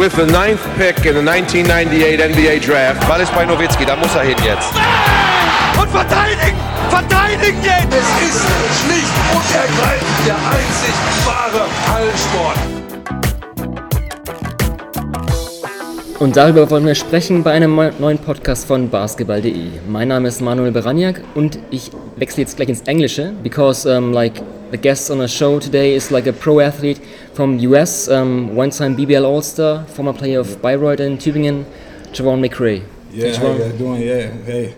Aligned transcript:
with 0.00 0.16
the 0.16 0.24
ninth 0.24 0.62
pick 0.78 1.04
in 1.04 1.14
the 1.14 1.22
1998 1.22 2.20
NBA 2.32 2.60
Draft. 2.60 3.06
Ball 3.06 3.20
ist 3.20 3.34
bei 3.34 3.44
Nowitzki, 3.44 3.84
da 3.84 3.96
muss 3.96 4.14
er 4.14 4.22
hin 4.22 4.36
jetzt. 4.42 4.72
Und 5.78 5.90
verteidigen! 5.90 6.56
Verteidigen 6.88 7.62
jetzt! 7.62 7.92
Es 7.92 8.08
ist 8.26 8.46
schlicht 8.80 9.12
und 9.34 9.44
ergreifend 9.54 10.26
der 10.26 10.36
einzig 10.36 10.94
wahre 11.26 11.66
Hallensport. 11.92 12.56
Und 16.18 16.34
darüber 16.34 16.70
wollen 16.70 16.86
wir 16.86 16.94
sprechen 16.94 17.42
bei 17.42 17.52
einem 17.52 17.78
neuen 17.98 18.18
Podcast 18.18 18.66
von 18.66 18.88
basketball.de. 18.88 19.68
Mein 19.86 20.08
Name 20.08 20.28
ist 20.28 20.40
Manuel 20.40 20.72
Beraniak 20.72 21.20
und 21.34 21.58
ich 21.70 21.90
wechsle 22.16 22.44
jetzt 22.44 22.56
gleich 22.56 22.70
ins 22.70 22.80
Englische, 22.82 23.34
because 23.42 23.86
um, 23.86 24.14
like 24.14 24.40
the 24.70 24.76
guest 24.76 25.10
on 25.10 25.18
the 25.18 25.28
show 25.28 25.58
today 25.58 25.94
is 25.94 26.10
like 26.10 26.26
a 26.26 26.32
pro 26.32 26.60
athlete 26.60 27.00
from 27.34 27.58
US, 27.58 28.08
um, 28.08 28.54
one-time 28.54 28.96
BBL 28.96 29.24
All-Star, 29.24 29.84
former 29.86 30.12
player 30.12 30.38
of 30.40 30.62
Bayreuth 30.62 31.00
and 31.00 31.18
Tübingen, 31.18 31.64
Javon 32.12 32.40
McCrea. 32.46 32.82
Yeah, 33.10 33.26
Hey, 33.28 33.34
how 33.36 33.52
you 33.52 33.72
doing? 33.72 34.02
Yeah, 34.02 34.30
hey. 34.44 34.74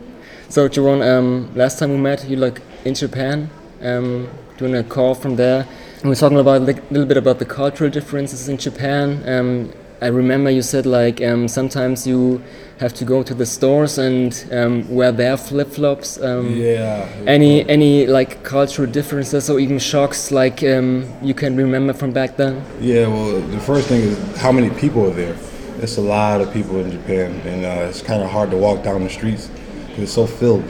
So 0.48 0.68
Javon, 0.68 1.06
um, 1.06 1.50
last 1.54 1.78
time 1.78 1.90
we 1.90 1.98
met, 1.98 2.26
you 2.28 2.36
like 2.36 2.62
in 2.84 2.94
Japan, 2.94 3.50
um, 3.82 4.28
doing 4.56 4.74
a 4.74 4.82
call 4.82 5.14
from 5.14 5.36
there. 5.36 5.66
And 5.96 6.04
we 6.04 6.10
were 6.10 6.14
talking 6.16 6.38
about 6.38 6.62
a 6.62 6.64
little 6.64 7.06
bit 7.06 7.16
about 7.16 7.38
the 7.38 7.44
cultural 7.44 7.90
differences 7.90 8.48
in 8.48 8.56
Japan. 8.56 9.22
Um, 9.26 9.72
I 10.02 10.08
remember 10.08 10.50
you 10.50 10.62
said 10.62 10.84
like 10.84 11.22
um, 11.22 11.46
sometimes 11.46 12.06
you 12.08 12.42
have 12.80 12.92
to 12.94 13.04
go 13.04 13.22
to 13.22 13.34
the 13.34 13.46
stores 13.46 13.98
and 13.98 14.34
um, 14.50 14.88
wear 14.92 15.12
their 15.12 15.36
flip 15.36 15.68
flops. 15.68 16.20
Um, 16.20 16.56
Yeah. 16.56 17.08
Any 17.26 17.64
any 17.68 18.06
like 18.08 18.42
cultural 18.42 18.90
differences 18.90 19.48
or 19.48 19.60
even 19.60 19.78
shocks 19.78 20.32
like 20.32 20.64
um, 20.64 21.06
you 21.22 21.34
can 21.34 21.56
remember 21.56 21.92
from 21.92 22.10
back 22.12 22.36
then? 22.36 22.64
Yeah, 22.80 23.06
well, 23.06 23.40
the 23.40 23.60
first 23.60 23.86
thing 23.88 24.00
is 24.00 24.36
how 24.38 24.50
many 24.50 24.70
people 24.70 25.06
are 25.06 25.14
there. 25.14 25.36
It's 25.80 25.98
a 25.98 26.00
lot 26.00 26.40
of 26.40 26.52
people 26.52 26.80
in 26.80 26.90
Japan, 26.90 27.30
and 27.46 27.64
uh, 27.64 27.88
it's 27.88 28.02
kind 28.02 28.22
of 28.22 28.30
hard 28.30 28.50
to 28.50 28.56
walk 28.56 28.82
down 28.82 29.04
the 29.04 29.10
streets 29.10 29.48
because 29.86 30.02
it's 30.04 30.12
so 30.12 30.26
filled. 30.26 30.64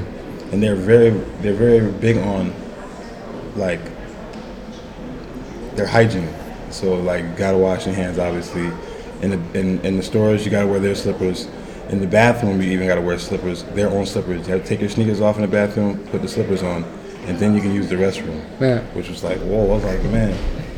And 0.52 0.62
they're 0.62 0.76
very, 0.76 1.10
they're 1.40 1.54
very 1.54 1.90
big 1.90 2.18
on, 2.18 2.52
like, 3.56 3.80
their 5.76 5.86
hygiene. 5.86 6.28
So 6.70 6.94
like, 6.94 7.36
gotta 7.36 7.58
wash 7.58 7.86
your 7.86 7.94
hands, 7.94 8.18
obviously. 8.18 8.70
In 9.22 9.30
the 9.30 9.58
in, 9.58 9.80
in 9.84 9.96
the 9.96 10.02
stores, 10.02 10.44
you 10.44 10.50
gotta 10.50 10.66
wear 10.66 10.80
their 10.80 10.94
slippers. 10.94 11.48
In 11.90 12.00
the 12.00 12.06
bathroom, 12.06 12.60
you 12.60 12.70
even 12.72 12.86
gotta 12.88 13.00
wear 13.00 13.18
slippers, 13.18 13.62
their 13.74 13.88
own 13.88 14.04
slippers. 14.06 14.46
You 14.46 14.54
have 14.54 14.62
to 14.62 14.68
take 14.68 14.80
your 14.80 14.88
sneakers 14.88 15.20
off 15.20 15.36
in 15.36 15.42
the 15.42 15.48
bathroom, 15.48 15.98
put 16.08 16.22
the 16.22 16.28
slippers 16.28 16.62
on, 16.62 16.84
and 17.26 17.38
then 17.38 17.54
you 17.54 17.60
can 17.60 17.72
use 17.72 17.88
the 17.88 17.96
restroom. 17.96 18.42
Yeah. 18.60 18.80
Which 18.94 19.08
was 19.08 19.22
like, 19.22 19.38
whoa! 19.40 19.70
I 19.70 19.74
was 19.74 19.84
like, 19.84 20.02
man, 20.04 20.32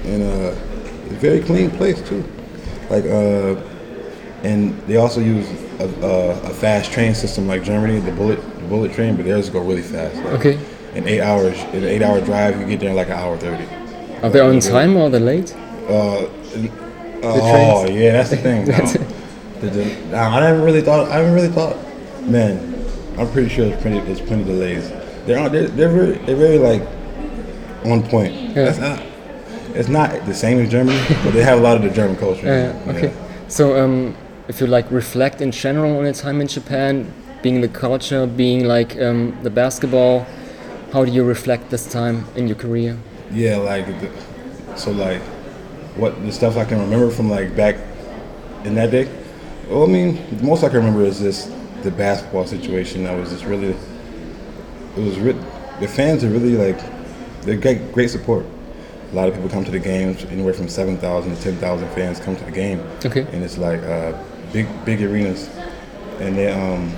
and 0.04 0.22
uh, 0.22 1.04
it's 1.04 1.12
a 1.12 1.16
very 1.16 1.40
clean 1.40 1.70
place 1.70 2.00
too. 2.06 2.24
Like, 2.90 3.04
uh, 3.04 3.56
and 4.42 4.78
they 4.86 4.96
also 4.96 5.20
use 5.20 5.48
a, 5.80 5.88
a, 6.02 6.50
a 6.50 6.54
fast 6.54 6.92
train 6.92 7.14
system 7.14 7.46
like 7.46 7.62
Germany, 7.64 8.00
the 8.00 8.12
bullet 8.12 8.36
the 8.58 8.66
bullet 8.68 8.92
train, 8.92 9.16
but 9.16 9.24
theirs 9.24 9.48
go 9.48 9.60
really 9.60 9.82
fast. 9.82 10.16
Like, 10.16 10.34
Okay. 10.34 10.58
In 10.94 11.08
eight 11.08 11.20
hours, 11.20 11.58
in 11.74 11.82
an 11.82 11.86
eight-hour 11.86 12.20
drive, 12.20 12.60
you 12.60 12.66
get 12.68 12.78
there 12.78 12.90
in 12.90 12.96
like 12.96 13.08
an 13.08 13.14
hour 13.14 13.36
thirty. 13.36 13.66
Are 14.22 14.30
they 14.30 14.38
on 14.40 14.60
time 14.60 14.96
or 14.96 15.06
are 15.06 15.10
they 15.10 15.18
late? 15.18 15.52
Uh, 15.88 16.26
oh 17.26 17.88
yeah, 17.88 18.12
that's 18.12 18.30
the 18.30 18.36
thing. 18.36 18.66
No. 18.66 19.10
The- 19.60 20.14
I 20.14 20.40
never 20.40 20.62
really 20.62 20.82
thought. 20.82 21.08
I 21.08 21.16
haven't 21.16 21.32
really 21.32 21.48
thought. 21.48 21.76
Man, 22.26 22.74
I'm 23.18 23.30
pretty 23.32 23.48
sure 23.48 23.64
it's 23.66 23.80
plenty. 23.80 23.98
It's 24.10 24.20
plenty 24.20 24.44
delays. 24.44 24.90
They're 25.24 25.38
on. 25.38 25.52
They're, 25.52 25.68
they're 25.68 25.88
very. 25.88 26.18
They're 26.26 26.36
very 26.36 26.58
like 26.58 26.82
on 27.86 28.02
point. 28.02 28.34
Yeah. 28.34 28.64
That's 28.64 28.78
not. 28.78 29.02
It's 29.74 29.88
not 29.88 30.26
the 30.26 30.34
same 30.34 30.58
as 30.58 30.70
Germany, 30.70 31.00
but 31.24 31.32
they 31.32 31.42
have 31.42 31.58
a 31.58 31.62
lot 31.62 31.76
of 31.76 31.82
the 31.82 31.90
German 31.90 32.16
culture. 32.16 32.46
Yeah, 32.46 32.92
okay. 32.92 33.12
So, 33.48 33.82
um, 33.82 34.14
if 34.48 34.60
you 34.60 34.66
like 34.66 34.88
reflect 34.90 35.40
in 35.40 35.50
general 35.50 35.96
on 35.96 36.04
your 36.04 36.12
time 36.12 36.40
in 36.40 36.46
Japan, 36.46 37.12
being 37.42 37.60
the 37.60 37.68
culture, 37.68 38.26
being 38.26 38.66
like 38.66 39.00
um, 39.00 39.36
the 39.42 39.50
basketball, 39.50 40.26
how 40.92 41.04
do 41.04 41.10
you 41.10 41.24
reflect 41.24 41.70
this 41.70 41.90
time 41.90 42.26
in 42.36 42.46
your 42.46 42.56
career? 42.56 42.98
Yeah, 43.32 43.56
like 43.56 43.86
the, 43.86 44.10
so 44.76 44.92
like 44.92 45.22
what 45.96 46.20
the 46.24 46.32
stuff 46.32 46.56
I 46.56 46.64
can 46.64 46.80
remember 46.80 47.10
from 47.10 47.30
like 47.30 47.54
back 47.56 47.76
in 48.64 48.74
that 48.74 48.90
day. 48.90 49.08
Well, 49.68 49.84
I 49.84 49.86
mean, 49.86 50.18
the 50.36 50.44
most 50.44 50.62
I 50.64 50.68
can 50.68 50.78
remember 50.78 51.04
is 51.04 51.20
this 51.20 51.50
the 51.82 51.90
basketball 51.90 52.46
situation. 52.46 53.04
That 53.04 53.18
was 53.18 53.30
just 53.30 53.44
really 53.44 53.68
it 54.96 55.00
was 55.00 55.18
re- 55.18 55.36
the 55.80 55.88
fans 55.88 56.22
are 56.24 56.28
really 56.28 56.56
like 56.56 56.78
they're 57.42 57.56
great, 57.56 57.92
great 57.92 58.08
support. 58.10 58.44
A 59.12 59.14
lot 59.14 59.28
of 59.28 59.34
people 59.34 59.48
come 59.48 59.64
to 59.64 59.70
the 59.70 59.78
games, 59.78 60.24
anywhere 60.24 60.52
from 60.54 60.68
seven 60.68 60.96
thousand 60.98 61.36
to 61.36 61.42
ten 61.42 61.56
thousand 61.58 61.88
fans 61.90 62.18
come 62.18 62.34
to 62.36 62.44
the 62.44 62.50
game, 62.50 62.80
Okay. 63.04 63.22
and 63.32 63.44
it's 63.44 63.58
like 63.58 63.80
uh, 63.82 64.12
big 64.52 64.66
big 64.84 65.02
arenas, 65.02 65.48
and 66.20 66.36
they 66.36 66.50
um 66.50 66.90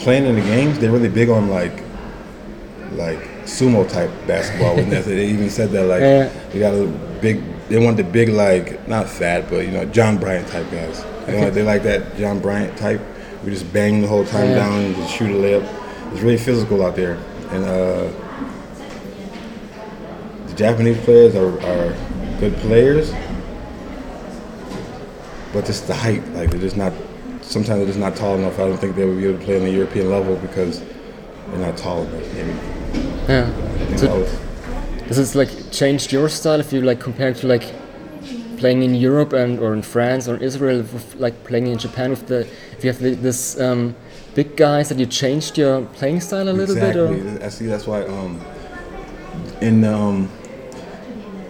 playing 0.00 0.24
in 0.26 0.34
the 0.34 0.40
games. 0.42 0.78
They're 0.78 0.90
really 0.90 1.08
big 1.08 1.28
on 1.28 1.48
like 1.50 1.82
like 2.96 3.18
sumo 3.44 3.88
type 3.88 4.10
basketball. 4.26 4.76
They 4.90 5.00
they 5.00 5.26
even 5.28 5.50
said 5.50 5.70
that 5.70 5.84
like 5.86 6.00
Yeah. 6.00 6.28
they 6.52 6.58
got 6.60 6.74
a 6.74 6.86
big. 7.20 7.42
They 7.68 7.78
want 7.78 7.96
the 7.96 8.04
big 8.04 8.28
like 8.28 8.86
not 8.88 9.08
fat, 9.08 9.48
but 9.48 9.64
you 9.64 9.70
know 9.72 9.84
John 9.86 10.18
Bryant 10.18 10.46
type 10.48 10.70
guys. 10.70 11.02
They, 11.26 11.40
like, 11.44 11.54
they 11.54 11.62
like 11.62 11.82
that 11.84 12.16
John 12.18 12.38
Bryant 12.40 12.76
type. 12.76 13.00
We 13.44 13.50
just 13.50 13.72
bang 13.72 14.00
the 14.02 14.08
whole 14.08 14.24
time 14.24 14.50
Yeah. 14.50 14.56
down 14.56 14.80
and 14.80 14.94
just 14.96 15.14
shoot 15.14 15.30
a 15.30 15.34
layup. 15.34 15.66
It's 16.12 16.20
really 16.20 16.36
physical 16.38 16.84
out 16.84 16.94
there, 16.96 17.16
and 17.50 17.64
uh, 17.64 18.08
the 20.48 20.54
Japanese 20.54 20.98
players 21.04 21.34
are, 21.34 21.52
are 21.62 21.96
good 22.40 22.54
players, 22.56 23.12
but 25.52 25.64
just 25.64 25.86
the 25.86 25.94
height. 25.94 26.26
Like 26.34 26.50
they're 26.50 26.60
just 26.60 26.76
not. 26.76 26.92
Sometimes 27.40 27.78
they're 27.78 27.86
just 27.86 27.98
not 27.98 28.16
tall 28.16 28.36
enough. 28.36 28.58
I 28.58 28.66
don't 28.68 28.78
think 28.78 28.96
they 28.96 29.04
would 29.04 29.18
be 29.18 29.26
able 29.26 29.38
to 29.38 29.44
play 29.44 29.56
on 29.56 29.62
the 29.64 29.70
European 29.70 30.10
level 30.10 30.36
because 30.36 30.80
they're 30.80 31.58
not 31.58 31.76
tall 31.76 32.02
enough. 32.02 32.34
Maybe. 32.34 32.52
Yeah. 33.28 33.96
So 33.96 34.26
Does 35.08 35.16
this 35.16 35.34
like 35.34 35.50
changed 35.70 36.12
your 36.12 36.28
style 36.28 36.60
if 36.60 36.72
you 36.72 36.80
like 36.80 37.00
compare 37.00 37.32
to 37.34 37.46
like 37.46 37.64
playing 38.58 38.82
in 38.82 38.94
Europe 38.94 39.32
and 39.32 39.58
or 39.58 39.74
in 39.74 39.82
France 39.82 40.28
or 40.28 40.36
Israel 40.36 40.78
with 40.78 41.14
like 41.16 41.44
playing 41.44 41.66
in 41.66 41.78
Japan 41.78 42.10
with 42.10 42.26
the 42.28 42.40
if 42.76 42.84
you 42.84 42.90
have 42.92 43.00
the, 43.00 43.14
this 43.14 43.60
um, 43.60 43.94
big 44.34 44.56
guys 44.56 44.88
that 44.88 44.98
you 44.98 45.06
changed 45.06 45.58
your 45.58 45.82
playing 45.98 46.20
style 46.20 46.48
a 46.48 46.52
little 46.52 46.74
bit 46.74 46.96
or 46.96 47.12
exactly. 47.12 47.44
I 47.44 47.48
see. 47.48 47.66
That's 47.66 47.86
why. 47.86 48.02
Um, 48.04 48.40
in 49.60 49.84
um, 49.84 50.28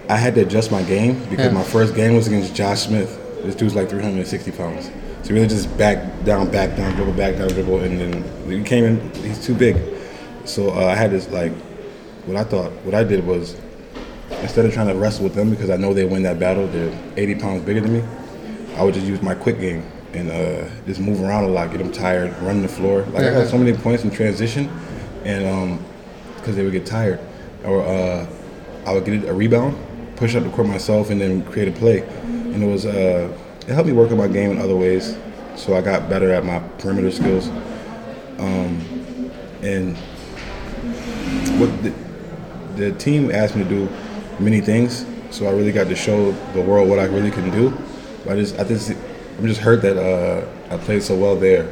I 0.08 0.16
had 0.16 0.34
to 0.34 0.42
adjust 0.42 0.70
my 0.70 0.82
game 0.82 1.14
because 1.30 1.46
Yeah. 1.46 1.52
my 1.52 1.62
first 1.62 1.94
game 1.94 2.14
was 2.14 2.26
against 2.26 2.54
Josh 2.54 2.80
Smith. 2.82 3.10
This 3.42 3.54
dude's 3.54 3.74
like 3.74 3.88
360 3.88 4.50
pounds. 4.52 4.90
So 5.22 5.32
really 5.34 5.46
just 5.46 5.76
back 5.78 5.98
down, 6.24 6.50
back 6.50 6.76
down, 6.76 6.94
dribble, 6.96 7.12
back 7.14 7.36
down, 7.36 7.48
dribble, 7.48 7.80
and 7.80 8.00
then 8.00 8.12
he 8.50 8.62
came 8.62 8.84
in. 8.84 9.10
He's 9.22 9.44
too 9.44 9.54
big. 9.54 9.76
So 10.44 10.70
uh, 10.70 10.86
I 10.86 10.94
had 10.94 11.10
this 11.10 11.28
like, 11.30 11.52
what 12.26 12.36
I 12.36 12.44
thought, 12.44 12.72
what 12.84 12.94
I 12.94 13.04
did 13.04 13.26
was, 13.26 13.56
instead 14.42 14.64
of 14.64 14.72
trying 14.72 14.88
to 14.88 14.94
wrestle 14.94 15.24
with 15.24 15.34
them 15.34 15.50
because 15.50 15.70
I 15.70 15.76
know 15.76 15.94
they 15.94 16.04
win 16.04 16.22
that 16.24 16.38
battle, 16.38 16.66
they're 16.66 16.96
80 17.16 17.34
pounds 17.36 17.62
bigger 17.64 17.80
than 17.80 17.92
me. 17.92 18.04
I 18.76 18.82
would 18.82 18.94
just 18.94 19.06
use 19.06 19.22
my 19.22 19.34
quick 19.34 19.60
game 19.60 19.84
and 20.14 20.30
uh, 20.30 20.68
just 20.86 21.00
move 21.00 21.20
around 21.22 21.44
a 21.44 21.48
lot, 21.48 21.70
get 21.70 21.78
them 21.78 21.92
tired, 21.92 22.36
run 22.42 22.62
the 22.62 22.68
floor. 22.68 23.02
Like 23.12 23.24
I 23.24 23.30
got 23.30 23.48
so 23.48 23.58
many 23.58 23.76
points 23.76 24.04
in 24.04 24.10
transition, 24.10 24.68
and 25.24 25.78
because 26.36 26.56
they 26.56 26.62
would 26.62 26.72
get 26.72 26.84
tired, 26.86 27.20
or 27.64 27.82
uh, 27.82 28.26
I 28.86 28.92
would 28.92 29.04
get 29.04 29.24
a 29.24 29.32
rebound, 29.32 29.76
push 30.16 30.34
up 30.34 30.42
the 30.44 30.50
court 30.50 30.68
myself, 30.68 31.10
and 31.10 31.20
then 31.20 31.44
create 31.44 31.68
a 31.68 31.72
play. 31.72 32.00
And 32.02 32.62
it 32.62 32.66
was 32.66 32.84
uh, 32.84 33.34
it 33.66 33.72
helped 33.72 33.86
me 33.86 33.94
work 33.94 34.10
on 34.10 34.18
my 34.18 34.28
game 34.28 34.50
in 34.50 34.58
other 34.58 34.76
ways, 34.76 35.16
so 35.56 35.74
I 35.74 35.80
got 35.80 36.08
better 36.08 36.32
at 36.32 36.44
my 36.44 36.58
perimeter 36.78 37.10
skills. 37.10 37.48
Um, 38.38 39.30
and 39.62 39.96
what 41.62 41.82
the, 41.82 41.92
the 42.76 42.92
team 42.98 43.30
asked 43.30 43.56
me 43.56 43.64
to 43.64 43.68
do 43.68 43.88
many 44.38 44.60
things, 44.60 45.06
so 45.30 45.46
I 45.46 45.50
really 45.50 45.72
got 45.72 45.88
to 45.88 45.96
show 45.96 46.32
the 46.52 46.60
world 46.60 46.88
what 46.88 46.98
I 46.98 47.04
really 47.04 47.30
can 47.30 47.50
do. 47.50 47.70
But 48.24 48.34
I 48.34 48.36
just, 48.36 48.58
I 48.58 48.64
just, 48.64 48.90
I'm 49.38 49.46
just 49.46 49.60
hurt 49.60 49.82
that 49.82 49.96
uh, 49.96 50.46
I 50.74 50.76
played 50.78 51.02
so 51.02 51.16
well 51.16 51.36
there, 51.36 51.68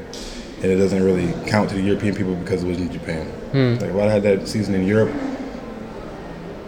and 0.63 0.65
it 0.65 0.77
doesn't 0.77 1.03
really 1.03 1.33
count 1.49 1.71
to 1.71 1.77
the 1.77 1.83
European 1.83 2.15
people 2.15 2.35
because 2.37 2.63
it 2.63 2.69
was 2.69 2.79
in 2.79 2.91
Japan. 2.93 3.27
Like 3.53 3.91
if 3.91 3.97
I 3.97 4.07
had 4.07 4.23
that 4.23 4.47
season 4.47 4.75
in 4.75 4.87
Europe, 4.87 5.13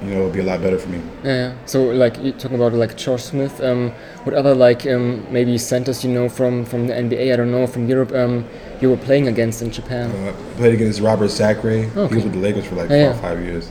you 0.03 0.11
know, 0.11 0.23
it'd 0.23 0.33
be 0.33 0.41
a 0.41 0.45
lot 0.45 0.61
better 0.61 0.79
for 0.79 0.89
me. 0.89 1.01
Yeah. 1.23 1.55
So 1.67 1.85
like 1.85 2.19
you 2.19 2.33
talking 2.33 2.57
about 2.57 2.73
like 2.73 2.97
George 2.97 3.23
Smith, 3.23 3.61
um, 3.61 3.91
what 4.25 4.35
other 4.35 4.55
like 4.55 4.85
um, 4.87 5.25
maybe 5.33 5.57
centers 5.59 6.05
you 6.05 6.11
know 6.11 6.29
from 6.29 6.65
from 6.65 6.89
the 6.89 6.95
NBA? 6.95 7.33
I 7.33 7.37
don't 7.37 7.53
know 7.53 7.67
from 7.67 7.89
Europe. 7.89 8.13
Um, 8.13 8.45
you 8.83 8.91
were 8.91 8.97
playing 8.97 9.29
against 9.29 9.63
in 9.63 9.71
Japan. 9.71 10.11
Uh, 10.11 10.31
I 10.31 10.57
played 10.57 10.75
against 10.75 11.01
Robert 11.01 11.31
Sacre. 11.31 11.69
Okay. 11.69 12.09
He 12.09 12.15
was 12.17 12.25
with 12.25 12.33
the 12.33 12.41
Lakers 12.41 12.67
for 12.67 12.75
like 12.75 12.89
four 12.89 12.97
or 12.97 13.01
yeah. 13.01 13.21
five 13.21 13.41
years. 13.41 13.71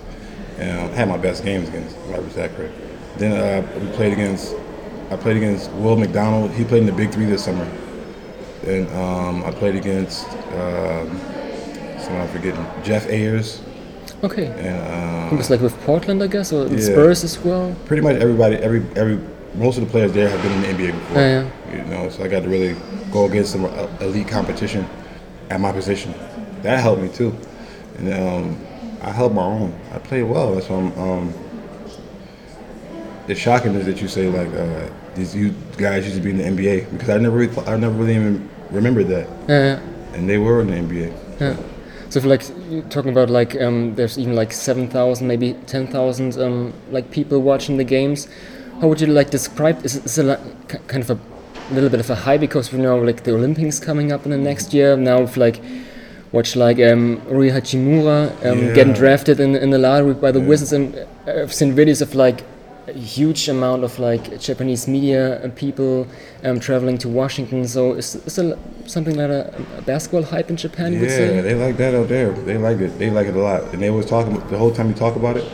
And 0.58 0.80
I 0.80 0.96
had 0.96 1.10
my 1.10 1.18
best 1.18 1.44
games 1.44 1.68
against 1.70 1.98
Robert 2.08 2.32
Sacre. 2.32 2.72
Then 3.18 3.34
uh, 3.34 3.80
we 3.80 3.88
played 3.92 4.14
against, 4.14 4.56
I 5.10 5.18
played 5.18 5.38
against 5.38 5.72
Will 5.74 5.98
McDonald. 5.98 6.52
He 6.52 6.64
played 6.64 6.82
in 6.82 6.86
the 6.86 6.94
Big 6.94 7.12
Three 7.12 7.26
this 7.26 7.44
summer. 7.44 7.70
And 8.66 8.88
um, 8.90 9.44
I 9.44 9.52
played 9.52 9.76
against, 9.76 10.28
um, 10.30 11.20
someone 12.00 12.22
I'm 12.22 12.28
forgetting, 12.30 12.66
Jeff 12.84 13.08
Ayres. 13.10 13.62
Okay. 14.24 14.46
And 14.46 15.30
It 15.30 15.34
uh, 15.34 15.36
was 15.36 15.50
like 15.50 15.62
with 15.62 15.78
Portland, 15.82 16.24
I 16.24 16.28
guess, 16.28 16.54
or 16.54 16.68
Yeah. 16.68 16.80
Spurs 16.80 17.24
as 17.24 17.40
well. 17.40 17.76
pretty 17.86 18.04
much 18.04 18.18
everybody, 18.18 18.56
every 18.58 18.86
every 18.96 19.20
most 19.56 19.78
of 19.78 19.84
the 19.84 19.90
players 19.90 20.14
there 20.14 20.30
have 20.30 20.42
been 20.42 20.52
in 20.54 20.62
the 20.62 20.68
NBA 20.68 20.92
before. 20.94 21.18
Yeah, 21.18 21.50
You 21.74 21.84
know, 21.86 22.10
so 22.10 22.24
I 22.24 22.28
got 22.28 22.44
to 22.44 22.50
really 22.50 22.76
go 23.12 23.26
against 23.26 23.52
some 23.52 23.66
uh, 23.66 23.88
elite 24.00 24.28
competition 24.28 24.88
at 25.52 25.60
my 25.60 25.72
position. 25.72 26.14
That 26.64 26.80
helped 26.80 27.02
me 27.02 27.10
too, 27.10 27.36
and 27.98 28.14
um, 28.14 28.46
I 29.02 29.12
held 29.12 29.34
my 29.36 29.44
own. 29.44 29.74
I 29.92 29.98
played 30.00 30.24
well. 30.24 30.56
That's 30.56 30.70
why 30.70 30.78
I'm. 30.78 31.00
Um, 31.00 31.34
it's 33.28 33.40
shocking 33.40 33.74
is 33.76 33.86
that 33.86 34.02
you 34.02 34.08
say 34.08 34.28
like 34.30 34.52
uh, 34.54 34.90
these 35.16 35.36
you 35.36 35.54
guys 35.78 36.06
used 36.06 36.18
to 36.18 36.22
be 36.24 36.32
in 36.32 36.38
the 36.38 36.44
NBA 36.44 36.92
because 36.92 37.10
I 37.10 37.18
never 37.18 37.38
really, 37.38 37.58
I 37.68 37.78
never 37.78 37.94
really 37.94 38.16
even 38.16 38.50
remembered 38.72 39.08
that, 39.10 39.28
Yeah. 39.48 39.80
and 40.14 40.30
they 40.30 40.38
were 40.38 40.62
in 40.62 40.68
the 40.68 40.76
NBA. 40.76 41.14
Yeah. 41.40 41.56
So 42.10 42.20
if 42.20 42.26
like 42.26 42.44
you're 42.70 42.82
talking 42.84 43.12
about 43.12 43.30
like 43.30 43.56
um, 43.62 43.96
there's 43.96 44.18
even 44.18 44.36
like 44.36 44.52
seven 44.54 44.88
thousand, 44.90 45.28
maybe 45.28 45.54
ten 45.66 45.88
thousand 45.88 46.38
um, 46.38 46.74
like 46.92 47.10
people 47.12 47.40
watching 47.42 47.78
the 47.78 47.84
games, 47.86 48.28
how 48.82 48.88
would 48.88 49.00
you 49.02 49.08
like 49.08 49.30
describe? 49.30 49.84
Is, 49.86 49.96
is 49.96 50.18
it 50.18 50.24
like 50.26 50.88
kind 50.88 51.04
of 51.04 51.10
a 51.12 51.16
little 51.74 51.90
bit 51.90 52.00
of 52.00 52.10
a 52.10 52.16
high 52.16 52.38
because 52.38 52.72
we 52.74 52.80
know 52.80 52.98
like 52.98 53.24
the 53.24 53.34
Olympics 53.34 53.80
coming 53.80 54.12
up 54.12 54.26
in 54.26 54.32
the 54.32 54.38
next 54.38 54.74
year 54.74 54.96
now 54.98 55.22
if 55.22 55.38
like 55.38 55.60
watch 56.32 56.56
like 56.56 56.80
um, 56.80 57.22
Rui 57.28 57.50
Hachimura 57.50 58.30
um, 58.46 58.60
Yeah. 58.60 58.74
getting 58.74 58.94
drafted 58.94 59.40
in 59.40 59.56
in 59.56 59.70
the 59.72 59.78
lottery 59.78 60.14
by 60.14 60.32
the 60.32 60.40
Wizards 60.40 60.74
and 60.74 60.96
uh, 60.96 61.42
I've 61.42 61.54
seen 61.54 61.74
videos 61.76 62.02
of 62.02 62.16
like 62.16 62.44
a 62.88 62.94
huge 62.94 63.48
amount 63.50 63.84
of 63.84 64.00
like 64.00 64.24
Japanese 64.40 64.88
media 64.88 65.42
and 65.44 65.56
people 65.56 66.08
um, 66.44 66.60
traveling 66.60 66.98
to 66.98 67.08
Washington. 67.10 67.68
So 67.68 67.94
is, 67.94 68.16
is 68.28 68.36
there 68.38 68.58
something 68.88 69.16
like 69.16 69.30
a, 69.30 69.54
a 69.78 69.82
basketball 69.84 70.24
hype 70.24 70.50
in 70.50 70.58
Japan? 70.58 70.94
Yeah, 70.94 71.42
they 71.48 71.54
like 71.56 71.78
that 71.78 71.94
out 71.94 72.08
there. 72.08 72.32
They 72.32 72.58
like 72.58 72.80
it. 72.80 72.98
They 72.98 73.10
like 73.12 73.28
it 73.28 73.36
a 73.36 73.40
lot. 73.40 73.62
And 73.74 73.82
they 73.84 73.92
was 73.92 74.06
talking 74.08 74.34
the 74.50 74.58
whole 74.58 74.74
time 74.74 74.88
you 74.90 74.96
talk 74.96 75.16
about 75.16 75.38
it. 75.38 75.46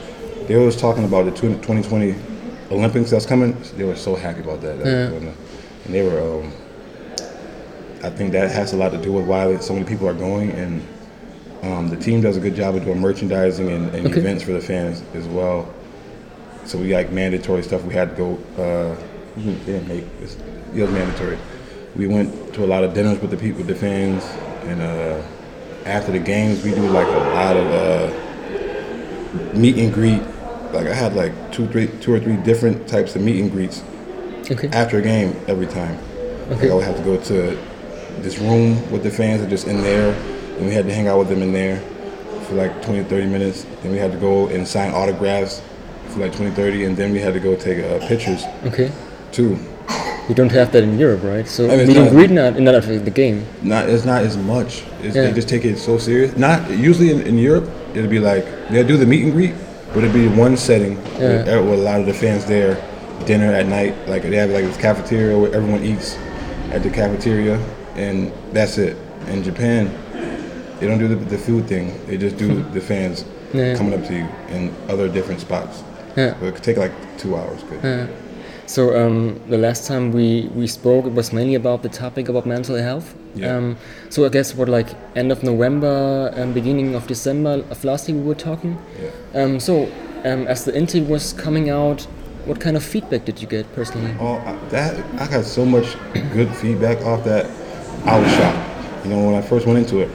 They 0.48 0.56
was 0.56 0.76
talking 0.78 1.04
about 1.04 1.26
the 1.26 1.32
2020 1.32 2.16
Olympics 2.72 3.10
that's 3.12 3.26
coming. 3.26 3.58
They 3.76 3.84
were 3.84 3.96
so 3.98 4.16
happy 4.16 4.42
about 4.42 4.62
that. 4.62 4.76
And 5.88 5.96
they 5.96 6.04
were. 6.04 6.20
Um, 6.22 6.52
I 8.04 8.12
think 8.12 8.32
that 8.34 8.52
has 8.52 8.74
a 8.74 8.78
lot 8.78 8.92
to 8.92 8.98
do 9.02 9.12
with 9.12 9.26
why 9.26 9.58
so 9.58 9.74
many 9.74 9.84
people 9.86 10.08
are 10.08 10.14
going, 10.14 10.52
and 10.52 10.88
um, 11.64 11.90
the 11.90 11.96
team 11.98 12.22
does 12.22 12.38
a 12.38 12.40
good 12.40 12.56
job 12.56 12.76
of 12.76 12.86
doing 12.86 13.00
merchandising 13.02 13.68
and, 13.70 13.94
and 13.96 14.06
Okay. 14.08 14.20
events 14.20 14.44
for 14.44 14.52
the 14.52 14.62
fans 14.62 15.02
as 15.16 15.26
well. 15.28 15.68
So 16.66 16.78
we 16.78 16.94
like 16.94 17.12
mandatory 17.12 17.64
stuff. 17.64 17.84
We 17.84 17.94
had 17.96 18.16
to 18.16 18.16
go. 18.16 18.38
Uh, 18.62 18.96
we 19.36 19.56
didn't 19.66 19.88
make 19.88 20.04
it's, 20.22 20.36
it 20.76 20.82
was 20.82 20.92
mandatory. 20.92 21.38
We 21.96 22.06
went 22.08 22.54
to 22.54 22.64
a 22.64 22.68
lot 22.68 22.84
of 22.84 22.94
dinners 22.94 23.20
with 23.20 23.32
the 23.32 23.38
people, 23.38 23.60
with 23.60 23.68
the 23.68 23.76
fans, 23.76 24.24
and 24.66 24.82
uh, 24.82 25.22
after 25.86 26.12
the 26.12 26.20
games, 26.20 26.64
we 26.64 26.76
do 26.76 26.88
like 26.90 27.08
a 27.08 27.20
lot 27.34 27.56
of 27.58 27.68
uh, 27.72 29.54
meet 29.58 29.78
and 29.78 29.92
greet. 29.94 30.22
Like 30.74 30.86
I 30.88 30.94
had 30.94 31.16
like 31.16 31.34
two, 31.52 31.66
three, 31.68 31.88
two 32.02 32.14
or 32.14 32.20
three 32.20 32.36
different 32.38 32.88
types 32.88 33.16
of 33.16 33.22
meet 33.24 33.40
and 33.42 33.50
greets 33.50 33.82
Okay. 34.52 34.70
after 34.70 34.98
a 35.00 35.02
game 35.02 35.36
every 35.48 35.68
time. 35.68 35.98
Like 36.50 36.64
I 36.64 36.74
would 36.74 36.84
have 36.84 36.96
to 36.98 37.04
go 37.04 37.18
to 37.18 37.58
this 38.22 38.40
room 38.40 38.90
with 38.92 39.04
the 39.04 39.12
fans 39.12 39.42
that 39.42 39.50
just 39.50 39.68
in 39.68 39.82
there, 39.82 40.14
and 40.58 40.66
we 40.66 40.74
had 40.74 40.86
to 40.86 40.94
hang 40.94 41.08
out 41.08 41.20
with 41.20 41.28
them 41.30 41.42
in 41.42 41.52
there 41.52 41.80
for 42.48 42.56
like 42.56 42.82
20, 42.82 43.04
30 43.04 43.26
minutes. 43.28 43.66
Then 43.84 43.92
we 43.92 43.98
had 43.98 44.12
to 44.12 44.18
go 44.18 44.48
and 44.48 44.66
sign 44.68 44.94
autographs 44.94 45.62
for 46.10 46.20
like 46.22 46.34
20, 46.36 46.52
30, 46.52 46.86
and 46.86 46.96
then 46.98 47.12
we 47.12 47.20
had 47.20 47.34
to 47.34 47.40
go 47.40 47.56
take 47.56 47.84
uh, 47.84 48.06
pictures 48.08 48.44
Okay. 48.66 48.92
too. 49.32 49.60
You 50.30 50.36
don't 50.36 50.52
have 50.52 50.72
that 50.74 50.84
in 50.84 50.98
Europe, 51.00 51.24
right? 51.24 51.48
So 51.48 51.66
I 51.70 51.78
mean, 51.78 51.88
meet 51.88 51.98
and 51.98 52.06
not- 52.06 52.12
greet 52.14 52.32
not 52.32 52.60
not 52.60 52.76
after 52.76 53.00
the 53.00 53.12
game. 53.12 53.46
Not 53.62 53.88
it's 53.90 54.04
not 54.04 54.24
as 54.24 54.36
much. 54.36 54.84
It's, 55.02 55.16
Yeah. 55.16 55.24
They 55.24 55.34
just 55.34 55.48
take 55.48 55.64
it 55.64 55.78
so 55.78 55.98
serious. 55.98 56.36
Not 56.36 56.70
usually 56.70 57.12
in, 57.12 57.22
in 57.22 57.38
Europe, 57.38 57.70
it'd 57.94 58.10
be 58.10 58.20
like 58.20 58.46
they'll 58.70 58.88
do 58.88 58.98
the 58.98 59.06
meet 59.06 59.24
and 59.24 59.32
greet, 59.32 59.54
but 59.94 60.00
it'd 60.04 60.14
be 60.14 60.28
one 60.28 60.58
setting 60.58 60.96
with, 61.18 61.48
with 61.48 61.80
a 61.80 61.84
lot 61.84 62.00
of 62.02 62.06
the 62.08 62.14
fans 62.14 62.46
there, 62.46 62.76
dinner 63.26 63.52
at 63.54 63.66
night. 63.68 63.96
Like 64.08 64.24
they 64.24 64.36
have 64.38 64.50
like 64.52 64.66
this 64.66 64.78
cafeteria 64.78 65.38
where 65.38 65.54
everyone 65.54 65.84
eats 65.84 66.18
at 66.72 66.84
the 66.84 66.90
cafeteria, 66.90 67.58
and 67.96 68.32
that's 68.52 68.78
it. 68.78 68.98
In 69.28 69.44
Japan, 69.44 69.92
they 70.80 70.88
don't 70.88 71.00
do 71.00 71.08
the, 71.08 71.16
the 71.16 71.38
food 71.38 71.68
thing. 71.68 71.92
They 72.08 72.18
just 72.18 72.38
do 72.38 72.64
the 72.74 72.82
fans 72.82 73.26
Yeah. 73.54 73.76
coming 73.76 73.94
up 73.94 74.06
to 74.08 74.14
you 74.14 74.28
in 74.50 74.74
other 74.90 75.08
different 75.10 75.42
spots. 75.42 75.84
Yeah. 76.16 76.36
But 76.40 76.48
it 76.48 76.56
could 76.56 76.64
take 76.64 76.78
like 76.78 76.92
two 77.18 77.36
hours. 77.36 77.64
Good. 77.64 78.10
So 78.66 78.94
um, 79.00 79.40
the 79.48 79.58
last 79.58 79.88
time 79.88 80.12
we, 80.12 80.50
we 80.54 80.68
spoke, 80.68 81.06
it 81.06 81.14
was 81.14 81.32
mainly 81.32 81.56
about 81.56 81.84
the 81.84 81.90
topic 81.90 82.28
about 82.28 82.46
mental 82.46 82.76
health. 82.76 83.16
Yeah. 83.34 83.56
Um, 83.56 83.78
so 84.10 84.26
I 84.26 84.30
guess 84.30 84.54
what 84.56 84.68
like 84.68 84.90
end 85.16 85.32
of 85.32 85.42
November 85.42 86.28
and 86.36 86.54
beginning 86.54 86.94
of 86.94 87.08
December 87.08 87.64
of 87.70 87.84
last 87.86 88.10
year 88.10 88.18
we 88.18 88.24
were 88.26 88.36
talking. 88.36 88.78
Yeah. 89.02 89.42
Um, 89.42 89.60
so 89.62 89.84
um, 90.26 90.48
as 90.48 90.66
the 90.66 90.76
interview 90.76 91.08
was 91.08 91.32
coming 91.34 91.70
out, 91.70 92.06
what 92.48 92.62
kind 92.62 92.78
of 92.78 92.84
feedback 92.84 93.26
did 93.26 93.42
you 93.42 93.48
get 93.48 93.72
personally? 93.74 94.16
Oh, 94.20 94.38
I- 94.38 94.58
that 94.70 95.22
I 95.22 95.28
got 95.28 95.44
so 95.46 95.66
much 95.66 95.86
good 96.34 96.50
feedback 96.56 97.02
off 97.06 97.24
that. 97.26 97.46
I 98.06 98.18
was 98.20 98.32
shocked. 98.32 99.06
You 99.06 99.12
know, 99.12 99.26
when 99.26 99.36
I 99.36 99.42
first 99.42 99.66
went 99.66 99.80
into 99.80 100.00
it, 100.00 100.10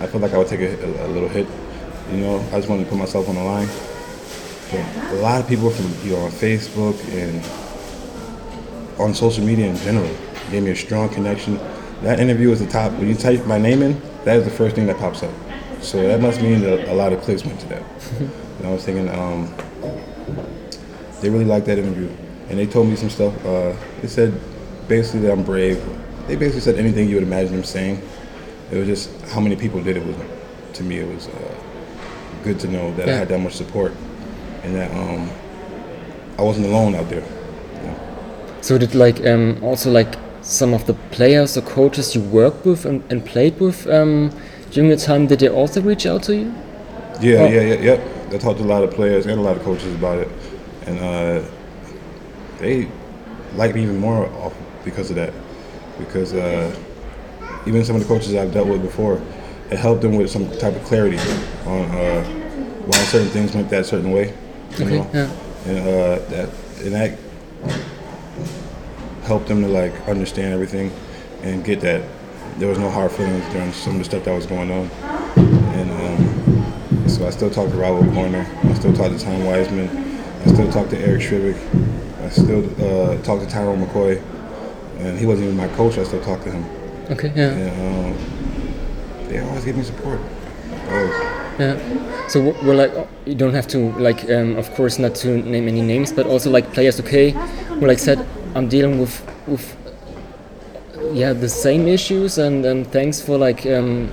I 0.00 0.06
felt 0.06 0.22
like 0.22 0.32
I 0.32 0.38
would 0.38 0.46
take 0.46 0.60
a, 0.60 0.72
a, 0.84 1.06
a 1.06 1.08
little 1.08 1.28
hit. 1.28 1.46
You 2.12 2.18
know, 2.18 2.38
I 2.52 2.56
just 2.58 2.68
wanted 2.68 2.84
to 2.84 2.90
put 2.90 2.98
myself 2.98 3.28
on 3.28 3.34
the 3.34 3.42
line. 3.42 3.68
But 4.70 5.12
a 5.12 5.20
lot 5.20 5.40
of 5.40 5.48
people 5.48 5.70
from 5.70 5.86
you 6.06 6.14
know 6.14 6.22
on 6.24 6.30
Facebook 6.30 6.96
and 7.12 7.42
on 9.00 9.14
social 9.14 9.44
media 9.44 9.66
in 9.66 9.76
general 9.78 10.10
gave 10.50 10.62
me 10.62 10.70
a 10.70 10.76
strong 10.76 11.08
connection. 11.08 11.58
That 12.02 12.20
interview 12.20 12.50
was 12.50 12.60
the 12.60 12.66
top. 12.66 12.92
When 12.92 13.08
you 13.08 13.14
type 13.14 13.44
my 13.46 13.58
name 13.58 13.82
in, 13.82 14.00
that 14.24 14.36
is 14.36 14.44
the 14.44 14.50
first 14.50 14.76
thing 14.76 14.86
that 14.86 14.98
pops 14.98 15.22
up. 15.22 15.32
So 15.80 16.06
that 16.06 16.20
must 16.20 16.40
mean 16.40 16.60
that 16.60 16.88
a 16.88 16.94
lot 16.94 17.12
of 17.12 17.20
clicks 17.20 17.44
went 17.44 17.60
to 17.60 17.68
that. 17.68 17.82
and 18.20 18.66
I 18.66 18.70
was 18.70 18.84
thinking, 18.84 19.08
um, 19.08 19.52
they 21.20 21.30
really 21.30 21.44
liked 21.44 21.66
that 21.66 21.78
interview, 21.78 22.08
and 22.48 22.58
they 22.58 22.66
told 22.66 22.88
me 22.88 22.96
some 22.96 23.10
stuff. 23.10 23.34
Uh, 23.44 23.74
they 24.00 24.08
said 24.08 24.38
basically 24.88 25.20
that 25.20 25.32
I'm 25.32 25.42
brave. 25.42 25.82
They 26.26 26.36
basically 26.36 26.60
said 26.60 26.76
anything 26.76 27.08
you 27.08 27.14
would 27.16 27.24
imagine 27.24 27.52
them 27.54 27.64
saying. 27.64 28.02
It 28.70 28.76
was 28.76 28.86
just 28.86 29.10
how 29.32 29.40
many 29.40 29.56
people 29.56 29.82
did 29.82 29.96
it 29.96 30.04
was 30.06 30.16
to 30.74 30.82
me. 30.82 30.98
It 30.98 31.14
was 31.14 31.28
uh, 31.28 31.54
good 32.44 32.60
to 32.60 32.68
know 32.68 32.94
that 32.96 33.08
I 33.08 33.12
had 33.12 33.28
that 33.28 33.38
much 33.40 33.54
support, 33.54 33.92
and 34.62 34.74
that 34.74 34.90
um, 34.92 35.30
I 36.38 36.42
wasn't 36.42 36.66
alone 36.66 36.94
out 36.94 37.08
there. 37.08 37.24
So 38.60 38.76
did 38.76 38.94
like 38.94 39.24
um, 39.26 39.58
also 39.62 39.90
like 39.90 40.16
some 40.42 40.74
of 40.74 40.86
the 40.86 40.94
players 41.10 41.56
or 41.56 41.62
coaches 41.62 42.14
you 42.14 42.20
worked 42.22 42.64
with 42.66 42.84
and, 42.86 43.02
and 43.10 43.24
played 43.24 43.58
with 43.60 43.86
um, 43.86 44.30
during 44.70 44.90
the 44.90 44.96
time, 44.96 45.26
did 45.26 45.38
they 45.40 45.48
also 45.48 45.80
reach 45.80 46.06
out 46.06 46.22
to 46.24 46.34
you? 46.34 46.52
Yeah, 47.20 47.38
Oh. 47.38 47.46
yeah, 47.48 47.60
yeah, 47.62 47.74
yep. 47.80 48.00
I 48.32 48.38
talked 48.38 48.58
to 48.58 48.64
a 48.64 48.66
lot 48.66 48.82
of 48.82 48.90
players 48.90 49.26
and 49.26 49.38
a 49.38 49.42
lot 49.42 49.56
of 49.56 49.62
coaches 49.62 49.94
about 49.94 50.18
it, 50.18 50.28
and 50.88 50.98
uh, 51.00 51.48
they 52.58 52.88
liked 53.54 53.74
me 53.74 53.82
even 53.82 53.98
more 53.98 54.26
off 54.26 54.54
because 54.84 55.10
of 55.10 55.16
that. 55.16 55.32
Because 55.98 56.32
uh, 56.32 56.74
even 57.66 57.84
some 57.84 57.96
of 57.96 58.02
the 58.02 58.08
coaches 58.08 58.34
I've 58.34 58.52
dealt 58.52 58.68
with 58.68 58.82
before, 58.82 59.20
it 59.70 59.78
helped 59.78 60.00
them 60.02 60.16
with 60.16 60.30
some 60.30 60.50
type 60.58 60.74
of 60.74 60.82
clarity 60.84 61.18
on 61.66 61.82
uh, 61.90 62.24
why 62.86 62.96
certain 63.04 63.28
things 63.28 63.54
went 63.54 63.68
that 63.70 63.84
certain 63.84 64.12
way. 64.12 64.34
You 64.78 64.84
Okay, 64.86 64.98
know? 64.98 65.10
yeah. 65.12 65.30
And 65.66 65.78
uh, 65.78 66.18
that 66.30 66.48
and 66.80 66.94
that 66.94 67.18
helped 69.24 69.48
them 69.48 69.60
to 69.60 69.68
like 69.68 69.92
understand 70.08 70.54
everything 70.54 70.90
and 71.42 71.64
get 71.64 71.80
that 71.80 72.02
there 72.58 72.68
was 72.68 72.78
no 72.78 72.90
hard 72.90 73.12
feelings 73.12 73.44
during 73.52 73.72
some 73.72 73.92
of 73.94 73.98
the 73.98 74.04
stuff 74.04 74.24
that 74.24 74.34
was 74.34 74.46
going 74.46 74.70
on. 74.70 74.88
And 75.76 75.90
um, 75.90 77.08
so 77.08 77.26
I 77.26 77.30
still 77.30 77.50
talk 77.50 77.70
to 77.70 77.76
Raoul 77.76 78.02
Korner. 78.04 78.46
I 78.64 78.74
still 78.74 78.92
talk 78.94 79.12
to 79.12 79.18
Tom 79.18 79.44
Wiseman. 79.44 80.07
I 80.48 80.52
still 80.54 80.72
talk 80.72 80.88
to 80.90 80.98
Eric 80.98 81.20
Shrivick. 81.20 81.58
I 82.24 82.30
still 82.30 82.64
uh, 82.82 83.20
talk 83.22 83.40
to 83.40 83.46
Tyron 83.46 83.84
McCoy. 83.84 84.22
And 84.98 85.18
he 85.18 85.26
wasn't 85.26 85.46
even 85.46 85.56
my 85.56 85.68
coach. 85.76 85.98
I 85.98 86.04
still 86.04 86.22
talk 86.22 86.42
to 86.44 86.50
him. 86.50 86.64
Okay, 87.10 87.30
yeah. 87.36 87.50
And 87.50 88.14
um, 88.16 89.28
they 89.28 89.40
always 89.40 89.64
give 89.64 89.76
me 89.76 89.82
support. 89.82 90.18
Always. 90.88 91.10
Yeah. 91.58 92.28
So 92.28 92.40
we're 92.62 92.74
like, 92.74 92.92
you 93.26 93.34
don't 93.34 93.52
have 93.52 93.66
to 93.68 93.92
like, 93.98 94.28
um, 94.30 94.56
of 94.56 94.72
course, 94.74 94.98
not 94.98 95.14
to 95.16 95.36
name 95.36 95.68
any 95.68 95.82
names, 95.82 96.12
but 96.12 96.26
also 96.26 96.50
like 96.50 96.72
players. 96.72 96.98
Okay, 97.00 97.30
who 97.30 97.86
like 97.86 97.98
said, 97.98 98.26
I'm 98.54 98.68
dealing 98.68 98.98
with 98.98 99.22
with 99.46 99.76
yeah 101.12 101.32
the 101.32 101.48
same 101.48 101.86
issues, 101.86 102.38
and 102.38 102.64
and 102.64 102.86
thanks 102.86 103.20
for 103.20 103.36
like 103.38 103.66
um, 103.66 104.10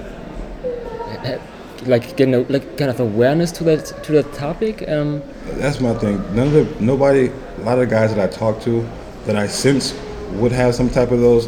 like 1.88 2.15
getting 2.18 2.36
a, 2.36 2.39
like 2.42 2.77
kind 2.77 2.89
of 2.89 3.00
awareness 3.00 3.51
to 3.54 3.63
that 3.65 4.04
to 4.04 4.12
that 4.13 4.34
topic. 4.34 4.88
Um, 4.88 5.22
That's 5.46 5.80
my 5.80 5.94
thing. 5.96 6.18
None 6.36 6.48
of 6.48 6.54
the 6.54 6.84
nobody, 6.84 7.27
a 7.27 7.62
lot 7.62 7.80
of 7.80 7.88
the 7.88 7.96
guys 7.96 8.13
that 8.13 8.24
I 8.24 8.32
talk 8.32 8.62
to, 8.62 8.88
that 9.25 9.36
I 9.36 9.48
sense 9.48 9.94
would 10.34 10.51
have 10.51 10.75
some 10.75 10.89
type 10.89 11.12
of 11.12 11.20
those 11.20 11.48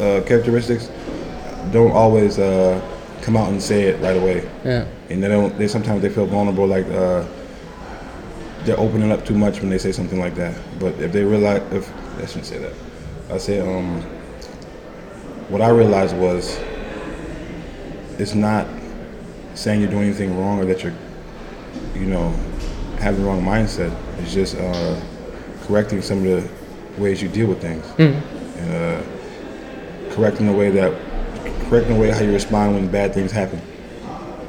uh, 0.00 0.22
characteristics, 0.26 0.90
don't 1.72 1.92
always 1.92 2.38
uh, 2.38 2.80
come 3.22 3.36
out 3.36 3.50
and 3.50 3.62
say 3.62 3.82
it 3.84 4.00
right 4.00 4.16
away. 4.16 4.48
yeah. 4.64 4.86
And 5.10 5.22
they 5.22 5.28
don't. 5.28 5.56
They 5.58 5.68
sometimes 5.68 6.02
they 6.02 6.08
feel 6.08 6.26
vulnerable, 6.26 6.66
like 6.66 6.86
uh, 6.86 7.24
they're 8.64 8.78
opening 8.78 9.10
up 9.12 9.24
too 9.24 9.34
much 9.34 9.60
when 9.60 9.70
they 9.70 9.78
say 9.78 9.92
something 9.92 10.18
like 10.18 10.34
that. 10.36 10.56
But 10.78 10.94
if 11.00 11.12
they 11.12 11.24
realize, 11.24 11.62
if 11.72 11.92
I 12.18 12.26
shouldn't 12.26 12.46
say 12.46 12.58
that, 12.58 12.72
I 13.30 13.38
say 13.38 13.60
um, 13.60 14.02
what 15.48 15.60
I 15.60 15.68
realized 15.70 16.16
was 16.16 16.58
it's 18.18 18.34
not 18.34 18.66
saying 19.54 19.80
you're 19.80 19.90
doing 19.90 20.04
anything 20.04 20.38
wrong 20.38 20.58
or 20.60 20.64
that 20.66 20.82
you're, 20.82 20.94
you 21.94 22.06
know, 22.06 22.30
having 22.98 23.22
the 23.22 23.26
wrong 23.26 23.42
mindset. 23.42 23.94
It's 24.18 24.32
just 24.32 24.56
uh, 24.56 25.00
correcting 25.62 26.02
some 26.02 26.18
of 26.18 26.24
the 26.24 26.48
ways 27.00 27.22
you 27.22 27.28
deal 27.28 27.46
with 27.46 27.60
things, 27.60 27.84
and 27.98 28.72
uh, 28.74 29.02
correcting 30.14 30.46
the 30.46 30.52
way 30.52 30.70
that 30.70 30.92
correcting 31.68 31.94
the 31.94 32.00
way 32.00 32.10
how 32.10 32.20
you 32.20 32.32
respond 32.32 32.74
when 32.74 32.90
bad 32.90 33.14
things 33.14 33.32
happen. 33.32 33.60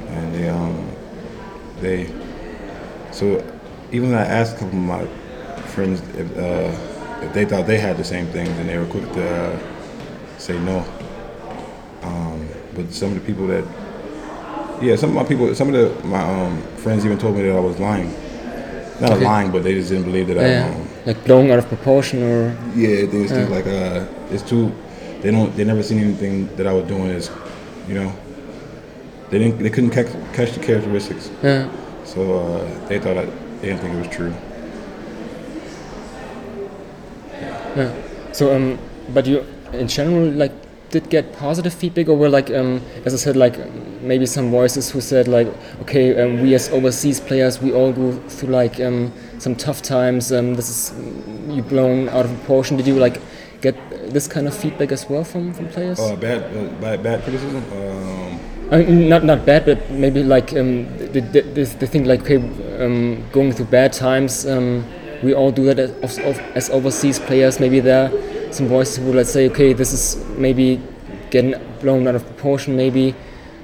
And 0.08 0.36
they, 0.36 0.50
um, 0.50 0.92
they 1.80 2.12
so 3.12 3.44
even 3.92 4.12
when 4.12 4.18
I 4.20 4.26
asked 4.26 4.56
a 4.56 4.60
couple 4.60 4.80
of 4.80 4.86
my 4.86 5.06
friends 5.74 6.02
if, 6.16 6.38
uh, 6.38 7.26
if 7.26 7.34
they 7.34 7.46
thought 7.46 7.68
they 7.68 7.78
had 7.78 7.98
the 7.98 8.04
same 8.04 8.28
things, 8.28 8.50
and 8.50 8.68
they 8.68 8.78
were 8.78 8.86
quick 8.86 9.12
to 9.14 9.54
uh, 9.54 9.60
say 10.38 10.58
no. 10.60 10.84
Um, 12.02 12.48
but 12.74 12.92
some 12.92 13.10
of 13.10 13.16
the 13.16 13.22
people 13.22 13.48
that, 13.48 13.64
yeah, 14.82 14.96
some 14.96 15.10
of 15.10 15.16
my 15.16 15.24
people, 15.24 15.54
some 15.56 15.74
of 15.74 15.74
the 16.02 16.08
my 16.08 16.22
um, 16.22 16.62
friends 16.78 17.06
even 17.06 17.18
told 17.18 17.36
me 17.36 17.44
that 17.44 17.56
I 17.56 17.60
was 17.60 17.80
lying. 17.80 18.14
Not 19.00 19.12
Okay. 19.14 19.26
lying, 19.26 19.52
but 19.52 19.64
they 19.64 19.74
just 19.74 19.90
didn't 19.90 20.06
believe 20.06 20.28
that 20.28 20.38
Yeah, 20.38 20.68
I. 20.68 20.76
Um, 20.76 20.88
like 21.06 21.24
blowing 21.26 21.50
out 21.52 21.58
of 21.58 21.68
proportion 21.68 22.22
or 22.22 22.56
yeah, 22.76 23.06
just 23.08 23.34
like 23.50 23.66
uh, 23.66 24.06
it's 24.30 24.44
too. 24.44 24.72
They 25.22 25.32
don't. 25.32 25.56
They 25.56 25.64
never 25.64 25.82
seen 25.84 26.00
anything 26.00 26.56
that 26.58 26.68
I 26.68 26.74
was 26.74 26.86
doing 26.88 27.10
as, 27.10 27.32
you 27.88 27.96
know. 27.96 28.14
They 29.32 29.40
didn't. 29.40 29.64
They 29.64 29.70
couldn't 29.70 29.90
catch, 29.92 30.08
catch 30.34 30.52
the 30.54 30.60
characteristics. 30.60 31.32
yeah. 31.42 31.70
So 32.04 32.40
uh, 32.40 32.88
they 32.88 33.00
thought 33.00 33.18
I, 33.18 33.26
they 33.62 33.68
didn't 33.70 33.80
think 33.82 33.94
it 33.96 34.00
was 34.08 34.16
true. 34.16 34.34
Yeah. 37.76 37.94
So 38.34 38.56
um, 38.56 38.78
but 39.14 39.26
you 39.26 39.46
in 39.74 39.88
general 39.88 40.30
like 40.32 40.52
did 40.92 41.10
get 41.10 41.34
positive 41.34 41.74
feedback, 41.74 42.08
or 42.10 42.16
were 42.18 42.30
like 42.30 42.52
um, 42.52 42.82
as 43.06 43.14
I 43.14 43.18
said, 43.18 43.36
like 43.36 43.58
maybe 44.02 44.26
some 44.26 44.52
voices 44.52 44.92
who 44.92 45.02
said 45.02 45.28
like, 45.28 45.48
okay, 45.82 46.22
um, 46.22 46.42
we 46.42 46.54
as 46.54 46.70
overseas 46.70 47.20
players, 47.20 47.62
we 47.62 47.74
all 47.74 47.92
go 47.92 48.14
through 48.28 48.50
like 48.50 48.80
um, 48.80 49.12
some 49.40 49.56
tough 49.56 49.82
times. 49.82 50.32
Um, 50.32 50.56
this 50.56 50.70
is 50.70 50.94
you 51.48 51.62
blown 51.64 52.10
out 52.10 52.26
of 52.26 52.32
proportion. 52.40 52.78
Did 52.78 52.88
you 52.88 52.96
like 52.96 53.22
get 53.62 53.76
this 54.14 54.28
kind 54.28 54.48
of 54.48 54.56
feedback 54.56 54.92
as 54.92 55.10
well 55.10 55.24
from 55.24 55.54
from 55.54 55.68
players? 55.70 56.00
Uh, 56.00 56.16
bad, 56.16 56.44
uh, 56.56 56.70
bad, 56.82 57.04
bad 57.04 57.24
criticism. 57.24 57.64
Um, 57.74 58.40
I 58.72 58.78
mean, 58.78 59.10
not 59.10 59.24
not 59.24 59.46
bad, 59.46 59.66
but 59.66 59.90
maybe 59.92 60.24
like 60.24 60.54
um, 60.54 60.86
the, 60.98 61.20
the, 61.20 61.42
the, 61.80 61.88
thing 61.88 62.06
like 62.06 62.22
okay, 62.22 62.38
um, 62.84 63.24
going 63.32 63.52
through 63.52 63.66
bad 63.66 63.94
times. 63.94 64.46
Um, 64.46 64.86
we 65.24 65.36
all 65.36 65.52
do 65.52 65.66
that 65.66 65.78
as, 65.78 66.18
as, 66.18 66.40
as 66.56 66.70
overseas 66.72 67.20
players. 67.20 67.60
Maybe 67.60 67.80
there 67.80 68.10
some 68.52 68.68
voices 68.68 68.98
who 68.98 69.06
would 69.06 69.16
like 69.16 69.26
say, 69.28 69.50
okay, 69.50 69.74
this 69.74 69.94
is 69.94 70.24
maybe 70.38 70.82
getting 71.30 71.56
blown 71.82 72.08
out 72.08 72.16
of 72.16 72.26
proportion. 72.26 72.76
Maybe 72.76 73.16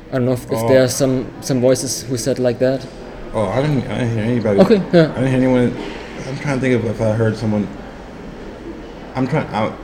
I 0.10 0.14
don't 0.14 0.26
know 0.26 0.34
if, 0.34 0.44
if 0.52 0.68
there 0.68 0.84
are 0.84 0.88
some 0.88 1.28
some 1.42 1.60
voices 1.62 2.04
who 2.04 2.18
said 2.18 2.40
like 2.40 2.60
that. 2.60 2.86
oh, 3.34 3.46
I 3.46 3.62
didn't, 3.62 3.84
I 3.92 3.98
didn't 4.00 4.14
hear 4.16 4.24
anybody. 4.24 4.60
Okay, 4.62 4.76
yeah. 4.94 5.12
I 5.12 5.22
didn't 5.22 5.28
hear 5.28 5.38
anyone. 5.38 5.78
I'm 6.28 6.38
trying 6.40 6.58
to 6.58 6.62
think 6.62 6.76
of 6.76 6.86
if 6.86 7.02
I 7.02 7.12
heard 7.14 7.36
someone. 7.38 7.68
I'm 9.16 9.28
trying. 9.28 9.48
I, 9.54 9.76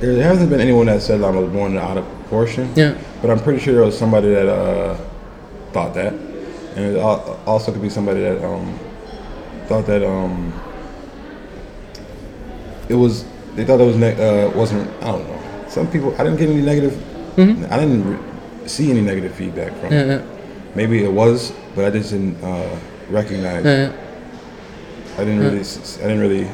there 0.00 0.14
there 0.14 0.24
hasn't 0.24 0.50
been 0.50 0.60
anyone 0.60 0.86
that 0.86 1.02
said 1.02 1.22
I 1.22 1.30
was 1.30 1.50
born 1.52 1.76
out 1.76 1.96
of 1.98 2.04
proportion. 2.04 2.72
Yeah. 2.76 2.96
But 3.20 3.30
I'm 3.30 3.38
pretty 3.40 3.60
sure 3.60 3.74
there 3.74 3.84
was 3.84 3.98
somebody 3.98 4.30
that 4.30 4.48
uh, 4.48 4.96
thought 5.72 5.94
that, 5.94 6.12
and 6.12 6.96
it 6.96 6.98
also 6.98 7.72
could 7.72 7.82
be 7.82 7.90
somebody 7.90 8.20
that 8.20 8.42
um, 8.44 8.78
thought 9.66 9.86
that 9.86 10.02
um, 10.06 10.52
it 12.88 12.94
was. 12.94 13.24
They 13.54 13.64
thought 13.64 13.80
it 13.80 13.84
was 13.86 13.96
ne- 13.96 14.16
uh, 14.46 14.50
wasn't. 14.50 14.88
I 15.02 15.12
don't 15.12 15.28
know. 15.28 15.40
Some 15.68 15.90
people. 15.90 16.14
I 16.18 16.24
didn't 16.24 16.38
get 16.38 16.48
any 16.48 16.62
negative. 16.62 16.96
I 17.38 17.78
didn't 17.78 18.04
re- 18.10 18.68
see 18.68 18.90
any 18.90 19.00
negative 19.00 19.34
feedback 19.34 19.72
from. 19.76 19.92
Yeah, 19.92 20.18
it. 20.18 20.24
Maybe 20.74 21.04
it 21.04 21.12
was, 21.12 21.52
but 21.74 21.84
I 21.84 21.90
just 21.90 22.10
didn't 22.10 22.42
uh, 22.42 22.78
recognize. 23.10 23.64
yeah, 23.64 23.88
yeah. 23.88 23.92
I 25.18 25.24
didn't 25.24 25.40
really. 25.40 25.60
I 25.60 26.08
didn't 26.08 26.20
really. 26.20 26.48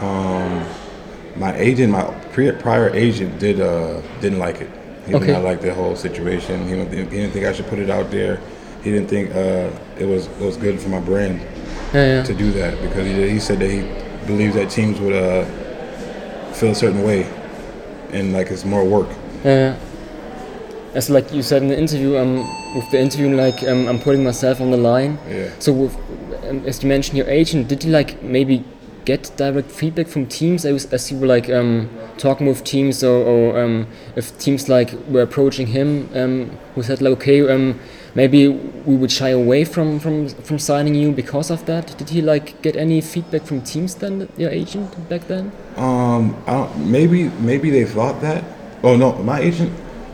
Um, 0.00 0.64
my 1.36 1.56
agent, 1.56 1.92
my 1.92 2.04
pre- 2.32 2.52
prior 2.52 2.90
agent, 2.90 3.38
did 3.38 3.60
uh, 3.60 4.00
didn't 4.20 4.38
like 4.38 4.60
it. 4.60 4.70
He 5.06 5.12
did 5.12 5.22
Okay. 5.22 5.32
not 5.32 5.44
like 5.44 5.60
the 5.60 5.72
whole 5.74 5.96
situation. 5.96 6.64
He 6.66 6.74
didn't, 6.74 6.90
think, 6.90 7.10
he 7.12 7.18
didn't 7.18 7.32
think 7.32 7.44
I 7.46 7.52
should 7.52 7.66
put 7.66 7.78
it 7.78 7.90
out 7.90 8.10
there. 8.10 8.40
He 8.82 8.90
didn't 8.90 9.08
think 9.08 9.30
uh, 9.34 9.70
it 9.98 10.06
was 10.06 10.26
it 10.26 10.40
was 10.40 10.56
good 10.56 10.80
for 10.80 10.88
my 10.90 11.00
brand 11.00 11.40
yeah, 11.92 12.06
yeah. 12.16 12.22
to 12.22 12.34
do 12.34 12.50
that 12.52 12.80
because 12.82 13.06
he, 13.06 13.28
he 13.30 13.38
said 13.40 13.58
that 13.60 13.70
he 13.70 13.80
believes 14.26 14.54
that 14.54 14.70
teams 14.70 15.00
would 15.00 15.14
uh, 15.14 15.44
feel 16.54 16.70
a 16.70 16.74
certain 16.74 17.02
way, 17.02 17.26
and 18.10 18.32
like 18.32 18.50
it's 18.50 18.64
more 18.64 18.84
work. 18.84 19.08
Yeah. 19.44 19.76
As 20.94 21.10
like 21.10 21.32
you 21.32 21.42
said 21.42 21.62
in 21.62 21.68
the 21.68 21.78
interview, 21.78 22.16
um, 22.16 22.36
with 22.74 22.88
the 22.90 23.00
interview, 23.00 23.34
like 23.34 23.62
um, 23.64 23.88
I'm 23.88 23.98
putting 23.98 24.22
myself 24.22 24.60
on 24.60 24.70
the 24.70 24.76
line. 24.76 25.18
Yeah. 25.28 25.50
So 25.58 25.72
with, 25.72 25.96
um, 26.48 26.64
as 26.66 26.82
you 26.82 26.88
mentioned, 26.88 27.18
your 27.18 27.28
agent, 27.28 27.68
did 27.68 27.82
you 27.84 27.90
like 27.90 28.22
maybe 28.22 28.64
get 29.04 29.30
direct 29.36 29.70
feedback 29.70 30.06
from 30.06 30.26
teams 30.26 30.64
as, 30.64 30.86
as 30.86 31.10
you 31.10 31.18
were 31.18 31.26
like 31.26 31.50
um, 31.50 31.90
talking 32.16 32.46
with 32.46 32.64
teams, 32.64 33.02
or, 33.02 33.24
or 33.24 33.62
um, 33.62 33.86
if 34.16 34.38
teams 34.38 34.68
like 34.68 34.92
were 35.08 35.22
approaching 35.22 35.66
him, 35.66 36.08
um, 36.14 36.58
who 36.74 36.82
said 36.82 37.02
like, 37.02 37.12
okay, 37.12 37.46
um, 37.48 37.78
maybe 38.14 38.48
we 38.48 38.96
would 38.96 39.10
shy 39.10 39.30
away 39.30 39.64
from, 39.64 39.98
from 39.98 40.28
from 40.28 40.58
signing 40.58 40.94
you 40.94 41.12
because 41.12 41.50
of 41.50 41.64
that. 41.66 41.96
Did 41.98 42.10
he 42.10 42.22
like 42.22 42.60
get 42.62 42.76
any 42.76 43.00
feedback 43.00 43.42
from 43.42 43.60
teams 43.62 43.94
then, 43.96 44.28
your 44.36 44.50
agent 44.50 45.08
back 45.08 45.26
then? 45.26 45.52
Um, 45.76 46.36
I 46.46 46.68
maybe 46.76 47.28
maybe 47.40 47.70
they 47.70 47.84
thought 47.84 48.20
that. 48.20 48.44
Oh 48.82 48.96
no, 48.96 49.12
my 49.22 49.40
agent. 49.40 49.72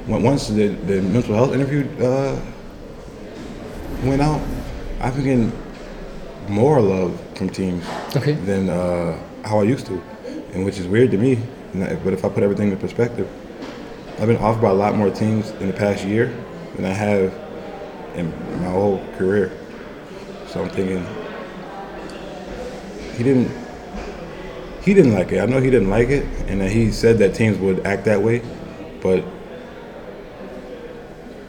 Once 0.08 0.48
the, 0.48 0.68
the 0.68 1.02
mental 1.02 1.34
health 1.34 1.52
interview 1.52 1.86
uh, 2.04 2.36
went 4.02 4.20
out, 4.20 4.40
I've 5.00 5.14
been 5.14 5.24
getting 5.24 5.52
more 6.48 6.80
love 6.80 7.20
from 7.36 7.48
teams 7.48 7.84
Okay. 8.16 8.32
than 8.32 8.68
uh, 8.70 9.16
how 9.44 9.60
I 9.60 9.64
used 9.64 9.86
to, 9.86 10.02
and 10.52 10.64
which 10.64 10.78
is 10.78 10.86
weird 10.88 11.10
to 11.12 11.18
me. 11.18 11.38
But 11.74 12.12
if 12.12 12.24
I 12.24 12.28
put 12.28 12.42
everything 12.42 12.72
in 12.72 12.78
perspective, 12.78 13.28
I've 14.18 14.26
been 14.26 14.38
offered 14.38 14.62
by 14.62 14.70
a 14.70 14.74
lot 14.74 14.96
more 14.96 15.10
teams 15.10 15.50
in 15.60 15.68
the 15.68 15.72
past 15.72 16.04
year 16.04 16.34
than 16.74 16.84
I 16.84 16.92
have 16.92 17.32
in 18.14 18.30
my 18.62 18.70
whole 18.70 19.04
career. 19.16 19.50
So 20.48 20.62
I'm 20.62 20.70
thinking 20.70 21.06
he 23.16 23.22
didn't 23.22 23.50
he 24.82 24.94
didn't 24.94 25.12
like 25.12 25.30
it. 25.32 25.40
I 25.40 25.46
know 25.46 25.60
he 25.60 25.70
didn't 25.70 25.90
like 25.90 26.08
it, 26.08 26.24
and 26.48 26.60
that 26.60 26.70
he 26.70 26.90
said 26.90 27.18
that 27.18 27.34
teams 27.34 27.58
would 27.58 27.86
act 27.86 28.06
that 28.06 28.22
way, 28.22 28.42
but 29.02 29.22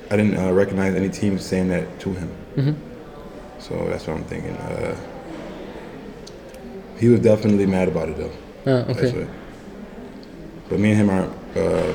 I 0.10 0.18
didn't 0.18 0.38
uh, 0.38 0.52
recognize 0.52 0.96
any 0.96 1.10
teams 1.10 1.46
saying 1.46 1.70
that 1.70 2.00
to 2.02 2.14
him. 2.14 2.78
So 3.60 3.88
that's 3.90 4.06
what 4.08 4.18
I'm 4.18 4.24
thinking. 4.26 4.56
Uh, 4.58 4.98
he 6.98 7.08
was 7.08 7.22
definitely 7.22 7.66
mad 7.66 7.88
about 7.88 8.10
it 8.10 8.18
though. 8.18 8.32
That's 8.66 9.00
okay. 9.00 9.28
But 10.70 10.80
me 10.80 10.92
and 10.92 11.00
him 11.00 11.10
aren't 11.10 11.58
uh, 11.58 11.94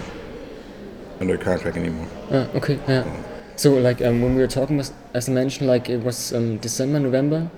under 1.21 1.37
contract 1.37 1.77
anymore. 1.77 2.09
Ah, 2.31 2.49
okay, 2.55 2.79
yeah. 2.89 3.05
So 3.05 3.36
like 3.65 4.01
um, 4.03 4.21
when 4.23 4.35
we 4.35 4.41
were 4.41 4.47
talking, 4.49 4.79
as- 4.81 4.93
as 5.15 5.29
I 5.29 5.33
mentioned, 5.33 5.69
like 5.69 5.89
it 5.89 6.03
was 6.05 6.33
um, 6.33 6.59
December, 6.59 7.01
November. 7.01 7.49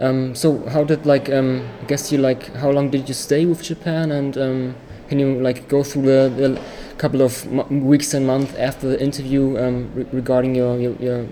Um, 0.00 0.34
so 0.34 0.58
how 0.68 0.82
did 0.84 1.06
like 1.06 1.30
um, 1.30 1.62
I 1.82 1.86
guess 1.86 2.10
you 2.12 2.18
like 2.18 2.52
how 2.56 2.70
long 2.70 2.90
did 2.90 3.08
you 3.08 3.14
stay 3.14 3.46
with 3.46 3.62
Japan 3.62 4.10
and 4.10 4.36
um, 4.36 4.74
can 5.08 5.18
you 5.20 5.40
like 5.40 5.68
go 5.68 5.82
through 5.84 6.02
the, 6.02 6.30
the 6.36 6.60
couple 6.98 7.22
of 7.22 7.46
weeks 7.70 8.14
and 8.14 8.26
months 8.26 8.54
after 8.56 8.88
the 8.88 9.00
interview 9.00 9.56
um, 9.58 9.90
re- 9.94 10.06
regarding 10.12 10.54
your, 10.56 10.76
your 10.78 10.94
your 11.00 11.26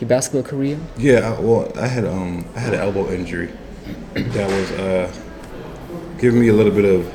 your 0.00 0.08
basketball 0.08 0.42
career? 0.42 0.76
Yeah, 0.98 1.20
I, 1.36 1.40
well, 1.40 1.70
I 1.76 1.86
had 1.86 2.04
um, 2.04 2.44
I 2.56 2.60
had 2.60 2.74
an 2.74 2.80
elbow 2.80 3.08
injury 3.12 3.48
that 4.14 4.48
was 4.50 4.70
uh, 4.72 5.12
giving 6.18 6.40
me 6.40 6.48
a 6.48 6.52
little 6.52 6.72
bit 6.72 6.84
of 6.84 7.06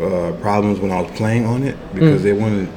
uh, 0.00 0.32
problems 0.40 0.80
when 0.80 0.90
I 0.90 1.00
was 1.00 1.10
playing 1.12 1.46
on 1.46 1.62
it 1.62 1.76
because 1.94 2.22
they 2.22 2.32
wanted 2.34 2.68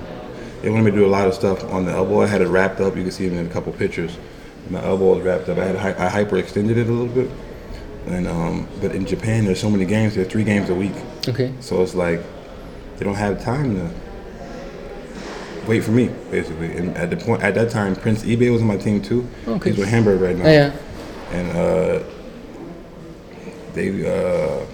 they 0.63 0.70
wanted 0.70 0.86
me 0.86 0.91
to 0.91 0.98
do 0.98 1.05
a 1.05 1.08
lot 1.08 1.27
of 1.27 1.34
stuff 1.36 1.63
on 1.65 1.86
the 1.86 1.91
elbow. 1.91 2.22
I 2.22 2.25
had 2.27 2.41
it 2.41 2.48
wrapped 2.48 2.79
up. 2.79 2.96
You 2.96 3.03
can 3.03 3.12
see 3.12 3.25
it 3.27 3.34
in 3.34 3.46
a 3.46 3.50
couple 3.50 3.72
pictures. 3.74 4.17
My 4.70 4.82
elbow 4.84 5.13
was 5.15 5.22
wrapped 5.24 5.48
up. 5.50 5.58
I 5.60 5.65
had 5.65 5.75
I 5.98 6.24
hyperextended 6.24 6.77
it 6.77 6.88
a 6.88 6.91
little 6.91 7.05
bit, 7.13 7.29
and 8.08 8.25
um, 8.27 8.67
but 8.82 8.96
in 8.96 9.05
Japan 9.05 9.43
there's 9.46 9.60
so 9.60 9.70
many 9.70 9.84
games. 9.86 10.15
There's 10.15 10.27
three 10.29 10.46
games 10.46 10.70
a 10.70 10.75
week, 10.75 10.93
Okay. 11.27 11.53
so 11.60 11.84
it's 11.84 11.93
like 11.96 12.22
they 12.98 13.03
don't 13.05 13.15
have 13.15 13.43
time 13.43 13.75
to 13.75 13.89
wait 15.67 15.82
for 15.84 15.91
me 15.91 16.10
basically. 16.32 16.72
And 16.77 16.96
at 16.96 17.10
the 17.10 17.17
point 17.17 17.43
at 17.43 17.55
that 17.55 17.70
time, 17.72 17.93
Prince 17.96 18.24
Ibeh 18.24 18.51
was 18.53 18.62
on 18.62 18.67
my 18.67 18.77
team 18.77 19.01
too. 19.01 19.27
Okay. 19.48 19.72
He's 19.72 19.79
with 19.79 19.89
Hamburg 19.89 20.22
right 20.22 20.38
now 20.38 20.46
Oh, 20.46 20.51
yeah. 20.51 20.74
and 21.34 21.58
uh, 21.58 22.03
they 23.74 23.89
uh, 24.08 24.65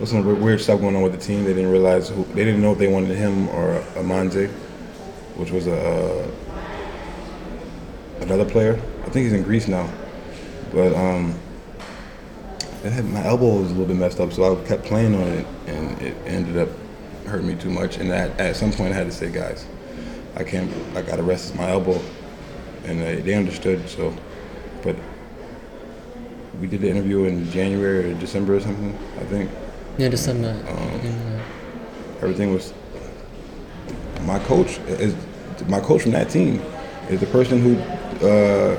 was 0.00 0.10
some 0.10 0.24
weird- 0.40 0.60
stuff 0.60 0.80
going 0.80 0.96
on 0.96 1.02
with 1.02 1.12
the 1.12 1.18
team. 1.18 1.44
They 1.44 1.54
didn't 1.54 1.70
realize 1.70 2.08
who 2.08 2.24
they 2.34 2.44
didn't 2.44 2.62
know 2.62 2.72
if 2.72 2.78
they 2.78 2.88
wanted 2.88 3.16
him 3.16 3.48
or 3.50 3.80
Amanze, 3.94 4.48
which 5.36 5.50
was 5.50 5.66
a 5.66 5.76
uh, 5.76 6.30
another 8.20 8.44
player. 8.44 8.80
I 9.04 9.10
think 9.10 9.24
he's 9.24 9.32
in 9.32 9.42
Greece 9.42 9.68
now, 9.68 9.88
but 10.72 10.94
um, 10.94 11.34
had, 12.82 13.04
my 13.06 13.24
elbow 13.24 13.60
was 13.60 13.70
a 13.70 13.74
little 13.74 13.86
bit 13.86 13.96
messed 13.96 14.20
up, 14.20 14.32
so 14.32 14.60
I 14.60 14.64
kept 14.66 14.84
playing 14.84 15.14
on 15.14 15.28
it, 15.28 15.46
and 15.66 16.02
it 16.02 16.16
ended 16.26 16.56
up 16.56 16.68
hurting 17.26 17.46
me 17.46 17.54
too 17.56 17.70
much. 17.70 17.98
And 17.98 18.10
at, 18.12 18.38
at 18.38 18.56
some 18.56 18.72
point, 18.72 18.92
I 18.92 18.96
had 18.96 19.06
to 19.06 19.12
say, 19.12 19.30
guys, 19.30 19.66
I 20.36 20.44
can't. 20.44 20.70
I 20.96 21.02
got 21.02 21.16
to 21.16 21.22
rest 21.22 21.54
my 21.54 21.70
elbow, 21.70 22.00
and 22.84 23.00
they, 23.00 23.20
they 23.20 23.34
understood. 23.34 23.88
So, 23.88 24.14
but 24.82 24.96
we 26.60 26.66
did 26.66 26.80
the 26.80 26.90
interview 26.90 27.24
in 27.24 27.50
January 27.50 28.12
or 28.12 28.14
December 28.14 28.56
or 28.56 28.60
something, 28.60 28.96
I 29.16 29.24
think. 29.24 29.50
Yeah, 29.98 30.08
December. 30.08 30.56
Everything 32.22 32.54
was. 32.54 32.72
My 34.22 34.38
coach 34.40 34.78
is 34.86 35.14
my 35.66 35.80
coach 35.80 36.02
from 36.02 36.12
that 36.12 36.30
team 36.30 36.62
is 37.08 37.20
the 37.20 37.26
person 37.26 37.60
who 37.60 37.78
uh, 38.26 38.76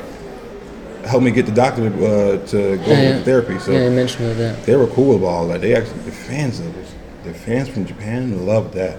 helped 1.08 1.24
me 1.24 1.32
get 1.32 1.46
the 1.46 1.52
doctor 1.52 1.90
to, 1.90 2.06
uh, 2.06 2.46
to 2.48 2.78
go 2.78 2.84
yeah, 2.86 3.02
yeah. 3.02 3.18
to 3.18 3.24
therapy. 3.24 3.60
So 3.60 3.72
yeah, 3.72 3.86
you 3.86 3.92
mentioned 3.92 4.38
that. 4.38 4.64
They 4.64 4.76
were 4.76 4.88
cool 4.88 5.16
about 5.16 5.28
all 5.28 5.48
that. 5.50 5.62
They 5.62 5.76
actually 5.76 6.00
the 6.02 6.12
fans 6.12 6.60
of 6.60 6.74
this, 6.74 6.94
The 7.24 7.34
fans 7.34 7.68
from 7.68 7.86
Japan 7.86 8.46
loved 8.46 8.74
that. 8.76 8.98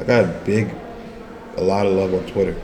I 0.00 0.04
got 0.04 0.24
a 0.24 0.28
big, 0.44 0.72
a 1.56 1.62
lot 1.62 1.86
of 1.86 1.94
love 1.94 2.14
on 2.14 2.24
Twitter 2.26 2.54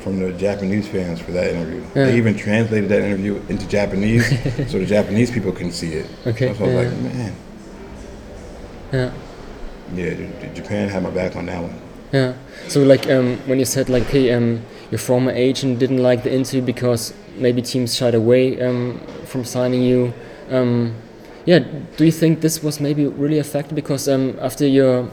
from 0.00 0.18
the 0.18 0.32
Japanese 0.32 0.86
fans 0.86 1.20
for 1.20 1.32
that 1.32 1.54
interview. 1.54 1.80
Yeah. 1.94 2.06
They 2.06 2.16
even 2.16 2.36
translated 2.36 2.90
that 2.90 3.02
interview 3.02 3.40
into 3.48 3.66
Japanese 3.68 4.28
so 4.70 4.78
the 4.78 4.86
Japanese 4.86 5.30
people 5.30 5.52
can 5.52 5.72
see 5.72 5.94
it. 5.94 6.10
Okay, 6.26 6.54
So 6.54 6.64
I 6.64 6.66
was 6.66 6.92
like, 6.92 7.14
man, 7.14 7.34
Yeah. 8.92 9.12
yeah, 9.94 10.52
Japan 10.54 10.88
had 10.88 11.02
my 11.02 11.10
back 11.10 11.34
on 11.34 11.46
that 11.46 11.62
one. 11.62 11.80
Yeah. 12.12 12.34
So 12.68 12.82
like 12.82 13.08
um, 13.08 13.38
when 13.46 13.58
you 13.58 13.64
said 13.64 13.88
like, 13.88 14.04
hey, 14.04 14.32
um, 14.32 14.62
your 14.90 14.98
former 14.98 15.32
agent 15.32 15.78
didn't 15.78 16.02
like 16.02 16.22
the 16.22 16.32
interview 16.32 16.60
because 16.60 17.14
maybe 17.36 17.62
teams 17.62 17.96
shied 17.96 18.14
away 18.14 18.60
um, 18.60 19.00
from 19.24 19.44
signing 19.44 19.82
you. 19.82 20.12
Um, 20.50 20.94
yeah. 21.46 21.60
Do 21.96 22.04
you 22.04 22.12
think 22.12 22.42
this 22.42 22.62
was 22.62 22.80
maybe 22.80 23.06
really 23.06 23.38
affected 23.38 23.74
because 23.74 24.08
um, 24.08 24.38
after 24.40 24.66
your 24.66 25.08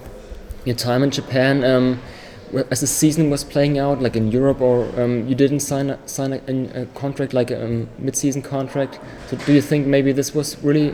your 0.66 0.76
time 0.76 1.04
in 1.04 1.10
Japan, 1.10 1.64
um, 1.64 2.02
as 2.70 2.82
the 2.82 2.88
season 2.88 3.30
was 3.30 3.44
playing 3.46 3.80
out, 3.80 4.02
like 4.02 4.18
in 4.18 4.32
Europe, 4.32 4.60
or 4.60 4.90
um, 5.02 5.28
you 5.28 5.36
didn't 5.36 5.62
sign 5.62 5.92
a, 5.92 6.08
sign 6.08 6.34
a, 6.34 6.82
a 6.82 6.86
contract 6.88 7.34
like 7.34 7.50
a 7.52 7.64
um, 7.64 7.90
mid-season 7.98 8.42
contract. 8.42 9.00
So 9.28 9.38
do 9.38 9.54
you 9.54 9.62
think 9.62 9.88
maybe 9.88 10.12
this 10.12 10.36
was 10.36 10.62
really 10.64 10.94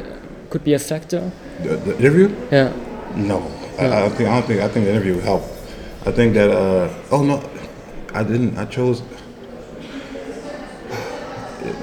could 0.50 0.64
be 0.64 0.74
a 0.74 0.80
factor? 0.80 1.32
The, 1.62 1.76
the 1.78 1.98
interview? 1.98 2.36
Yeah. 2.52 2.74
No, 3.16 3.40
I, 3.80 3.86
I 3.86 4.00
don't 4.02 4.12
think. 4.12 4.30
I 4.30 4.40
don't 4.40 4.48
think. 4.48 4.62
I 4.62 4.68
think 4.68 4.86
the 4.86 4.92
interview 4.92 5.20
helped. 5.20 5.48
I 6.06 6.12
think 6.12 6.34
that. 6.34 6.50
Uh, 6.50 6.94
oh 7.12 7.24
no, 7.24 7.50
I 8.14 8.24
didn't. 8.24 8.58
I 8.58 8.66
chose. 8.66 9.02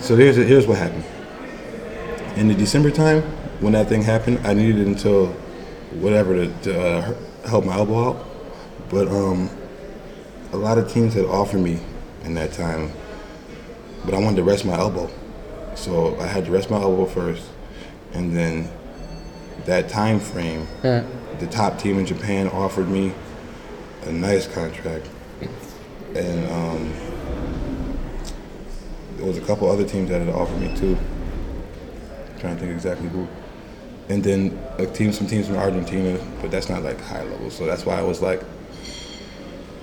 So 0.01 0.17
here's 0.17 0.37
here's 0.37 0.67
what 0.67 0.79
happened. 0.79 1.05
In 2.37 2.49
the 2.49 2.55
December 2.55 2.91
time, 2.91 3.23
when 3.61 3.73
that 3.73 3.89
thing 3.89 4.03
happened, 4.03 4.41
I 4.47 4.55
needed 4.55 4.87
until 4.87 5.29
whatever 6.01 6.35
to, 6.35 6.53
to 6.63 6.81
uh, 6.81 7.15
help 7.49 7.65
my 7.65 7.75
elbow 7.75 8.11
out. 8.11 8.27
But 8.91 9.09
um, 9.09 9.51
a 10.53 10.57
lot 10.57 10.79
of 10.79 10.91
teams 10.91 11.15
had 11.15 11.25
offered 11.25 11.61
me 11.61 11.81
in 12.25 12.35
that 12.35 12.53
time, 12.53 12.93
but 14.05 14.15
I 14.15 14.19
wanted 14.19 14.37
to 14.37 14.45
rest 14.45 14.65
my 14.65 14.75
elbow, 14.75 15.11
so 15.75 16.19
I 16.21 16.27
had 16.27 16.45
to 16.47 16.51
rest 16.51 16.71
my 16.71 16.77
elbow 16.81 17.07
first, 17.07 17.49
and 18.15 18.37
then 18.37 18.69
that 19.67 19.89
time 19.89 20.19
frame 20.21 20.67
Yeah. 20.83 21.05
the 21.39 21.47
top 21.47 21.79
team 21.79 21.99
in 21.99 22.07
Japan 22.07 22.49
offered 22.49 22.89
me 22.89 23.13
a 24.07 24.13
nice 24.13 24.47
contract, 24.47 25.07
and 26.15 26.51
um, 26.51 26.93
there 29.17 29.27
was 29.27 29.39
a 29.39 29.43
couple 29.43 29.71
other 29.71 29.85
teams 29.85 30.09
that 30.11 30.21
had 30.21 30.35
offered 30.35 30.61
me 30.61 30.75
too. 30.77 30.97
trying 32.41 32.57
to 32.57 32.61
think 32.63 32.73
exactly 32.73 33.09
who. 33.09 33.29
And 34.09 34.23
then 34.25 34.59
a 34.79 34.87
team, 34.87 35.13
some 35.13 35.29
teams 35.29 35.47
from 35.47 35.57
Argentina, 35.59 36.19
but 36.41 36.51
that's 36.51 36.69
not 36.69 36.83
like 36.83 37.01
high 37.01 37.23
level. 37.23 37.51
So 37.51 37.67
that's 37.67 37.87
why 37.87 37.95
I 37.97 38.03
was 38.03 38.21
like, 38.21 38.43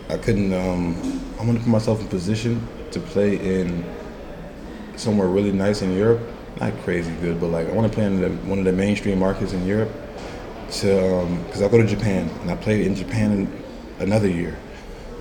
I 0.10 0.18
couldn't. 0.18 0.52
Um, 0.52 0.96
I 1.40 1.46
want 1.46 1.58
to 1.58 1.64
put 1.64 1.70
myself 1.72 2.02
in 2.02 2.08
position 2.10 2.68
to 2.92 3.00
play 3.00 3.38
in 3.38 3.86
somewhere 4.98 5.28
really 5.30 5.54
nice 5.54 5.82
in 5.82 5.96
Europe. 5.96 6.20
Not 6.60 6.74
crazy 6.84 7.14
good, 7.22 7.40
but 7.40 7.48
like 7.48 7.68
I 7.68 7.72
want 7.72 7.92
to 7.92 7.96
play 7.96 8.06
in 8.06 8.22
the, 8.22 8.30
one 8.50 8.60
of 8.60 8.66
the 8.66 8.72
mainstream 8.72 9.20
markets 9.20 9.54
in 9.54 9.66
Europe. 9.66 9.92
To 10.72 11.26
because 11.46 11.62
I 11.62 11.68
go 11.68 11.78
to 11.78 11.88
Japan 11.88 12.30
and 12.42 12.52
I 12.52 12.56
played 12.56 12.86
in 12.86 12.96
Japan 12.96 13.32
in 13.32 13.64
another 14.00 14.28
year. 14.28 14.56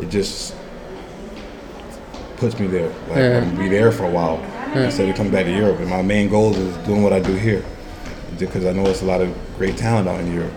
It 0.01 0.11
just 0.11 0.55
puts 2.37 2.59
me 2.59 2.67
there. 2.67 2.89
Like 3.09 3.17
Yeah. 3.17 3.39
I'm 3.39 3.51
gonna 3.51 3.59
be 3.59 3.69
there 3.69 3.91
for 3.93 4.05
a 4.05 4.11
while 4.11 4.39
instead 4.75 5.09
of 5.09 5.17
coming 5.17 5.33
back 5.33 5.47
to 5.47 5.53
Europe. 5.53 5.79
And 5.81 5.89
my 5.89 6.03
main 6.03 6.29
goal 6.29 6.55
is 6.55 6.77
doing 6.87 7.03
what 7.03 7.13
I 7.13 7.21
do 7.21 7.35
here 7.35 7.65
because 8.39 8.65
I 8.67 8.73
know 8.73 8.87
it's 8.87 9.03
a 9.03 9.07
lot 9.07 9.21
of 9.21 9.35
great 9.57 9.77
talent 9.77 10.09
out 10.09 10.21
in 10.21 10.33
Europe. 10.33 10.53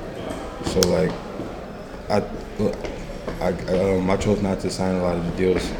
So 0.65 0.79
like, 0.81 1.11
I, 2.09 2.23
I, 3.39 3.53
um, 3.95 4.09
I 4.09 4.17
chose 4.17 4.41
not 4.41 4.59
to 4.61 4.69
sign 4.69 4.95
a 4.95 5.01
lot 5.03 5.15
of 5.15 5.25
the 5.25 5.31
deals. 5.31 5.71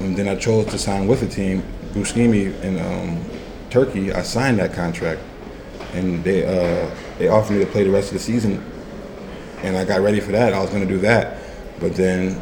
And 0.00 0.16
then 0.16 0.28
I 0.28 0.36
chose 0.36 0.66
to 0.66 0.78
sign 0.78 1.06
with 1.08 1.22
a 1.22 1.26
team, 1.26 1.64
Buscemi 1.96 2.60
in 2.62 2.78
um, 2.78 3.24
Turkey. 3.70 4.12
I 4.12 4.22
signed 4.22 4.58
that 4.58 4.74
contract, 4.74 5.20
and 5.94 6.22
they 6.22 6.44
uh, 6.44 6.90
they 7.18 7.28
offered 7.28 7.54
me 7.54 7.64
to 7.64 7.70
play 7.70 7.84
the 7.84 7.90
rest 7.90 8.08
of 8.08 8.14
the 8.14 8.20
season. 8.20 8.62
And 9.62 9.76
I 9.76 9.84
got 9.84 10.02
ready 10.02 10.20
for 10.20 10.32
that. 10.32 10.52
I 10.52 10.60
was 10.60 10.70
going 10.70 10.86
to 10.86 10.88
do 10.88 10.98
that, 11.00 11.38
but 11.80 11.94
then 11.96 12.40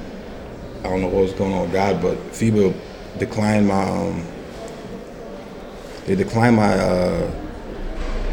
I 0.81 0.89
don't 0.89 1.01
know 1.01 1.09
what 1.09 1.23
was 1.23 1.33
going 1.33 1.55
on 1.55 1.63
with 1.63 1.73
God, 1.73 2.03
but 2.03 2.19
FIBA 2.33 2.75
declined 3.19 3.69
my. 3.69 3.83
Um, 3.89 4.27
they 6.07 6.15
declined 6.17 6.57
my. 6.57 6.77
Uh, 6.77 7.31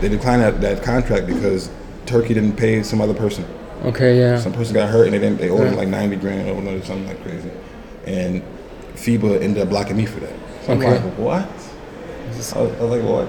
they 0.02 0.10
declined 0.10 0.42
that, 0.42 0.60
that 0.62 0.84
contract 0.84 1.28
because 1.28 1.70
Turkey 2.08 2.34
didn't 2.34 2.58
pay 2.58 2.82
some 2.82 3.00
other 3.00 3.14
person. 3.14 3.46
Okay. 3.84 4.18
Yeah. 4.18 4.40
Some 4.40 4.54
person 4.54 4.74
got 4.74 4.90
hurt 4.90 5.06
and 5.06 5.14
they 5.14 5.20
didn't. 5.20 5.38
They 5.38 5.50
owed 5.50 5.62
him 5.62 5.74
Yeah. 5.74 5.80
like 5.80 5.88
ninety 5.88 6.16
grand 6.16 6.50
or 6.50 6.84
something 6.84 7.08
like 7.08 7.22
crazy. 7.22 7.52
And 8.06 8.42
FIBA 8.96 9.42
ended 9.42 9.62
up 9.62 9.70
blocking 9.70 9.96
me 9.96 10.06
for 10.06 10.20
that. 10.20 10.34
So 10.66 10.74
Okay. 10.74 10.88
I'm 10.88 11.04
like, 11.06 11.18
what? 11.18 11.48
I 11.50 12.38
was, 12.38 12.54
I 12.54 12.62
was 12.62 12.92
like, 12.92 13.04
what? 13.04 13.28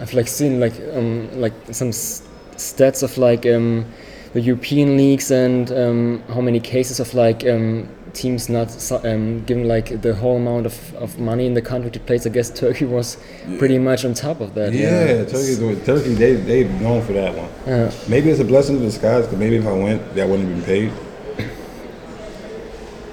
I've 0.00 0.14
like 0.14 0.28
seen 0.28 0.58
like 0.60 0.74
um 0.94 1.28
like 1.40 1.52
some 1.70 1.88
s- 1.88 2.22
stats 2.56 3.02
of 3.02 3.16
like 3.18 3.46
um 3.46 3.84
the 4.32 4.40
European 4.40 4.96
leagues 4.96 5.30
and 5.30 5.70
um 5.70 6.22
how 6.28 6.40
many 6.40 6.58
cases 6.60 6.98
of 7.00 7.14
like 7.14 7.46
um 7.46 7.88
teams 8.12 8.48
not 8.48 8.68
um 9.04 9.42
giving 9.46 9.66
like 9.68 10.02
the 10.02 10.14
whole 10.14 10.36
amount 10.36 10.66
of, 10.66 10.94
of 10.96 11.18
money 11.18 11.46
in 11.46 11.54
the 11.54 11.62
country 11.62 11.90
to 11.90 12.00
play. 12.00 12.18
So 12.18 12.30
I 12.30 12.32
guess 12.32 12.50
Turkey 12.60 12.84
was 12.84 13.16
pretty 13.58 13.78
much 13.78 14.04
on 14.04 14.12
top 14.14 14.40
of 14.40 14.54
that. 14.54 14.72
Yeah, 14.72 15.24
Turkey. 15.24 15.76
Turkey. 15.84 16.14
They 16.14 16.34
they've 16.34 16.70
known 16.80 17.02
for 17.02 17.12
that 17.14 17.34
one. 17.36 17.48
Yeah. 17.66 17.90
Maybe 18.08 18.30
it's 18.30 18.40
a 18.40 18.44
blessing 18.44 18.76
in 18.76 18.82
disguise 18.82 19.24
because 19.24 19.38
maybe 19.38 19.56
if 19.56 19.66
I 19.66 19.72
went, 19.72 20.14
that 20.16 20.28
wouldn't 20.28 20.48
have 20.48 20.56
been 20.56 20.90
paid. 20.90 20.92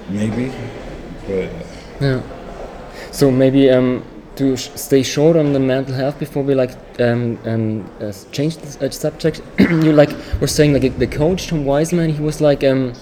Maybe, 0.08 0.52
but 1.26 1.48
Yeah. 2.00 2.20
So 3.12 3.30
maybe 3.30 3.70
um 3.70 4.04
to 4.36 4.56
sh- 4.56 4.70
stay 4.74 5.02
short 5.02 5.36
on 5.36 5.52
the 5.52 5.60
mental 5.60 5.94
health 5.94 6.18
before 6.18 6.42
we 6.42 6.54
like 6.54 6.72
um 7.00 7.38
um 7.44 7.90
uh, 8.00 8.12
change 8.32 8.56
the 8.56 8.86
uh, 8.86 8.90
subject. 8.90 9.42
you 9.58 9.92
like 9.92 10.10
were 10.40 10.46
saying 10.46 10.72
like 10.72 10.98
the 10.98 11.06
coach 11.06 11.48
Tom 11.48 11.64
Wiseman. 11.64 12.10
He 12.10 12.22
was 12.22 12.40
like 12.40 12.64
um 12.64 12.94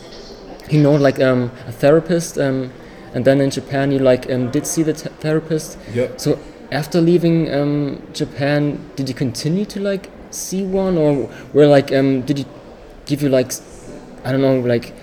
he 0.69 0.79
know 0.79 0.95
like 0.95 1.21
um 1.21 1.51
a 1.67 1.73
therapist 1.73 2.39
um 2.39 2.71
and 3.15 3.25
then 3.25 3.41
in 3.41 3.51
Japan 3.51 3.91
you 3.93 3.99
like 3.99 4.31
um 4.31 4.51
did 4.51 4.67
see 4.67 4.83
the 4.83 4.93
th- 4.93 5.15
therapist. 5.21 5.79
Yep. 5.95 6.21
So 6.21 6.39
after 6.73 7.01
leaving 7.01 7.53
um 7.55 8.03
Japan, 8.13 8.91
did 8.97 9.09
you 9.09 9.15
continue 9.15 9.65
to 9.67 9.81
like 9.81 10.11
see 10.31 10.65
one 10.65 10.99
or 10.99 11.31
were 11.53 11.67
like 11.67 11.93
um 11.93 12.23
did 12.23 12.39
you 12.39 12.45
give 13.07 13.23
you 13.23 13.29
like 13.29 13.53
I 14.25 14.33
don't 14.33 14.43
know 14.43 14.61
like 14.61 14.95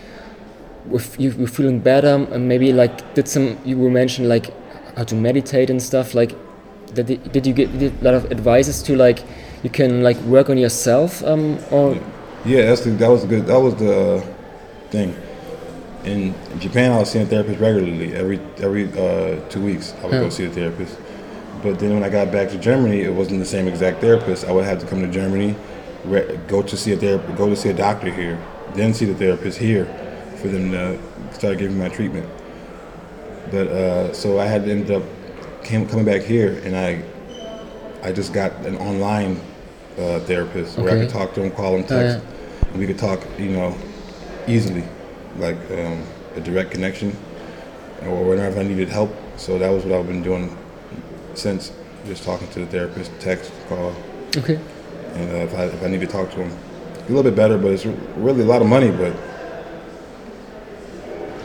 if 0.92 1.20
you 1.20 1.32
were 1.32 1.48
feeling 1.48 1.80
better 1.80 2.28
and 2.32 2.48
maybe 2.48 2.72
like 2.72 3.14
did 3.16 3.28
some 3.28 3.58
you 3.66 3.78
were 3.78 3.90
mentioned 3.90 4.30
like 4.30 4.54
how 4.96 5.04
to 5.04 5.16
meditate 5.16 5.70
and 5.70 5.82
stuff 5.82 6.14
like 6.14 6.36
did, 6.94 7.32
did 7.32 7.46
you 7.48 7.54
get 7.54 7.78
did 7.78 7.94
a 8.02 8.04
lot 8.04 8.14
of 8.14 8.32
advices 8.32 8.82
to 8.84 8.96
like 8.96 9.24
you 9.64 9.70
can 9.70 10.04
like 10.04 10.18
work 10.22 10.50
on 10.50 10.58
yourself 10.58 11.24
um 11.24 11.58
or 11.72 11.98
yeah, 12.46 12.66
that's 12.66 12.82
the, 12.82 12.92
that 12.92 13.08
was 13.08 13.22
the 13.24 13.28
good. 13.28 13.48
That 13.48 13.60
was 13.60 13.76
the 13.76 14.24
thing. 14.92 15.16
In 16.04 16.36
Japan, 16.60 16.92
I 16.92 17.00
was 17.00 17.10
seeing 17.10 17.26
a 17.26 17.28
therapist 17.28 17.60
regularly. 17.60 18.14
Every 18.14 18.40
every 18.58 18.86
uh, 18.94 19.40
two 19.50 19.64
weeks, 19.64 19.96
I 20.02 20.06
would 20.06 20.12
go 20.12 20.30
see 20.30 20.46
a 20.46 20.52
therapist. 20.52 20.96
But 21.64 21.80
then 21.80 21.96
when 21.96 22.04
I 22.04 22.10
got 22.10 22.32
back 22.32 22.50
to 22.50 22.60
Germany, 22.60 23.02
it 23.02 23.12
wasn't 23.12 23.40
the 23.40 23.46
same 23.46 23.68
exact 23.68 24.00
therapist. 24.00 24.46
I 24.46 24.52
would 24.52 24.66
have 24.66 24.80
to 24.80 24.86
come 24.86 25.02
to 25.02 25.08
Germany, 25.08 25.56
re- 26.04 26.38
go 26.48 26.62
to 26.62 26.78
see 26.78 26.94
a 26.94 26.98
therapist, 26.98 27.36
go 27.36 27.50
to 27.50 27.56
see 27.56 27.70
a 27.70 27.74
doctor 27.74 28.12
here, 28.12 28.40
then 28.76 28.94
see 28.94 29.06
the 29.06 29.16
therapist 29.16 29.58
here, 29.58 29.86
for 30.40 30.48
them 30.48 30.70
to 30.70 31.00
start 31.34 31.58
giving 31.58 31.80
my 31.80 31.90
treatment. 31.90 32.30
But 33.52 33.68
uh, 33.68 34.14
so 34.14 34.40
I 34.40 34.46
had 34.46 34.66
to 34.66 34.72
end 34.72 34.92
up 34.92 35.04
came, 35.64 35.88
coming 35.88 36.06
back 36.06 36.22
here, 36.22 36.62
and 36.64 36.76
I 36.76 37.02
I 38.04 38.12
just 38.12 38.34
got 38.34 38.52
an 38.66 38.78
online 38.78 39.40
uh, 39.98 40.20
therapist 40.22 40.78
where 40.78 40.96
I 40.96 41.00
could 41.00 41.10
talk 41.10 41.34
to 41.36 41.44
him, 41.44 41.52
call 41.52 41.76
him, 41.76 41.84
text, 41.84 42.26
and 42.70 42.78
we 42.80 42.86
could 42.86 43.00
talk, 43.00 43.20
you 43.40 43.50
know, 43.50 43.76
easily, 44.48 44.84
like 45.38 45.58
um, 45.72 46.04
a 46.36 46.42
direct 46.42 46.72
connection, 46.72 47.16
or 48.04 48.24
whenever 48.24 48.60
I 48.60 48.64
needed 48.64 48.90
help. 48.90 49.12
So 49.38 49.58
that 49.58 49.70
was 49.70 49.84
what 49.86 50.00
I've 50.00 50.08
been 50.08 50.24
doing 50.24 50.56
since, 51.34 51.72
just 52.06 52.24
talking 52.24 52.48
to 52.50 52.60
the 52.60 52.68
therapist, 52.68 53.12
text, 53.20 53.52
call, 53.68 53.94
okay 54.38 54.60
and 55.16 55.32
uh, 55.32 55.36
if 55.36 55.56
I 55.56 55.64
if 55.66 55.84
I 55.84 55.88
need 55.88 56.02
to 56.02 56.08
talk 56.08 56.30
to 56.32 56.44
him, 56.44 56.52
a 56.52 57.08
little 57.08 57.24
bit 57.24 57.36
better, 57.36 57.58
but 57.58 57.72
it's 57.72 57.86
really 57.86 58.42
a 58.42 58.46
lot 58.46 58.62
of 58.62 58.68
money, 58.68 58.92
but 58.92 59.16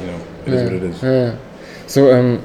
you 0.00 0.06
know, 0.06 0.20
it 0.46 0.52
is 0.52 0.62
what 0.64 0.72
it 0.72 0.82
is. 0.82 1.02
Yeah. 1.02 1.36
So 1.90 2.16
um, 2.16 2.40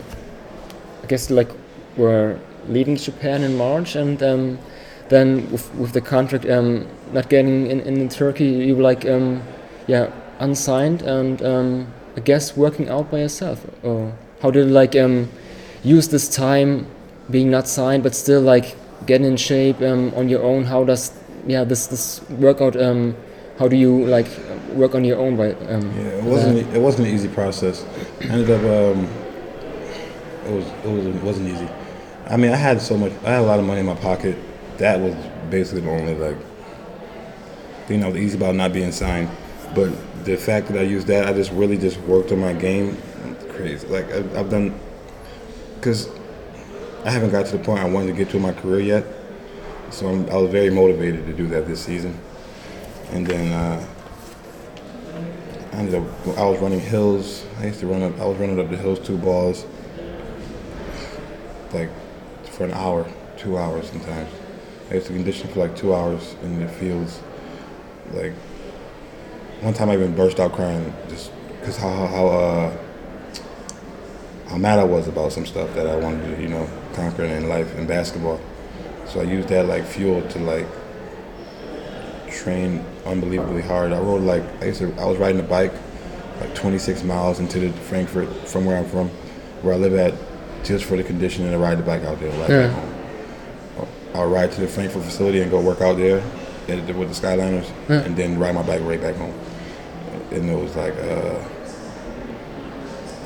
I 1.03 1.05
guess 1.05 1.29
like 1.29 1.51
we're 1.97 2.39
leaving 2.67 2.95
Japan 2.95 3.43
in 3.43 3.55
March, 3.55 3.95
and 3.95 4.21
um, 4.23 4.57
then 5.09 5.51
with, 5.51 5.71
with 5.75 5.91
the 5.93 6.01
contract 6.01 6.49
um, 6.49 6.87
not 7.13 7.29
getting 7.29 7.67
in, 7.67 7.79
in 7.81 8.09
Turkey, 8.09 8.45
you 8.45 8.75
were 8.75 8.81
like 8.81 9.05
um, 9.05 9.43
yeah 9.85 10.11
unsigned 10.39 11.03
and 11.03 11.43
um, 11.43 11.93
I 12.17 12.21
guess 12.21 12.57
working 12.57 12.89
out 12.89 13.11
by 13.11 13.19
yourself. 13.19 13.63
Or 13.83 14.17
how 14.41 14.49
did 14.49 14.65
you 14.65 14.73
like 14.73 14.95
um, 14.95 15.29
use 15.83 16.07
this 16.07 16.27
time 16.27 16.87
being 17.29 17.51
not 17.51 17.67
signed 17.67 18.01
but 18.01 18.15
still 18.15 18.41
like 18.41 18.75
getting 19.05 19.27
in 19.27 19.37
shape 19.37 19.79
um, 19.83 20.11
on 20.15 20.27
your 20.27 20.41
own? 20.41 20.63
How 20.63 20.83
does 20.83 21.13
yeah 21.45 21.63
this 21.63 21.85
this 21.85 22.27
workout? 22.31 22.75
Um, 22.75 23.15
how 23.59 23.67
do 23.67 23.75
you 23.75 24.07
like 24.07 24.27
work 24.73 24.95
on 24.95 25.03
your 25.03 25.19
own 25.19 25.37
by? 25.37 25.51
Um, 25.69 25.95
Yeah, 25.95 26.17
it 26.17 26.23
wasn't 26.23 26.75
it 26.75 26.81
wasn't 26.81 27.09
an 27.09 27.13
easy 27.13 27.27
process. 27.27 27.85
I 28.21 28.23
ended 28.23 28.49
up 28.49 28.63
um, 28.63 29.07
it 30.45 30.53
was 30.53 30.65
it 30.65 30.87
was 30.87 31.23
wasn't 31.23 31.49
easy. 31.49 31.67
I 32.27 32.37
mean, 32.37 32.51
I 32.51 32.55
had 32.55 32.81
so 32.81 32.97
much. 32.97 33.11
I 33.23 33.31
had 33.31 33.41
a 33.41 33.45
lot 33.45 33.59
of 33.59 33.65
money 33.65 33.81
in 33.81 33.85
my 33.85 33.95
pocket. 33.95 34.37
That 34.77 34.99
was 34.99 35.15
basically 35.49 35.81
the 35.81 35.91
only 35.91 36.15
like 36.15 36.37
thing 37.87 38.01
that 38.01 38.11
was 38.11 38.21
easy 38.21 38.37
about 38.37 38.55
not 38.55 38.73
being 38.73 38.91
signed. 38.91 39.29
But 39.73 39.91
the 40.25 40.35
fact 40.37 40.67
that 40.67 40.77
I 40.77 40.83
used 40.83 41.07
that, 41.07 41.27
I 41.27 41.33
just 41.33 41.51
really 41.51 41.77
just 41.77 41.99
worked 42.01 42.31
on 42.31 42.39
my 42.39 42.53
game. 42.53 42.97
Crazy. 43.49 43.87
Like 43.87 44.11
I, 44.11 44.17
I've 44.39 44.49
done 44.49 44.77
because 45.75 46.09
I 47.03 47.11
haven't 47.11 47.31
got 47.31 47.45
to 47.45 47.57
the 47.57 47.63
point 47.63 47.81
I 47.81 47.87
wanted 47.87 48.07
to 48.07 48.13
get 48.13 48.29
to 48.31 48.37
in 48.37 48.43
my 48.43 48.53
career 48.53 48.79
yet. 48.79 49.05
So 49.91 50.07
I'm, 50.07 50.27
I 50.29 50.37
was 50.37 50.51
very 50.51 50.71
motivated 50.71 51.25
to 51.27 51.33
do 51.33 51.47
that 51.49 51.67
this 51.67 51.83
season. 51.83 52.19
And 53.11 53.25
then 53.27 53.53
uh, 53.53 53.85
I 55.71 55.77
ended 55.77 55.95
up. 55.95 56.37
I 56.37 56.45
was 56.45 56.59
running 56.59 56.79
hills. 56.79 57.45
I 57.59 57.67
used 57.67 57.79
to 57.81 57.87
run 57.87 58.01
up. 58.01 58.19
I 58.19 58.25
was 58.25 58.37
running 58.37 58.59
up 58.59 58.69
the 58.69 58.77
hills 58.77 58.99
two 58.99 59.17
balls, 59.17 59.65
like 61.75 61.89
for 62.45 62.63
an 62.63 62.71
hour, 62.71 63.05
two 63.37 63.57
hours 63.57 63.89
sometimes. 63.89 64.29
I 64.89 64.95
used 64.95 65.07
to 65.07 65.13
condition 65.13 65.49
for 65.49 65.59
like 65.59 65.75
two 65.75 65.93
hours 65.93 66.35
in 66.43 66.59
the 66.59 66.67
fields. 66.67 67.19
Like 68.13 68.33
one 69.61 69.73
time, 69.73 69.89
I 69.89 69.95
even 69.95 70.15
burst 70.15 70.39
out 70.39 70.53
crying 70.53 70.93
just 71.09 71.31
because 71.59 71.77
how 71.77 72.07
how 72.07 72.27
uh, 72.27 72.77
how 74.47 74.57
mad 74.57 74.79
I 74.79 74.83
was 74.83 75.07
about 75.07 75.31
some 75.31 75.45
stuff 75.45 75.73
that 75.75 75.87
I 75.87 75.95
wanted 75.95 76.35
to 76.35 76.41
you 76.41 76.49
know 76.49 76.67
conquer 76.93 77.23
in 77.23 77.49
life 77.49 77.75
in 77.77 77.85
basketball. 77.85 78.39
So 79.07 79.19
I 79.19 79.23
used 79.23 79.49
that 79.49 79.65
like 79.65 79.85
fuel 79.85 80.21
to 80.29 80.39
like 80.39 80.67
train 82.29 82.85
unbelievably 83.05 83.63
hard. 83.63 83.91
I 83.91 83.99
rode 83.99 84.21
like 84.23 84.43
I 84.61 84.65
used 84.65 84.79
to. 84.79 84.93
I 84.99 85.05
was 85.05 85.17
riding 85.17 85.39
a 85.39 85.43
bike 85.43 85.73
like 86.39 86.53
26 86.55 87.03
miles 87.03 87.39
into 87.39 87.59
the 87.59 87.71
Frankfurt 87.71 88.29
from 88.47 88.65
where 88.65 88.77
I'm 88.77 88.85
from, 88.85 89.09
where 89.61 89.73
I 89.73 89.77
live 89.77 89.93
at, 89.93 90.13
just 90.65 90.85
for 90.85 90.97
the 90.97 91.03
conditioning 91.03 91.53
and 91.53 91.61
ride 91.61 91.77
the 91.77 91.83
bike 91.83 92.03
out 92.03 92.19
there. 92.19 92.31
Ride 92.31 92.49
Yeah. 92.49 92.67
home. 92.69 92.91
I'll 94.13 94.29
ride 94.29 94.51
to 94.53 94.61
the 94.61 94.67
Frankfurt 94.67 95.03
facility 95.03 95.41
and 95.41 95.51
go 95.51 95.59
work 95.59 95.81
out 95.81 95.97
there 95.97 96.21
with 96.67 96.87
the 96.87 97.27
Skyliners, 97.27 97.65
and 97.89 98.15
then 98.15 98.39
ride 98.39 98.55
my 98.55 98.63
bike 98.63 98.81
right 98.83 98.99
back 99.01 99.15
home. 99.15 99.33
And 100.31 100.49
it 100.49 100.57
was 100.57 100.75
like 100.75 100.93
uh, 100.97 101.35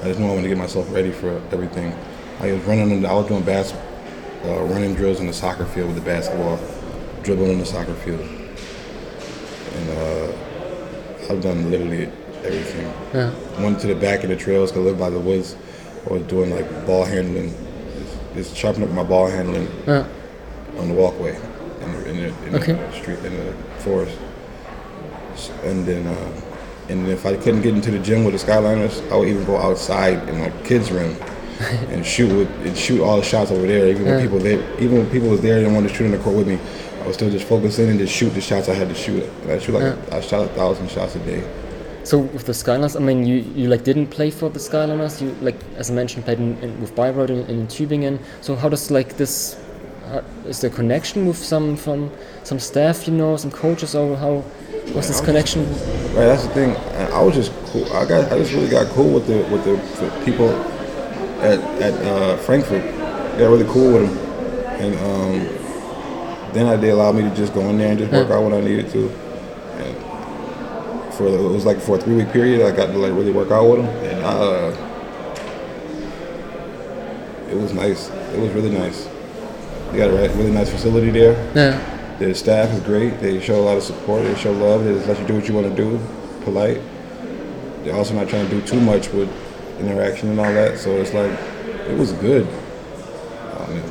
I 0.03 0.05
just 0.07 0.19
knew 0.19 0.25
I 0.27 0.29
wanted 0.29 0.43
to 0.43 0.49
get 0.49 0.57
myself 0.57 0.91
ready 0.93 1.11
for 1.11 1.41
everything. 1.51 1.93
I 2.41 2.51
was 2.53 2.61
running. 2.63 2.91
in- 2.91 3.05
I 3.05 3.13
was 3.13 3.27
doing 3.27 3.41
bas- 3.43 3.73
uh, 4.45 4.61
running 4.63 4.93
drills 4.95 5.19
in 5.19 5.27
the 5.27 5.33
soccer 5.33 5.65
field 5.65 5.87
with 5.87 5.95
the 5.95 6.01
basketball, 6.09 6.59
dribbling 7.23 7.51
in 7.51 7.59
the 7.59 7.65
soccer 7.65 7.93
field, 7.95 8.21
and 9.75 9.89
uh, 9.91 10.27
I've 11.33 11.41
done 11.41 11.69
literally 11.69 12.09
everything. 12.43 12.91
Yeah. 13.13 13.31
Went 13.61 13.79
to 13.81 13.87
the 13.87 13.95
back 13.95 14.23
of 14.23 14.29
the 14.29 14.35
trails, 14.35 14.71
cause 14.71 14.79
I 14.79 14.83
live 14.83 14.97
by 14.99 15.09
the 15.09 15.19
woods. 15.19 15.55
I 16.07 16.13
was 16.13 16.23
doing 16.23 16.51
like 16.51 16.85
ball 16.85 17.05
handling, 17.05 17.53
just, 18.35 18.55
chopping 18.55 18.83
up 18.83 18.89
my 18.91 19.03
ball 19.03 19.27
handling 19.27 19.67
Yeah. 19.87 20.05
on 20.77 20.87
the 20.89 20.93
walkway 20.93 21.35
in 21.81 21.91
the, 21.91 22.09
in 22.09 22.17
the, 22.17 22.47
in 22.47 22.55
Okay. 22.55 22.73
the 22.73 22.91
street 22.93 23.19
in 23.19 23.33
the 23.37 23.53
forest. 23.79 24.17
And 25.63 25.85
then, 25.85 26.07
uh, 26.07 26.41
and 26.89 27.07
if 27.07 27.25
I 27.25 27.35
couldn't 27.35 27.61
get 27.61 27.73
into 27.75 27.91
the 27.91 27.99
gym 27.99 28.23
with 28.23 28.33
the 28.39 28.51
Skyliners, 28.51 29.09
I 29.11 29.15
would 29.15 29.27
even 29.27 29.45
go 29.45 29.57
outside 29.57 30.27
in 30.29 30.39
my 30.39 30.49
kids' 30.63 30.91
room 30.91 31.15
and 31.89 32.05
shoot 32.05 32.33
with, 32.35 32.49
and 32.65 32.75
shoot 32.77 33.01
all 33.01 33.17
the 33.17 33.23
shots 33.23 33.51
over 33.51 33.65
there. 33.67 33.87
Even 33.87 34.05
Yeah. 34.05 34.11
when 34.15 34.21
people 34.21 34.39
there, 34.39 34.59
even 34.79 34.97
when 34.97 35.09
people 35.09 35.29
was 35.29 35.41
there 35.41 35.57
and 35.63 35.73
wanted 35.73 35.89
to 35.89 35.95
shoot 35.95 36.05
in 36.05 36.11
the 36.11 36.17
court 36.17 36.35
with 36.37 36.47
me, 36.47 36.57
I 37.03 37.07
was 37.07 37.15
still 37.15 37.29
just 37.29 37.45
focusing 37.45 37.89
and 37.89 37.99
just 37.99 38.13
shoot 38.13 38.29
the 38.33 38.41
shots 38.41 38.69
I 38.69 38.73
had 38.73 38.89
to 38.89 38.95
shoot. 38.95 39.23
And 39.43 39.51
I 39.51 39.59
shoot 39.59 39.73
like 39.73 40.13
I 40.13 40.21
shot 40.21 40.45
a 40.45 40.47
thousand 40.49 40.89
shots 40.89 41.15
a 41.15 41.19
day. 41.19 41.43
So 42.03 42.19
with 42.19 42.45
the 42.45 42.53
Skyliners, 42.53 42.95
I 42.95 42.99
mean, 42.99 43.25
you, 43.25 43.37
you 43.55 43.67
like 43.67 43.83
didn't 43.83 44.07
play 44.07 44.31
for 44.31 44.49
the 44.49 44.59
Skyliners. 44.59 45.21
You 45.21 45.35
like, 45.41 45.57
as 45.75 45.91
I 45.91 45.93
mentioned, 45.93 46.25
played 46.25 46.39
in, 46.39 46.57
in, 46.57 46.81
with 46.81 46.95
Bayreuth 46.95 47.29
in, 47.29 47.45
in 47.47 47.67
Tübingen. 47.67 48.19
So 48.41 48.55
how 48.55 48.69
does 48.69 48.89
like 48.89 49.17
this? 49.17 49.57
How, 50.07 50.23
is 50.45 50.61
there 50.61 50.71
connection 50.71 51.27
with 51.27 51.37
some 51.37 51.75
from 51.75 52.09
some 52.43 52.59
staff, 52.59 53.07
you 53.07 53.13
know, 53.13 53.37
some 53.37 53.51
coaches, 53.51 53.93
or 53.93 54.15
how 54.17 54.43
was 54.95 55.07
this 55.07 55.21
connection? 55.21 55.67
Right, 56.15 56.25
that's 56.25 56.43
the 56.47 56.53
thing. 56.53 56.75
I 56.75 57.19
I 57.19 57.21
was 57.21 57.35
just 57.35 57.51
cool. 57.67 57.85
I 57.93 58.05
got, 58.05 58.31
I 58.31 58.39
just 58.39 58.53
really 58.53 58.69
got 58.69 58.87
cool 58.93 59.13
with 59.13 59.27
the 59.27 59.43
with 59.51 59.63
the, 59.65 59.75
the 60.01 60.25
people 60.25 60.49
at 61.41 61.59
at 61.81 61.93
uh, 62.05 62.37
Frankfurt. 62.37 62.83
Got 63.37 63.49
really 63.49 63.71
cool 63.71 63.93
with 63.93 64.09
them, 64.09 64.17
and 64.81 64.95
um, 64.95 66.53
then 66.53 66.65
I, 66.65 66.75
they 66.75 66.89
allowed 66.89 67.15
me 67.15 67.21
to 67.21 67.35
just 67.35 67.53
go 67.53 67.61
in 67.69 67.77
there 67.77 67.91
and 67.91 67.99
just 67.99 68.11
work 68.11 68.29
out 68.31 68.41
what 68.43 68.53
I 68.53 68.61
needed 68.61 68.89
to. 68.91 69.09
And 69.77 69.95
for 71.19 71.27
it 71.27 71.37
was 71.37 71.65
like 71.65 71.79
for 71.79 71.97
a 71.97 71.99
three 71.99 72.15
week 72.15 72.31
period, 72.31 72.61
I 72.65 72.75
got 72.75 72.87
to 72.87 72.97
like 72.97 73.11
really 73.11 73.33
work 73.33 73.51
out 73.51 73.69
with 73.69 73.81
them, 73.81 73.89
and 74.05 74.23
uh, 74.23 74.71
it 77.49 77.57
was 77.57 77.73
nice. 77.73 78.09
It 78.33 78.39
was 78.39 78.51
really 78.53 78.71
nice. 78.71 79.07
They 79.91 79.97
got 79.97 80.09
a 80.09 80.13
really 80.13 80.51
nice 80.51 80.69
facility 80.69 81.09
there. 81.11 81.35
Yeah. 81.53 82.17
The 82.19 82.33
staff 82.33 82.71
is 82.71 82.79
great. 82.81 83.19
They 83.19 83.41
show 83.41 83.59
a 83.59 83.65
lot 83.65 83.75
of 83.75 83.83
support. 83.83 84.23
They 84.23 84.35
show 84.35 84.53
love. 84.53 84.85
They 84.85 84.93
just 84.93 85.07
let 85.07 85.19
you 85.19 85.27
do 85.27 85.35
what 85.35 85.47
you 85.47 85.53
want 85.53 85.67
to 85.67 85.75
do. 85.75 85.99
Polite. 86.45 86.81
They're 87.83 87.95
also 87.95 88.13
not 88.13 88.29
trying 88.29 88.47
to 88.49 88.59
do 88.59 88.65
too 88.65 88.79
much 88.79 89.09
with 89.09 89.29
interaction 89.79 90.29
and 90.29 90.39
all 90.39 90.53
that. 90.53 90.77
So 90.77 90.91
it's 90.91 91.13
like, 91.13 91.31
it 91.89 91.97
was 91.97 92.13
good. 92.13 92.47
Mean, 93.69 93.83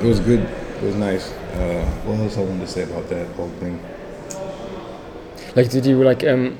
it 0.00 0.06
was 0.08 0.20
good. 0.20 0.40
It 0.40 0.82
was 0.82 0.96
nice. 0.96 1.32
Uh, 1.54 1.84
what 2.04 2.18
else 2.18 2.36
I 2.36 2.40
wanted 2.40 2.60
to 2.60 2.66
say 2.66 2.82
about 2.82 3.08
that 3.10 3.26
whole 3.36 3.50
thing? 3.60 3.78
Like, 5.54 5.70
did 5.70 5.84
you 5.84 6.02
like 6.02 6.24
um, 6.24 6.56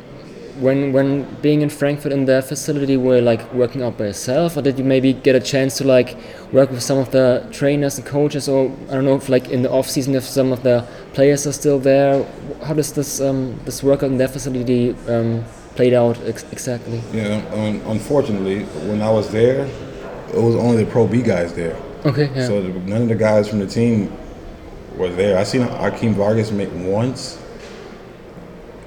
when 0.61 0.92
when 0.92 1.24
being 1.40 1.62
in 1.62 1.70
Frankfurt 1.70 2.12
in 2.12 2.26
their 2.26 2.42
facility, 2.42 2.96
were 2.96 3.16
you, 3.16 3.22
like 3.22 3.52
working 3.55 3.83
out 3.83 3.96
by 3.96 4.07
yourself, 4.07 4.57
or 4.57 4.62
did 4.62 4.78
you 4.78 4.85
maybe 4.85 5.12
get 5.12 5.35
a 5.35 5.40
chance 5.40 5.78
to 5.78 5.85
like 5.85 6.16
work 6.52 6.70
with 6.70 6.83
some 6.83 6.98
of 6.98 7.11
the 7.11 7.46
trainers 7.50 7.98
and 7.98 8.07
coaches, 8.07 8.48
or 8.48 8.70
I 8.88 8.94
don't 8.94 9.05
know 9.05 9.16
if 9.16 9.28
like 9.28 9.48
in 9.48 9.62
the 9.62 9.70
off 9.70 9.88
season 9.88 10.14
if 10.14 10.24
some 10.24 10.52
of 10.52 10.62
the 10.62 10.87
players 11.14 11.46
are 11.46 11.52
still 11.52 11.78
there? 11.78 12.24
How 12.64 12.74
does 12.74 12.92
this 12.92 13.20
um, 13.20 13.59
this 13.64 13.83
workout 13.83 14.11
in 14.11 14.18
their 14.18 14.28
facility 14.28 14.94
um, 15.09 15.44
played 15.74 15.94
out 15.94 16.20
ex 16.26 16.44
exactly? 16.52 17.00
Yeah, 17.12 17.42
un- 17.52 17.81
unfortunately, 17.87 18.64
when 18.90 19.00
I 19.00 19.11
was 19.11 19.31
there, 19.31 19.64
it 20.35 20.42
was 20.42 20.55
only 20.57 20.85
the 20.85 20.90
Pro 20.90 21.07
B 21.07 21.22
guys 21.22 21.55
there. 21.55 21.76
Okay, 22.05 22.31
yeah. 22.35 22.46
So 22.46 22.62
the, 22.62 22.68
none 22.81 23.02
of 23.02 23.09
the 23.09 23.14
guys 23.14 23.48
from 23.48 23.61
the 23.61 23.66
team 23.66 24.12
were 24.96 25.09
there. 25.11 25.38
I 25.38 25.44
seen 25.44 25.62
Akeem 25.62 26.14
Vargas 26.14 26.50
make 26.50 26.70
once. 26.74 27.38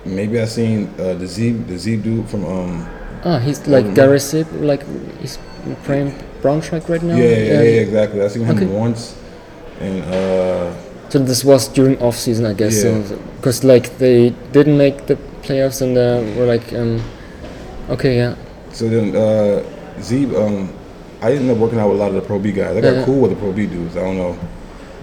Maybe 0.06 0.40
I 0.40 0.46
seen 0.46 0.90
uh, 1.00 1.14
the 1.16 1.26
Z 1.28 1.52
the 1.68 1.78
Z 1.78 1.98
dude 1.98 2.28
from 2.30 2.46
um 2.46 2.88
ah, 3.24 3.40
he's 3.40 3.66
like 3.68 3.86
Garai 3.98 4.20
Zeeb, 4.22 4.46
like 4.62 4.84
he's 5.20 5.40
playing 5.84 6.12
Braunschweig 6.42 6.88
right 6.90 7.02
now. 7.02 7.16
yeah 7.18 7.24
yeah, 7.26 7.38
yeah, 7.38 7.62
yeah 7.62 7.82
exactly. 7.82 8.22
I 8.22 8.28
seen 8.28 8.46
him 8.46 8.56
Okay. 8.56 8.68
once, 8.68 9.18
and 9.82 10.04
uh, 10.06 10.74
So 11.10 11.20
this 11.20 11.44
was 11.44 11.68
during 11.70 11.98
off 12.02 12.16
season, 12.16 12.46
I 12.46 12.54
guess. 12.54 12.84
Yeah. 12.84 13.02
Because 13.38 13.64
like 13.64 13.98
they 13.98 14.30
didn't 14.52 14.78
make 14.78 15.08
the 15.08 15.18
playoffs 15.42 15.82
and 15.82 15.98
uh, 15.98 16.22
were 16.38 16.46
like, 16.46 16.72
um, 16.74 17.02
okay, 17.90 18.18
yeah, 18.18 18.36
so 18.72 18.88
then 18.90 19.16
uh, 19.16 19.64
Z 20.02 20.36
um 20.36 20.70
I 21.22 21.32
ended 21.34 21.50
up 21.50 21.58
working 21.58 21.80
out 21.80 21.90
with 21.90 21.98
a 21.98 22.02
lot 22.04 22.10
of 22.10 22.16
the 22.16 22.22
Pro 22.22 22.38
B 22.38 22.52
guys. 22.52 22.78
I 22.78 22.82
got 22.82 22.94
Yeah. 22.94 23.06
cool 23.06 23.22
with 23.26 23.32
the 23.34 23.38
Pro 23.42 23.52
B 23.52 23.66
dudes. 23.66 23.98
I 23.98 24.02
don't 24.06 24.18
know. 24.18 24.38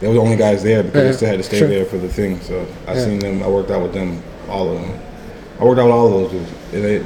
They 0.02 0.08
were 0.08 0.14
the 0.14 0.20
only 0.20 0.36
guys 0.36 0.64
there 0.64 0.82
because 0.82 0.96
Yeah, 1.00 1.10
they 1.10 1.16
still 1.16 1.28
had 1.28 1.36
to 1.38 1.44
stay 1.44 1.58
sure. 1.60 1.68
there 1.68 1.84
for 1.84 1.96
the 1.96 2.08
thing. 2.08 2.40
So 2.40 2.66
I 2.88 2.94
Yeah. 2.94 3.04
seen 3.04 3.20
them. 3.20 3.40
I 3.40 3.46
worked 3.48 3.70
out 3.70 3.82
with 3.82 3.92
them, 3.94 4.20
all 4.50 4.68
of 4.68 4.80
them. 4.82 4.90
I 5.60 5.64
worked 5.64 5.78
out 5.78 5.84
with 5.84 5.94
all 5.94 6.06
of 6.08 6.12
those 6.22 6.30
dudes. 6.32 6.50
And 6.74 6.84
they, 6.84 7.02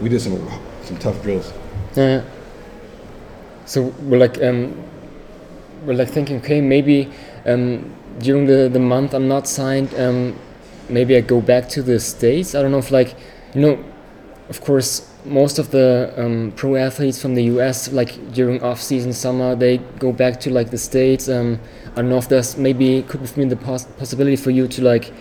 we 0.00 0.08
did 0.08 0.22
some 0.22 0.38
some 0.82 0.96
tough 0.96 1.22
drills. 1.22 1.52
yeah. 1.94 2.22
So 3.66 3.92
we're 4.08 4.18
like, 4.18 4.42
um, 4.42 4.74
we're 5.84 5.92
like 6.02 6.08
thinking, 6.08 6.38
okay, 6.38 6.60
maybe 6.62 7.10
um, 7.46 7.84
during 8.18 8.46
the 8.46 8.70
the 8.72 8.80
month 8.80 9.12
I'm 9.12 9.28
not 9.28 9.46
signed, 9.46 9.90
um, 9.98 10.34
maybe 10.88 11.16
I 11.16 11.20
go 11.20 11.40
back 11.42 11.68
to 11.74 11.82
the 11.82 12.00
states. 12.00 12.54
I 12.54 12.62
don't 12.62 12.72
know 12.72 12.78
if 12.78 12.90
like, 12.90 13.14
you 13.54 13.60
know, 13.60 13.78
of 14.48 14.60
course. 14.62 15.06
Most 15.26 15.58
of 15.58 15.70
the 15.70 16.14
um, 16.16 16.50
pro 16.56 16.76
athletes 16.76 17.20
from 17.20 17.34
the 17.34 17.44
U.S. 17.54 17.92
like 17.92 18.32
during 18.32 18.62
off-season 18.62 19.12
summer, 19.12 19.54
they 19.54 19.76
go 19.98 20.12
back 20.14 20.40
to 20.40 20.50
like 20.50 20.70
the 20.70 20.78
states. 20.78 21.28
Um, 21.28 21.58
I 21.92 22.02
don't 22.02 22.10
know 22.10 22.18
if 22.18 22.28
there's 22.28 22.56
maybe 22.56 23.02
could 23.02 23.20
be 23.34 23.44
the 23.44 23.56
poss- 23.56 23.86
possibility 23.98 24.36
for 24.36 24.50
you 24.50 24.68
to 24.68 24.82
like 24.82 25.12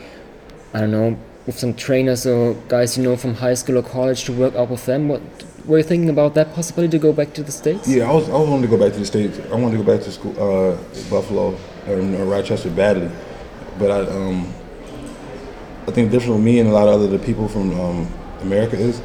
I 0.74 0.82
don't 0.82 0.92
know, 0.92 1.18
with 1.48 1.58
some 1.58 1.74
trainers 1.74 2.28
or 2.28 2.54
guys 2.68 2.98
you 2.98 3.04
know 3.04 3.16
from 3.18 3.34
high 3.36 3.56
school 3.56 3.78
or 3.78 3.84
college 3.84 4.24
to 4.26 4.34
work 4.34 4.56
out 4.56 4.70
with 4.70 4.86
them. 4.86 5.08
What 5.08 5.22
were 5.66 5.78
you 5.80 5.84
thinking 5.84 6.10
about 6.10 6.36
that 6.36 6.54
possibility 6.54 6.92
to 6.92 7.00
go 7.00 7.14
back 7.14 7.34
to 7.34 7.44
the 7.44 7.52
states? 7.52 7.88
Yeah, 7.88 8.10
I 8.10 8.14
was 8.14 8.30
I 8.30 8.34
wanted 8.34 8.64
to 8.64 8.68
go 8.68 8.78
back 8.78 8.94
to 8.94 9.00
the 9.00 9.06
states. 9.06 9.40
I 9.52 9.56
wanted 9.56 9.78
to 9.78 9.84
go 9.84 9.96
back 9.96 10.04
to 10.06 10.12
school, 10.12 10.32
uh, 10.34 10.78
Buffalo 11.10 11.58
or, 11.88 11.96
or 11.96 12.26
Rochester 12.26 12.70
badly, 12.70 13.10
but 13.78 13.90
I 13.92 14.00
um, 14.12 14.54
I 15.88 15.92
think 15.92 16.12
the 16.12 16.18
difference 16.18 16.36
with 16.36 16.46
me 16.46 16.60
and 16.60 16.70
a 16.70 16.74
lot 16.74 16.88
of 16.88 17.02
other 17.02 17.18
people 17.18 17.48
from 17.48 17.80
um, 17.80 18.08
America 18.42 18.78
is 18.78 19.02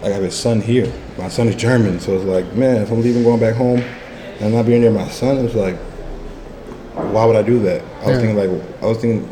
like 0.00 0.12
I 0.12 0.14
have 0.14 0.22
a 0.24 0.30
son 0.30 0.60
here. 0.60 0.92
My 1.18 1.28
son 1.28 1.48
is 1.48 1.56
German, 1.56 1.98
so 1.98 2.14
it's 2.14 2.24
like, 2.24 2.52
man, 2.54 2.82
if 2.82 2.90
I'm 2.90 3.00
leaving, 3.00 3.22
going 3.22 3.40
back 3.40 3.56
home, 3.56 3.80
and 3.80 4.44
I'm 4.44 4.52
not 4.52 4.66
being 4.66 4.82
near 4.82 4.90
my 4.90 5.08
son, 5.08 5.38
it's 5.38 5.54
like, 5.54 5.76
why 6.94 7.24
would 7.24 7.36
I 7.36 7.42
do 7.42 7.58
that? 7.60 7.82
I 8.02 8.06
was 8.06 8.16
Yeah. 8.16 8.18
thinking 8.18 8.36
like, 8.36 8.62
I 8.82 8.86
was 8.86 8.98
thinking, 8.98 9.28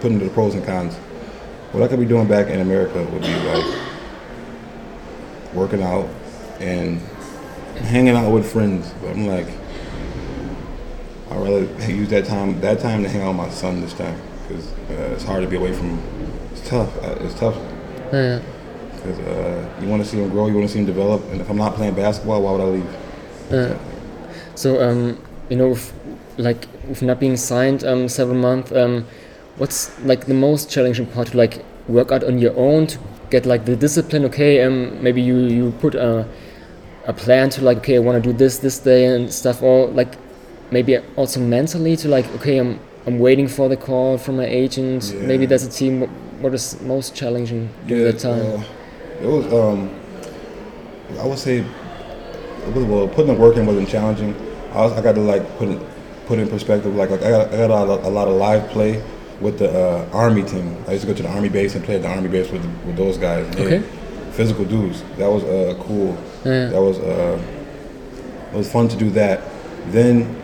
putting 0.00 0.18
the 0.18 0.28
pros 0.30 0.54
and 0.54 0.64
cons. 0.64 0.94
What 1.72 1.82
I 1.82 1.88
could 1.88 2.00
be 2.00 2.06
doing 2.06 2.26
back 2.26 2.48
in 2.48 2.60
America 2.60 3.04
would 3.12 3.22
be 3.22 3.34
like 3.52 3.64
working 5.54 5.82
out 5.82 6.08
and 6.60 7.00
hanging 7.76 8.14
out 8.16 8.32
with 8.32 8.50
friends. 8.50 8.90
But 9.02 9.10
I'm 9.10 9.26
like, 9.26 9.46
I'd 11.30 11.36
rather 11.38 11.60
use 11.92 12.08
that 12.08 12.24
time 12.24 12.60
that 12.60 12.80
time 12.80 13.02
to 13.02 13.08
hang 13.08 13.22
out 13.22 13.28
with 13.28 13.36
my 13.36 13.50
son 13.50 13.80
this 13.82 13.92
time 13.92 14.18
because 14.46 14.66
uh, 14.90 15.12
it's 15.14 15.24
hard 15.24 15.42
to 15.42 15.48
be 15.48 15.56
away 15.56 15.72
from. 15.72 16.00
It's 16.52 16.66
tough. 16.68 16.96
Uh, 17.04 17.16
it's 17.20 17.34
tough 17.34 17.56
Yeah. 18.12 18.40
because 18.96 19.18
uh, 19.20 19.68
you 19.82 19.88
want 19.88 20.02
to 20.02 20.08
see 20.08 20.18
him 20.18 20.30
grow, 20.30 20.46
you 20.46 20.54
want 20.54 20.66
to 20.66 20.72
see 20.72 20.78
him 20.80 20.86
develop. 20.86 21.22
And 21.30 21.40
if 21.40 21.50
I'm 21.50 21.56
not 21.58 21.74
playing 21.74 21.94
basketball, 21.94 22.42
why 22.42 22.52
would 22.52 22.60
I 22.60 22.64
leave? 22.64 22.96
Yeah. 23.50 23.78
So 24.54 24.82
um, 24.82 25.18
you 25.48 25.56
know, 25.56 25.68
with, 25.70 25.92
like 26.36 26.66
with 26.88 27.02
not 27.02 27.18
being 27.20 27.36
signed 27.36 27.84
um 27.84 28.08
several 28.08 28.38
months, 28.38 28.72
um, 28.72 29.06
what's 29.56 29.98
like 30.00 30.26
the 30.26 30.34
most 30.34 30.70
challenging 30.70 31.06
part 31.06 31.28
to 31.28 31.36
like 31.36 31.64
work 31.88 32.12
out 32.12 32.24
on 32.24 32.38
your 32.38 32.56
own 32.56 32.86
to 32.86 32.98
get 33.30 33.46
like 33.46 33.64
the 33.64 33.76
discipline? 33.76 34.24
Okay, 34.26 34.62
um, 34.62 35.02
maybe 35.02 35.20
you 35.22 35.36
you 35.38 35.72
put 35.80 35.94
a 35.94 36.26
a 37.06 37.12
plan 37.12 37.50
to 37.50 37.64
like 37.64 37.78
okay, 37.78 37.96
I 37.96 37.98
want 38.00 38.22
to 38.22 38.32
do 38.32 38.36
this 38.36 38.58
this 38.58 38.78
day 38.78 39.06
and 39.06 39.32
stuff, 39.32 39.62
or 39.62 39.88
like 39.88 40.16
maybe 40.70 40.98
also 41.16 41.40
mentally 41.40 41.96
to 41.96 42.08
like 42.08 42.26
okay, 42.36 42.58
I'm 42.58 42.78
I'm 43.06 43.18
waiting 43.18 43.48
for 43.48 43.68
the 43.68 43.76
call 43.76 44.18
from 44.18 44.36
my 44.36 44.46
agent. 44.46 45.14
Maybe 45.14 45.46
that's 45.46 45.62
there's 45.62 45.74
a 45.74 45.78
team. 45.78 46.00
What- 46.00 46.54
is 46.54 46.80
most 46.82 47.16
challenging 47.16 47.68
during 47.86 48.04
that 48.04 48.18
time? 48.20 48.40
uh, 48.40 48.64
it 49.20 49.26
was. 49.26 49.52
Um, 49.52 49.90
I 51.18 51.26
would 51.26 51.38
say, 51.38 51.64
was, 52.74 52.84
well, 52.84 53.08
putting 53.08 53.34
the 53.34 53.40
work 53.40 53.56
in 53.56 53.66
wasn't 53.66 53.88
challenging. 53.88 54.34
I, 54.86 55.00
got 55.00 55.14
to 55.14 55.20
like 55.20 55.58
put 55.58 55.68
it, 55.68 55.80
put 56.26 56.38
in 56.38 56.48
perspective. 56.48 56.94
Like, 56.94 57.10
like 57.10 57.22
I 57.22 57.30
got, 57.30 57.52
I 57.52 57.56
got 57.56 57.70
a, 57.70 57.84
lot, 57.84 58.04
a 58.04 58.08
lot 58.08 58.28
of 58.28 58.34
live 58.34 58.68
play 58.70 59.02
with 59.40 59.58
the 59.58 59.70
uh, 59.70 60.08
army 60.12 60.42
team. 60.42 60.76
I 60.86 60.92
used 60.92 61.02
to 61.02 61.12
go 61.12 61.16
to 61.16 61.22
the 61.22 61.28
army 61.28 61.48
base 61.48 61.74
and 61.74 61.84
play 61.84 61.96
at 61.96 62.02
the 62.02 62.08
army 62.08 62.28
base 62.28 62.50
with 62.50 62.64
with 62.84 62.96
those 62.96 63.18
guys. 63.18 63.46
Okay. 63.56 63.80
Physical 64.32 64.64
dudes. 64.64 65.02
That 65.16 65.28
was 65.28 65.44
uh, 65.44 65.74
cool. 65.82 66.16
Yeah. 66.44 66.66
That 66.66 66.80
was 66.80 66.98
uh, 66.98 67.42
it 68.52 68.56
was 68.56 68.70
fun 68.70 68.88
to 68.88 68.96
do 68.96 69.10
that. 69.10 69.40
Then 69.86 70.34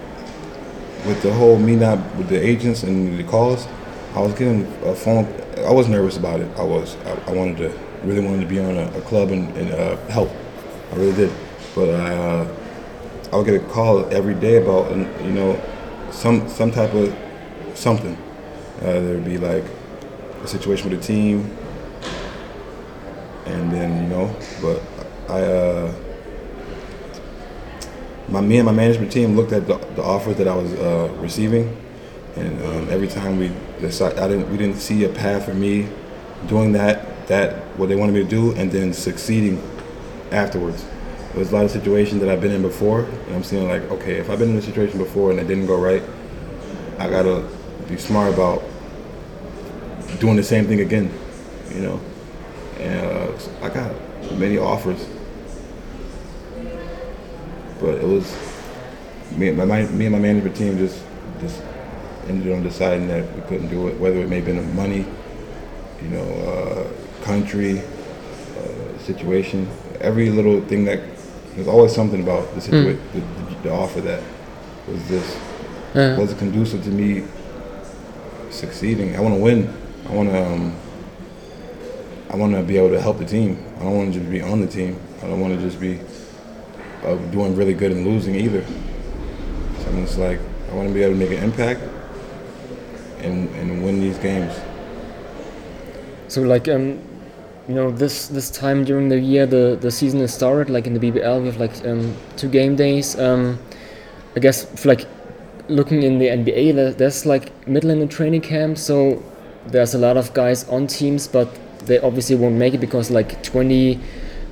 with 1.06 1.22
the 1.22 1.32
whole 1.32 1.58
me 1.58 1.76
not 1.76 1.98
with 2.16 2.28
the 2.28 2.40
agents 2.40 2.82
and 2.82 3.18
the 3.18 3.24
calls, 3.24 3.66
I 4.14 4.20
was 4.20 4.32
getting 4.34 4.66
a 4.84 4.94
phone. 4.94 5.26
I 5.58 5.72
was 5.72 5.88
nervous 5.88 6.16
about 6.16 6.40
it. 6.40 6.50
I 6.58 6.62
was. 6.62 6.96
I, 7.04 7.30
I 7.30 7.32
wanted 7.32 7.58
to 7.58 7.78
really 8.04 8.24
wanted 8.24 8.40
to 8.40 8.46
be 8.46 8.60
on 8.60 8.76
a, 8.76 8.86
a 8.98 9.00
club 9.02 9.30
and, 9.30 9.54
and 9.56 9.72
uh, 9.72 9.96
help. 10.08 10.30
I 10.92 10.96
really 10.96 11.16
did. 11.16 11.32
But 11.74 11.90
I, 11.90 12.14
uh, 12.14 12.63
I 13.32 13.36
would 13.36 13.46
get 13.46 13.54
a 13.54 13.64
call 13.66 14.06
every 14.12 14.34
day 14.34 14.56
about 14.62 14.90
you 14.90 15.32
know 15.32 15.60
some 16.10 16.48
some 16.48 16.70
type 16.70 16.94
of 16.94 17.14
something. 17.74 18.16
Uh, 18.80 19.00
there'd 19.00 19.24
be 19.24 19.38
like 19.38 19.64
a 20.42 20.46
situation 20.46 20.90
with 20.90 21.00
a 21.00 21.02
team, 21.02 21.56
and 23.46 23.72
then 23.72 24.02
you 24.02 24.08
know. 24.08 24.36
But 24.60 24.82
I. 25.28 25.42
Uh, 25.42 25.94
my 28.28 28.40
me 28.40 28.56
and 28.56 28.66
my 28.66 28.72
management 28.72 29.12
team 29.12 29.36
looked 29.36 29.52
at 29.52 29.66
the, 29.66 29.76
the 29.96 30.02
offers 30.02 30.36
that 30.36 30.48
I 30.48 30.54
was 30.56 30.72
uh, 30.74 31.12
receiving, 31.20 31.76
and 32.36 32.62
um, 32.62 32.88
every 32.90 33.06
time 33.08 33.38
we 33.38 33.52
decided, 33.80 34.18
I 34.18 34.28
didn't 34.28 34.50
we 34.50 34.56
didn't 34.56 34.78
see 34.78 35.04
a 35.04 35.08
path 35.08 35.44
for 35.44 35.54
me 35.54 35.88
doing 36.46 36.72
that 36.72 37.26
that 37.26 37.54
what 37.78 37.88
they 37.88 37.96
wanted 37.96 38.12
me 38.12 38.22
to 38.22 38.28
do, 38.28 38.52
and 38.54 38.70
then 38.70 38.92
succeeding 38.92 39.62
afterwards. 40.30 40.84
There 41.34 41.40
was 41.40 41.52
a 41.52 41.54
lot 41.54 41.64
of 41.64 41.70
situations 41.70 42.20
that 42.20 42.30
I've 42.30 42.40
been 42.40 42.52
in 42.52 42.62
before, 42.62 43.00
and 43.02 43.34
I'm 43.34 43.42
seeing 43.42 43.68
like, 43.68 43.82
okay, 43.90 44.14
if 44.14 44.30
I've 44.30 44.38
been 44.38 44.50
in 44.50 44.56
a 44.56 44.62
situation 44.62 44.98
before 44.98 45.30
and 45.30 45.38
it 45.38 45.46
didn't 45.46 45.66
go 45.66 45.76
right, 45.76 46.02
I 46.98 47.10
gotta 47.10 47.46
be 47.88 47.98
smart 47.98 48.32
about 48.32 48.62
doing 50.20 50.36
the 50.36 50.42
same 50.42 50.66
thing 50.66 50.80
again, 50.80 51.12
you 51.70 51.80
know. 51.80 52.00
And 52.78 53.06
uh, 53.06 53.38
I 53.62 53.68
got 53.68 53.94
many 54.38 54.58
offers 54.58 55.06
but 57.84 57.96
it 57.96 58.06
was 58.06 58.34
me, 59.36 59.50
my, 59.50 59.64
my, 59.64 59.82
me 59.86 60.06
and 60.06 60.12
my 60.12 60.18
management 60.18 60.56
team 60.56 60.78
just 60.78 61.02
just 61.40 61.62
ended 62.28 62.52
on 62.52 62.62
deciding 62.62 63.08
that 63.08 63.30
we 63.34 63.42
couldn't 63.42 63.68
do 63.68 63.88
it. 63.88 64.00
Whether 64.00 64.20
it 64.20 64.28
may 64.28 64.36
have 64.36 64.46
been 64.46 64.74
money, 64.74 65.04
you 66.00 66.08
know, 66.08 66.24
uh, 66.24 67.24
country, 67.24 67.80
uh, 67.80 68.98
situation, 68.98 69.68
every 70.00 70.30
little 70.30 70.62
thing 70.62 70.84
that 70.86 71.13
there's 71.54 71.68
always 71.68 71.94
something 71.94 72.22
about 72.22 72.52
the 72.54 72.60
situation, 72.60 73.00
the, 73.12 73.20
the, 73.20 73.62
the 73.64 73.70
offer 73.72 74.00
that 74.02 74.22
was 74.88 75.06
just 75.08 75.38
Yeah. 75.94 76.18
wasn't 76.18 76.38
conducive 76.38 76.82
to 76.84 76.90
me 76.90 77.24
succeeding. 78.50 79.16
I 79.16 79.20
want 79.20 79.34
to 79.34 79.40
win. 79.40 79.72
I 80.08 80.12
want 80.12 80.30
to. 80.30 80.44
Um, 80.46 80.74
I 82.30 82.36
want 82.36 82.52
to 82.54 82.62
be 82.62 82.76
able 82.76 82.90
to 82.90 83.00
help 83.00 83.18
the 83.18 83.24
team. 83.24 83.64
I 83.78 83.84
don't 83.84 83.96
want 83.96 84.12
to 84.12 84.18
just 84.18 84.30
be 84.30 84.40
on 84.40 84.60
the 84.60 84.66
team. 84.66 84.98
I 85.22 85.28
don't 85.28 85.40
want 85.40 85.54
to 85.54 85.60
just 85.60 85.78
be 85.80 86.00
uh, 87.04 87.14
doing 87.30 87.54
really 87.54 87.74
good 87.74 87.92
and 87.92 88.04
losing 88.04 88.34
either. 88.34 88.64
So 88.64 89.88
I'm 89.88 90.04
just 90.04 90.18
like, 90.18 90.40
I 90.70 90.74
want 90.74 90.88
to 90.88 90.94
be 90.94 91.02
able 91.04 91.14
to 91.14 91.18
make 91.18 91.30
an 91.30 91.44
impact 91.44 91.80
and, 93.20 93.48
and 93.50 93.84
win 93.84 94.00
these 94.00 94.18
games. 94.18 94.52
So 96.26 96.42
like 96.42 96.66
um, 96.68 96.98
you 97.68 97.74
know 97.74 97.90
this 97.90 98.28
this 98.28 98.50
time 98.50 98.84
during 98.84 99.08
the 99.08 99.18
year 99.18 99.46
the 99.46 99.78
the 99.80 99.90
season 99.90 100.20
is 100.20 100.34
started 100.34 100.68
like 100.70 100.86
in 100.86 100.94
the 100.94 101.00
BBL 101.00 101.40
we 101.40 101.46
have 101.46 101.56
like 101.58 101.84
um, 101.86 102.14
two 102.36 102.48
game 102.48 102.76
days. 102.76 103.18
Um, 103.18 103.58
I 104.36 104.40
guess 104.40 104.64
for 104.80 104.88
like 104.88 105.06
looking 105.68 106.02
in 106.02 106.18
the 106.18 106.26
NBA 106.26 106.74
there, 106.74 106.92
there's 106.92 107.24
like 107.24 107.66
middle 107.66 107.90
in 107.90 108.00
the 108.00 108.06
training 108.06 108.42
camp 108.42 108.76
so 108.76 109.22
there's 109.66 109.94
a 109.94 109.98
lot 109.98 110.16
of 110.16 110.34
guys 110.34 110.68
on 110.68 110.86
teams 110.86 111.26
but 111.26 111.48
they 111.86 111.98
obviously 112.00 112.36
won't 112.36 112.56
make 112.56 112.74
it 112.74 112.78
because 112.78 113.10
like 113.10 113.42
20 113.42 113.98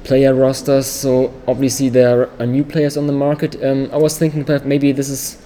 player 0.05 0.35
rosters 0.35 0.87
so 0.87 1.33
obviously 1.47 1.89
there 1.89 2.31
are 2.41 2.47
new 2.47 2.65
players 2.65 2.97
on 2.97 3.07
the 3.07 3.13
market. 3.13 3.63
Um, 3.63 3.91
I 3.93 3.97
was 3.97 4.19
thinking 4.19 4.45
that 4.45 4.65
maybe 4.65 4.93
this 4.93 5.11
is 5.11 5.39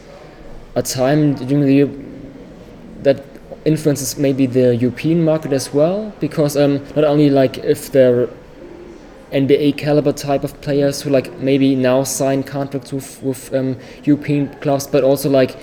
a 0.74 0.82
time 0.82 1.34
during 1.34 1.62
the 1.62 1.74
year 1.74 1.90
influences 3.66 4.16
maybe 4.16 4.46
the 4.46 4.76
European 4.76 5.24
market 5.24 5.52
as 5.52 5.74
well 5.74 6.12
because 6.20 6.56
um, 6.56 6.82
not 6.94 7.04
only 7.04 7.28
like 7.28 7.58
if 7.58 7.92
they're 7.92 8.28
NBA 9.32 9.76
caliber 9.76 10.12
type 10.12 10.44
of 10.44 10.58
players 10.60 11.02
who 11.02 11.10
like 11.10 11.32
maybe 11.40 11.74
now 11.74 12.04
sign 12.04 12.42
contracts 12.44 12.92
with 12.92 13.22
with 13.22 13.52
um, 13.52 13.76
European 14.04 14.48
clubs, 14.60 14.86
but 14.86 15.02
also 15.02 15.28
like 15.28 15.56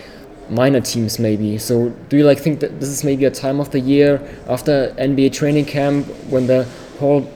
minor 0.50 0.82
teams 0.82 1.18
maybe. 1.18 1.58
So 1.58 1.90
do 2.10 2.18
you 2.18 2.26
like 2.26 2.40
think 2.40 2.60
that 2.60 2.80
this 2.82 2.90
is 2.90 3.04
maybe 3.04 3.24
a 3.26 3.32
time 3.32 3.62
of 3.62 3.72
the 3.72 3.80
year 3.80 4.22
after 4.48 4.94
NBA 4.98 5.32
training 5.32 5.66
camp 5.66 6.06
when 6.30 6.48
the 6.48 6.68
whole 7.00 7.32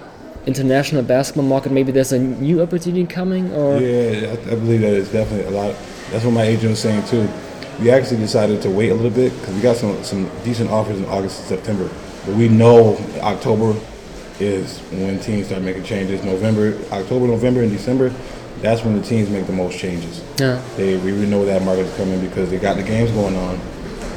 international 0.46 1.04
basketball 1.04 1.46
market 1.46 1.72
maybe 1.72 1.92
there's 1.92 2.12
a 2.12 2.20
new 2.20 2.62
opportunity 2.62 3.06
coming 3.06 3.52
or 3.54 3.80
Yeah, 3.80 4.30
I, 4.30 4.52
I 4.52 4.56
believe 4.56 4.82
that 4.82 4.94
it's 4.94 5.12
definitely 5.12 5.46
a 5.46 5.58
lot. 5.58 5.76
That's 6.12 6.26
what 6.26 6.32
my 6.32 6.44
agent 6.44 6.72
was 6.72 6.80
saying 6.80 7.06
too. 7.08 7.28
We 7.80 7.92
actually 7.92 8.18
decided 8.18 8.62
to 8.64 8.70
wait 8.70 8.90
a 8.90 8.96
little 8.96 9.12
bit 9.12 9.38
because 9.40 9.54
we 9.54 9.62
got 9.62 9.76
some 9.76 10.04
some 10.04 10.30
decent 10.44 10.70
offers 10.72 10.98
in 10.98 11.06
August 11.06 11.40
and 11.40 11.48
September, 11.48 11.90
but 12.26 12.36
we 12.36 12.50
know 12.50 12.98
October 13.22 13.80
is 14.40 14.80
when 14.92 15.20
teams 15.20 15.48
start 15.48 15.62
making 15.62 15.84
changes. 15.84 16.24
November, 16.24 16.78
October, 16.92 17.28
November, 17.28 17.62
and 17.62 17.72
December. 17.72 18.12
That's 18.62 18.84
when 18.84 19.00
the 19.00 19.04
teams 19.04 19.30
make 19.30 19.46
the 19.46 19.54
most 19.54 19.78
changes. 19.78 20.24
Yeah. 20.40 20.62
They 20.76 20.98
we 20.98 21.12
really 21.12 21.28
know 21.28 21.46
that 21.46 21.62
market 21.64 21.86
is 21.86 21.96
coming 21.96 22.20
because 22.22 22.50
they 22.50 22.58
got 22.58 22.78
the 22.78 22.84
games 22.84 23.12
going 23.12 23.36
on. 23.36 23.60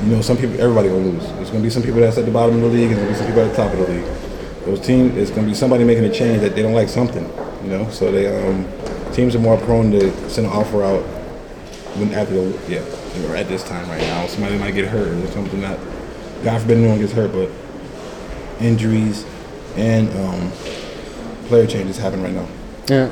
You 0.04 0.16
know, 0.16 0.22
some 0.22 0.38
people, 0.38 0.58
everybody 0.58 0.88
gonna 0.88 1.04
lose. 1.04 1.26
There's 1.32 1.50
gonna 1.50 1.62
be 1.62 1.68
some 1.68 1.82
people 1.82 2.00
that's 2.00 2.16
at 2.16 2.24
the 2.24 2.30
bottom 2.30 2.56
of 2.56 2.62
the 2.62 2.68
league, 2.68 2.90
and 2.90 2.98
there's 2.98 3.18
gonna 3.18 3.18
be 3.18 3.18
some 3.18 3.26
people 3.26 3.42
at 3.42 3.50
the 3.50 3.56
top 3.56 3.72
of 3.72 3.78
the 3.78 3.92
league. 3.92 4.64
Those 4.64 4.80
teams, 4.80 5.16
it's 5.16 5.30
gonna 5.30 5.46
be 5.46 5.54
somebody 5.54 5.84
making 5.84 6.04
a 6.04 6.12
change 6.12 6.40
that 6.40 6.54
they 6.54 6.62
don't 6.62 6.72
like 6.72 6.88
something. 6.88 7.30
You 7.62 7.70
know, 7.70 7.90
so 7.90 8.10
they 8.10 8.26
um, 8.26 8.66
teams 9.12 9.34
are 9.34 9.38
more 9.40 9.58
prone 9.58 9.90
to 9.90 10.30
send 10.30 10.46
an 10.46 10.52
offer 10.52 10.82
out 10.82 11.04
when 11.96 12.12
after 12.14 12.34
the 12.34 12.58
yeah, 12.68 13.28
or 13.30 13.36
at 13.36 13.48
this 13.48 13.62
time 13.64 13.88
right 13.88 14.00
now. 14.00 14.26
Somebody 14.26 14.58
might 14.58 14.72
get 14.74 14.88
hurt 14.88 15.08
or 15.08 15.26
something 15.32 15.60
that 15.60 15.78
God 16.44 16.60
forbid 16.62 16.78
anyone 16.78 16.98
gets 16.98 17.12
hurt, 17.12 17.32
but 17.32 17.50
injuries 18.60 19.24
and 19.76 20.08
um, 20.20 20.50
player 21.48 21.66
changes 21.66 21.96
happen 21.96 22.22
right 22.22 22.34
now. 22.34 22.46
yeah. 22.88 23.10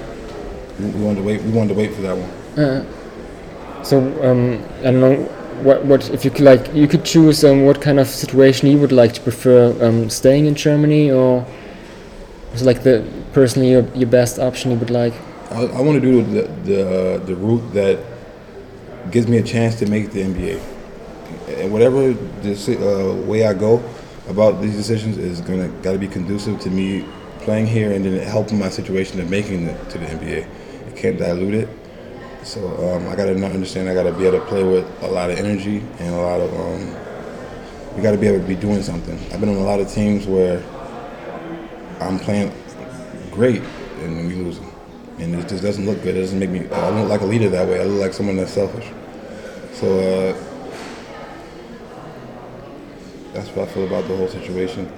We 0.79 0.91
wanted 0.91 1.17
to 1.17 1.23
wait. 1.25 1.43
We 1.43 1.51
wanted 1.51 1.75
to 1.75 1.75
wait 1.75 1.93
for 1.95 2.03
that 2.03 2.17
one. 2.17 3.85
So 3.85 3.99
um, 4.23 4.63
I 4.81 4.91
don't 4.93 5.01
know 5.01 5.17
what 5.63 5.85
what 5.85 6.09
if 6.11 6.25
you 6.25 6.31
could 6.31 6.45
like 6.45 6.73
you 6.73 6.87
could 6.87 7.05
choose 7.05 7.45
um, 7.45 7.65
what 7.65 7.81
kind 7.81 7.99
of 7.99 8.07
situation 8.07 8.69
you 8.69 8.79
would 8.79 8.93
like 8.93 9.13
to 9.15 9.21
prefer 9.21 9.75
um, 9.85 10.09
staying 10.09 10.47
in 10.47 10.55
Germany 10.55 11.11
or 11.11 11.45
was 12.53 12.63
like 12.63 12.83
the 12.85 13.05
personally 13.33 13.71
your, 13.71 13.83
your 13.95 14.09
best 14.09 14.39
option 14.39 14.71
you 14.71 14.77
would 14.79 14.91
like 14.91 15.15
I, 15.51 15.65
I 15.65 15.81
want 15.81 16.01
to 16.01 16.01
do 16.01 16.23
the 16.23 16.43
the, 16.65 16.81
uh, 16.83 17.19
the 17.27 17.35
route 17.35 17.73
that 17.73 17.99
gives 19.11 19.27
me 19.29 19.39
a 19.39 19.43
chance 19.43 19.77
to 19.77 19.87
make 19.87 20.13
the 20.13 20.23
NBA, 20.23 20.61
and 21.61 21.73
whatever 21.73 22.13
this, 22.43 22.69
uh, 22.69 23.23
way 23.27 23.47
I 23.47 23.55
go 23.55 23.83
about 24.29 24.61
these 24.61 24.77
decisions 24.77 25.17
is 25.17 25.41
gonna 25.41 25.69
got 25.83 25.93
to 25.93 25.99
be 25.99 26.09
conducive 26.09 26.61
to 26.61 26.71
me 26.71 27.07
playing 27.41 27.67
here 27.67 27.93
and 27.93 28.05
then 28.05 28.21
helping 28.27 28.59
my 28.59 28.69
situation 28.69 29.21
of 29.21 29.31
making 29.31 29.67
it 29.67 29.91
to 29.91 29.99
the 29.99 30.05
NBA. 30.05 30.47
You 30.89 30.95
can't 30.95 31.19
dilute 31.19 31.55
it. 31.55 31.69
So 32.43 32.61
um, 32.95 33.09
I 33.09 33.17
got 33.17 33.27
to 33.27 33.45
understand. 33.45 33.89
I 33.89 33.95
got 33.95 34.05
to 34.05 34.13
be 34.13 34.27
able 34.27 34.39
to 34.39 34.47
play 34.47 34.63
with 34.63 34.87
a 35.03 35.09
lot 35.09 35.31
of 35.31 35.39
energy 35.39 35.79
and 35.99 36.15
a 36.15 36.19
lot 36.19 36.41
of. 36.41 36.53
Um, 36.55 36.95
you 37.97 38.03
got 38.03 38.13
to 38.13 38.19
be 38.19 38.29
able 38.29 38.41
to 38.41 38.47
be 38.47 38.55
doing 38.55 38.83
something. 38.83 39.19
I've 39.33 39.41
been 39.41 39.49
on 39.49 39.57
a 39.57 39.65
lot 39.65 39.81
of 39.81 39.89
teams 39.89 40.27
where 40.27 40.63
I'm 42.01 42.19
playing 42.19 42.53
great 43.31 43.63
and 44.03 44.29
we 44.29 44.35
losing, 44.37 44.68
and 45.19 45.35
it 45.35 45.49
just 45.49 45.63
doesn't 45.63 45.87
look 45.87 46.03
good. 46.03 46.17
It 46.17 46.21
doesn't 46.21 46.39
make 46.39 46.51
me. 46.51 46.61
I 46.61 46.91
don't 46.91 47.01
look 47.01 47.09
like 47.09 47.21
a 47.21 47.27
leader 47.27 47.49
that 47.51 47.69
way. 47.69 47.81
I 47.81 47.85
look 47.85 48.01
like 48.01 48.13
someone 48.13 48.37
that's 48.37 48.53
selfish. 48.53 48.89
So 49.75 49.99
uh, 49.99 50.35
that's 53.33 53.49
what 53.51 53.69
I 53.69 53.73
feel 53.73 53.87
about 53.87 54.09
the 54.09 54.17
whole 54.17 54.29
situation. 54.29 54.91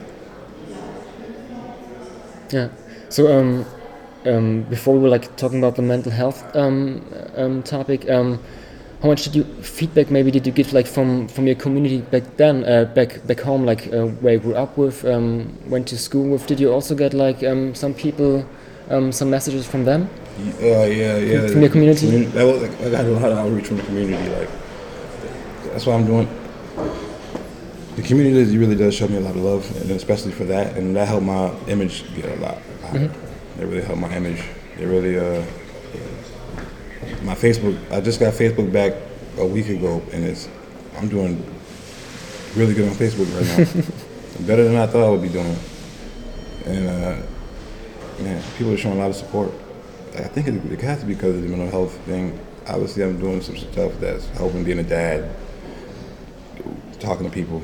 yeah 2.52 2.68
so 3.08 3.32
um, 3.32 3.64
um, 4.26 4.62
before 4.64 4.94
we 4.94 5.00
were 5.00 5.08
like 5.08 5.34
talking 5.36 5.58
about 5.58 5.76
the 5.76 5.82
mental 5.82 6.12
health 6.12 6.44
um, 6.56 7.04
um, 7.36 7.62
topic 7.62 8.08
um, 8.10 8.42
how 9.02 9.08
much 9.08 9.24
did 9.24 9.34
you 9.34 9.44
feedback 9.62 10.10
maybe 10.10 10.30
did 10.30 10.46
you 10.46 10.52
get 10.52 10.72
like 10.72 10.86
from 10.86 11.28
from 11.28 11.46
your 11.46 11.56
community 11.56 12.00
back 12.00 12.36
then 12.36 12.64
uh, 12.64 12.84
back 12.84 13.24
back 13.26 13.40
home 13.40 13.64
like 13.64 13.92
uh, 13.92 14.06
where 14.06 14.34
you 14.34 14.40
grew 14.40 14.54
up 14.54 14.76
with 14.76 15.04
um, 15.04 15.56
went 15.68 15.88
to 15.88 15.96
school 15.96 16.28
with 16.30 16.46
did 16.46 16.60
you 16.60 16.72
also 16.72 16.94
get 16.94 17.14
like 17.14 17.40
some 17.74 17.94
people 17.94 18.46
um, 18.90 19.12
some 19.12 19.30
messages 19.30 19.66
from 19.66 19.84
them 19.84 20.08
Uh, 20.38 20.84
yeah, 20.84 21.16
yeah. 21.18 21.46
From 21.48 21.60
your 21.60 21.70
community? 21.70 22.06
Communi- 22.06 22.32
That 22.32 22.44
was, 22.46 22.62
like, 22.62 22.80
I 22.80 22.90
got 22.90 23.04
a 23.04 23.08
lot 23.10 23.30
of 23.32 23.38
outreach 23.38 23.66
from 23.66 23.76
the 23.76 23.82
community. 23.84 24.28
Like, 24.30 24.48
that's 25.72 25.84
what 25.86 25.94
I'm 25.96 26.06
doing. 26.06 26.28
The 27.96 28.02
community 28.02 28.56
really 28.56 28.74
does 28.76 28.94
show 28.94 29.06
me 29.08 29.16
a 29.16 29.20
lot 29.20 29.36
of 29.36 29.42
love, 29.42 29.64
and 29.82 29.90
especially 29.90 30.32
for 30.32 30.44
that, 30.44 30.76
and 30.78 30.96
that 30.96 31.08
helped 31.08 31.26
my 31.26 31.50
image 31.68 32.04
get 32.16 32.24
a 32.26 32.40
lot 32.40 32.58
higher. 32.82 33.10
It 33.60 33.64
really 33.66 33.82
helped 33.82 34.00
my 34.00 34.14
image. 34.16 34.40
It 34.78 34.86
really, 34.86 35.18
uh, 35.18 35.44
my 37.22 37.34
Facebook. 37.34 37.76
I 37.92 38.00
just 38.00 38.18
got 38.20 38.32
Facebook 38.32 38.72
back 38.72 38.94
a 39.36 39.44
week 39.44 39.68
ago, 39.68 40.00
and 40.12 40.24
it's 40.24 40.48
I'm 40.96 41.08
doing 41.08 41.44
really 42.56 42.72
good 42.74 42.88
on 42.88 42.94
Facebook 42.94 43.28
right 43.36 43.48
now. 43.76 44.46
Better 44.46 44.64
than 44.64 44.76
I 44.76 44.86
thought 44.86 45.04
I 45.06 45.10
would 45.10 45.22
be 45.22 45.28
doing. 45.28 45.56
And 46.64 46.88
uh, 46.88 47.16
man, 48.22 48.42
people 48.56 48.72
are 48.72 48.76
showing 48.76 48.96
a 48.96 49.00
lot 49.00 49.10
of 49.10 49.16
support. 49.16 49.50
I 50.14 50.22
think 50.24 50.48
it, 50.48 50.54
it 50.72 50.80
has 50.80 51.00
to 51.00 51.06
be 51.06 51.14
because 51.14 51.36
of 51.36 51.42
the 51.42 51.48
mental 51.48 51.70
health 51.70 51.96
thing. 52.00 52.38
Obviously, 52.66 53.02
I'm 53.02 53.18
doing 53.18 53.40
some 53.40 53.56
stuff 53.56 53.92
that's 54.00 54.26
helping 54.30 54.64
being 54.64 54.78
a 54.78 54.84
dad, 54.84 55.30
talking 56.98 57.26
to 57.28 57.32
people, 57.32 57.62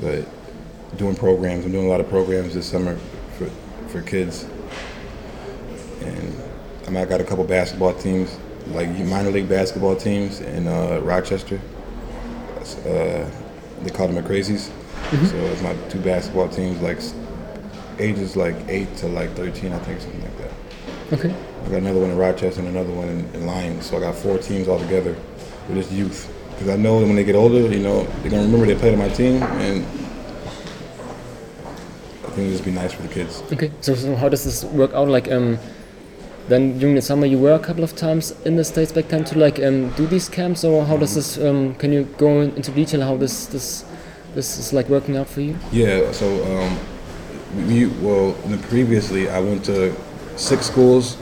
but 0.00 0.26
doing 0.96 1.14
programs. 1.14 1.64
I'm 1.64 1.72
doing 1.72 1.86
a 1.86 1.88
lot 1.88 2.00
of 2.00 2.08
programs 2.08 2.54
this 2.54 2.66
summer 2.66 2.96
for 3.38 3.46
for 3.88 4.02
kids, 4.02 4.44
and 6.00 6.42
I 6.86 6.90
mean, 6.90 6.96
I 6.98 7.04
got 7.04 7.20
a 7.20 7.24
couple 7.24 7.44
basketball 7.44 7.94
teams, 7.94 8.38
like 8.68 8.88
minor 8.88 9.30
league 9.30 9.48
basketball 9.48 9.96
teams 9.96 10.40
in 10.40 10.66
uh, 10.66 11.00
Rochester. 11.02 11.60
Uh, 12.84 13.28
they 13.82 13.90
call 13.90 14.08
them 14.08 14.16
the 14.16 14.22
Crazies. 14.22 14.70
So 15.10 15.36
it's 15.36 15.62
my 15.62 15.76
two 15.88 16.00
basketball 16.00 16.48
teams, 16.48 16.80
like 16.80 16.98
ages 17.98 18.36
like 18.36 18.56
eight 18.68 18.94
to 18.98 19.08
like 19.08 19.30
13, 19.32 19.72
I 19.72 19.78
think, 19.80 20.00
something 20.00 20.22
like 20.22 20.38
that. 20.38 20.52
okay 21.12 21.34
I 21.66 21.68
got 21.68 21.78
another 21.78 21.98
one 21.98 22.10
in 22.10 22.16
Rochester 22.16 22.60
and 22.60 22.68
another 22.68 22.92
one 22.92 23.08
in, 23.08 23.34
in 23.34 23.44
Lyons. 23.44 23.86
So 23.86 23.96
I 23.96 24.00
got 24.00 24.14
four 24.14 24.38
teams 24.38 24.68
all 24.68 24.78
together 24.78 25.16
with 25.68 25.74
this 25.74 25.90
youth. 25.90 26.32
Because 26.50 26.68
I 26.68 26.76
know 26.76 27.00
that 27.00 27.06
when 27.06 27.16
they 27.16 27.24
get 27.24 27.34
older, 27.34 27.58
you 27.58 27.80
know, 27.80 28.04
they're 28.04 28.30
gonna 28.30 28.44
remember 28.44 28.66
they 28.66 28.76
played 28.76 28.92
on 28.92 29.00
my 29.00 29.08
team, 29.08 29.42
and 29.42 29.84
I 32.24 32.28
think 32.30 32.38
it'll 32.38 32.50
just 32.52 32.64
be 32.64 32.70
nice 32.70 32.92
for 32.92 33.02
the 33.02 33.08
kids. 33.08 33.42
Okay, 33.52 33.72
so, 33.80 33.96
so 33.96 34.14
how 34.14 34.28
does 34.28 34.44
this 34.44 34.64
work 34.64 34.92
out? 34.94 35.08
Like, 35.08 35.30
um, 35.30 35.58
then 36.48 36.78
during 36.78 36.94
the 36.94 37.02
summer 37.02 37.26
you 37.26 37.38
were 37.38 37.54
a 37.54 37.58
couple 37.58 37.82
of 37.82 37.96
times 37.96 38.30
in 38.46 38.54
the 38.54 38.64
states 38.64 38.92
back 38.92 39.08
then 39.08 39.24
to 39.24 39.38
like 39.38 39.58
um, 39.58 39.90
do 39.96 40.06
these 40.06 40.28
camps, 40.28 40.64
or 40.64 40.86
how 40.86 40.96
does 40.96 41.16
this? 41.16 41.36
Um, 41.36 41.74
can 41.74 41.92
you 41.92 42.04
go 42.16 42.42
into 42.42 42.70
detail 42.70 43.02
how 43.02 43.16
this 43.16 43.46
this 43.46 43.84
this 44.34 44.56
is 44.58 44.72
like 44.72 44.88
working 44.88 45.16
out 45.16 45.26
for 45.26 45.40
you? 45.40 45.58
Yeah. 45.72 46.12
So, 46.12 46.26
um, 46.56 46.78
we, 47.54 47.86
well, 47.86 48.34
previously, 48.68 49.28
I 49.28 49.40
went 49.40 49.64
to 49.66 49.94
six 50.36 50.66
schools, 50.66 51.16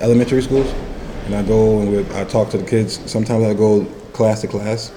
elementary 0.00 0.42
schools, 0.42 0.72
and 1.26 1.34
I 1.34 1.42
go 1.42 1.80
and 1.80 1.90
we, 1.90 2.16
I 2.16 2.24
talk 2.24 2.50
to 2.50 2.58
the 2.58 2.66
kids. 2.66 2.98
Sometimes 3.10 3.44
I 3.44 3.54
go 3.54 3.84
class 4.12 4.40
to 4.40 4.48
class, 4.48 4.92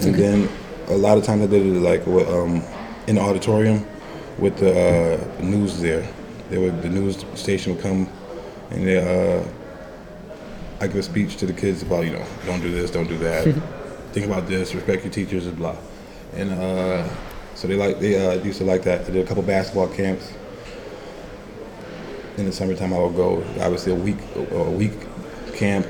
and 0.00 0.14
then 0.14 0.48
a 0.88 0.96
lot 0.96 1.18
of 1.18 1.24
times 1.24 1.42
I 1.42 1.46
did 1.46 1.64
it 1.64 1.80
like 1.80 2.06
with, 2.06 2.28
um, 2.28 2.62
in 3.06 3.16
the 3.16 3.20
auditorium 3.20 3.86
with 4.38 4.58
the 4.58 5.18
uh, 5.18 5.42
news 5.42 5.80
there. 5.80 6.08
They 6.48 6.58
would 6.58 6.82
the 6.82 6.88
news 6.88 7.24
station 7.34 7.74
would 7.74 7.82
come, 7.82 8.08
and 8.70 8.86
they 8.86 8.98
uh, 8.98 9.44
I 10.80 10.86
give 10.86 10.96
a 10.96 11.02
speech 11.02 11.36
to 11.36 11.46
the 11.46 11.52
kids 11.52 11.82
about 11.82 12.04
you 12.04 12.12
know 12.12 12.26
don't 12.46 12.60
do 12.60 12.70
this, 12.70 12.90
don't 12.90 13.08
do 13.08 13.18
that, 13.18 13.44
think 14.12 14.26
about 14.26 14.48
this, 14.48 14.74
respect 14.74 15.04
your 15.04 15.12
teachers, 15.12 15.46
and 15.46 15.56
blah. 15.56 15.76
And 16.34 16.50
uh, 16.52 17.08
so 17.60 17.68
they 17.68 17.76
like 17.76 18.00
they 18.00 18.26
uh, 18.26 18.42
used 18.42 18.56
to 18.56 18.64
like 18.64 18.84
that. 18.84 19.02
I 19.02 19.10
did 19.10 19.22
a 19.22 19.28
couple 19.28 19.42
basketball 19.42 19.88
camps. 19.88 20.32
In 22.38 22.46
the 22.46 22.52
summertime, 22.52 22.94
I 22.94 22.98
would 23.00 23.14
go 23.14 23.44
obviously 23.60 23.92
a 23.92 23.96
week 23.96 24.16
a 24.34 24.70
week 24.70 24.94
camp, 25.56 25.86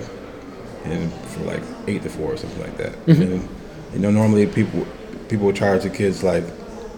and 0.83 1.15
for 1.27 1.45
like 1.45 1.63
eight 1.87 2.03
to 2.03 2.11
four 2.11 2.33
or 2.33 2.37
something 2.37 2.61
like 2.61 2.77
that. 2.79 2.97
And 3.23 3.49
you 3.93 4.01
know 4.01 4.11
normally 4.11 4.49
people 4.49 4.85
people 5.29 5.47
would 5.47 5.55
charge 5.55 5.85
the 5.85 5.91
kids 5.91 6.25
like 6.25 6.43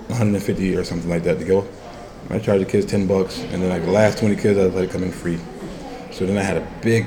150 0.09 0.75
or 0.75 0.85
something 0.85 1.11
like 1.11 1.25
that 1.25 1.39
to 1.39 1.45
go. 1.45 1.69
I 2.31 2.39
charge 2.39 2.61
the 2.61 2.65
kids 2.65 2.87
10 2.87 3.07
bucks, 3.07 3.41
and 3.41 3.63
then 3.63 3.69
like 3.69 3.85
the 3.85 3.91
last 3.91 4.17
20 4.21 4.37
kids 4.37 4.59
I 4.59 4.63
let 4.63 4.85
it 4.85 4.91
come 4.91 5.03
in 5.03 5.13
free. 5.13 5.39
So 6.13 6.25
then 6.25 6.39
I 6.39 6.43
had 6.43 6.57
a 6.57 6.67
big, 6.81 7.05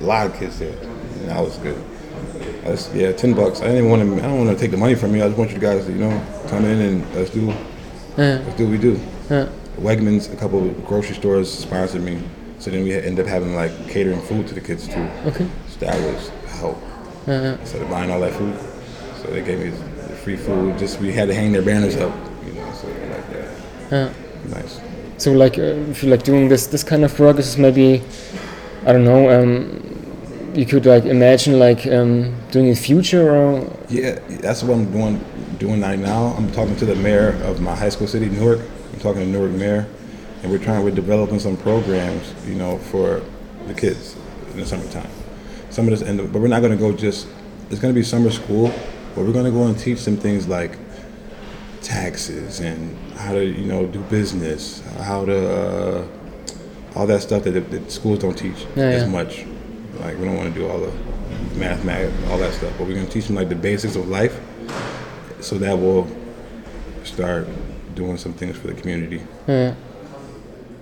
lot 0.00 0.26
of 0.26 0.36
kids 0.36 0.58
there, 0.58 0.76
and 0.76 1.28
that 1.28 1.40
was 1.40 1.58
good. 1.58 1.80
Just, 2.64 2.94
yeah, 2.94 3.12
10 3.12 3.34
bucks. 3.34 3.60
I 3.60 3.66
didn't 3.66 3.90
want 3.90 4.02
to. 4.02 4.18
I 4.18 4.28
don't 4.28 4.44
want 4.46 4.56
to 4.56 4.60
take 4.60 4.70
the 4.70 4.76
money 4.76 4.94
from 4.94 5.14
you. 5.16 5.22
I 5.22 5.26
just 5.26 5.38
want 5.38 5.50
you 5.50 5.58
guys 5.58 5.84
to, 5.86 5.92
you 5.92 5.98
know, 5.98 6.26
come 6.48 6.64
in 6.64 6.80
and 6.80 7.14
let's 7.14 7.30
do, 7.30 7.52
let's 8.16 8.56
do 8.56 8.64
what 8.64 8.70
we 8.70 8.78
do. 8.78 9.00
Yeah. 9.28 9.48
Wegmans, 9.78 10.32
a 10.32 10.36
couple 10.36 10.64
of 10.64 10.86
grocery 10.86 11.14
stores 11.14 11.50
sponsored 11.52 12.02
me, 12.02 12.22
so 12.58 12.70
then 12.70 12.84
we 12.84 12.94
end 12.94 13.18
up 13.18 13.26
having 13.26 13.54
like 13.54 13.72
catering 13.88 14.20
food 14.22 14.46
to 14.48 14.54
the 14.54 14.60
kids 14.60 14.86
too. 14.86 15.08
Okay. 15.26 15.48
So 15.68 15.78
that 15.80 16.00
was 16.00 16.28
help 16.60 16.78
instead 17.26 17.82
of 17.82 17.90
buying 17.90 18.10
all 18.10 18.20
that 18.20 18.34
food. 18.34 18.56
So 19.16 19.28
they 19.28 19.42
gave 19.42 19.58
me 19.58 19.70
the 19.70 20.16
free 20.16 20.36
food. 20.36 20.78
Just 20.78 21.00
we 21.00 21.12
had 21.12 21.28
to 21.28 21.34
hang 21.34 21.52
their 21.52 21.62
banners 21.62 21.96
up, 21.96 22.14
you 22.46 22.52
know, 22.52 22.72
so 22.74 22.86
like 22.86 23.30
that. 23.32 23.60
Yeah. 23.90 24.12
Nice. 24.48 24.80
So 25.18 25.32
like, 25.32 25.58
uh, 25.58 25.90
if 25.90 26.02
you 26.02 26.10
like 26.10 26.22
doing 26.22 26.48
this 26.48 26.66
this 26.66 26.84
kind 26.84 27.04
of 27.04 27.18
work, 27.18 27.38
is 27.38 27.56
maybe, 27.56 28.02
I 28.86 28.92
don't 28.92 29.04
know, 29.04 29.30
um, 29.30 29.91
you 30.54 30.66
could 30.66 30.86
like 30.86 31.04
imagine 31.04 31.58
like 31.58 31.86
um, 31.86 32.34
doing 32.50 32.68
in 32.68 32.74
future 32.76 33.30
or 33.34 33.76
Yeah, 33.88 34.18
that's 34.40 34.62
what 34.62 34.74
I'm 34.74 34.90
doing 34.92 35.24
doing 35.58 35.80
right 35.80 35.98
now. 35.98 36.34
I'm 36.36 36.50
talking 36.52 36.76
to 36.76 36.84
the 36.86 36.96
mayor 36.96 37.40
of 37.44 37.60
my 37.60 37.74
high 37.74 37.88
school 37.90 38.06
city, 38.06 38.28
Newark. 38.28 38.60
I'm 38.92 39.00
talking 39.00 39.22
to 39.22 39.26
Newark 39.26 39.52
mayor, 39.52 39.86
and 40.42 40.50
we're 40.50 40.58
trying. 40.58 40.84
We're 40.84 40.90
developing 40.94 41.38
some 41.38 41.56
programs, 41.56 42.34
you 42.46 42.54
know, 42.54 42.78
for 42.78 43.22
the 43.66 43.74
kids 43.74 44.16
in 44.52 44.58
the 44.60 44.66
summertime. 44.66 45.10
Some 45.70 45.86
of 45.88 45.90
this, 45.98 46.02
and 46.02 46.32
but 46.32 46.40
we're 46.40 46.48
not 46.48 46.60
going 46.60 46.72
to 46.72 46.78
go 46.78 46.92
just. 46.92 47.28
It's 47.70 47.80
going 47.80 47.94
to 47.94 47.98
be 47.98 48.04
summer 48.04 48.30
school, 48.30 48.68
but 49.14 49.24
we're 49.24 49.32
going 49.32 49.46
to 49.46 49.50
go 49.50 49.64
and 49.66 49.78
teach 49.78 50.04
them 50.04 50.16
things 50.18 50.46
like 50.46 50.76
taxes 51.80 52.60
and 52.60 52.96
how 53.16 53.32
to, 53.32 53.44
you 53.44 53.66
know, 53.66 53.86
do 53.86 54.00
business, 54.02 54.82
how 55.00 55.24
to, 55.24 55.52
uh, 55.52 56.06
all 56.94 57.06
that 57.06 57.22
stuff 57.22 57.44
that, 57.44 57.52
that 57.70 57.90
schools 57.90 58.18
don't 58.18 58.36
teach 58.36 58.66
Yeah, 58.76 58.84
as 58.84 59.02
yeah. 59.02 59.08
much. 59.08 59.46
Like 60.00 60.18
we 60.18 60.24
don't 60.24 60.36
want 60.36 60.52
to 60.52 60.60
do 60.60 60.68
all 60.68 60.78
the 60.78 60.92
math, 61.56 61.84
math, 61.84 62.30
all 62.30 62.38
that 62.38 62.52
stuff, 62.54 62.72
but 62.78 62.86
we're 62.86 62.94
going 62.94 63.06
to 63.06 63.12
teach 63.12 63.26
them 63.26 63.36
like 63.36 63.48
the 63.48 63.54
basics 63.54 63.96
of 63.96 64.08
life, 64.08 64.40
so 65.40 65.58
that 65.58 65.78
will 65.78 66.06
start 67.04 67.46
doing 67.94 68.16
some 68.16 68.32
things 68.32 68.56
for 68.56 68.68
the 68.68 68.74
community. 68.74 69.22
Yeah. 69.46 69.74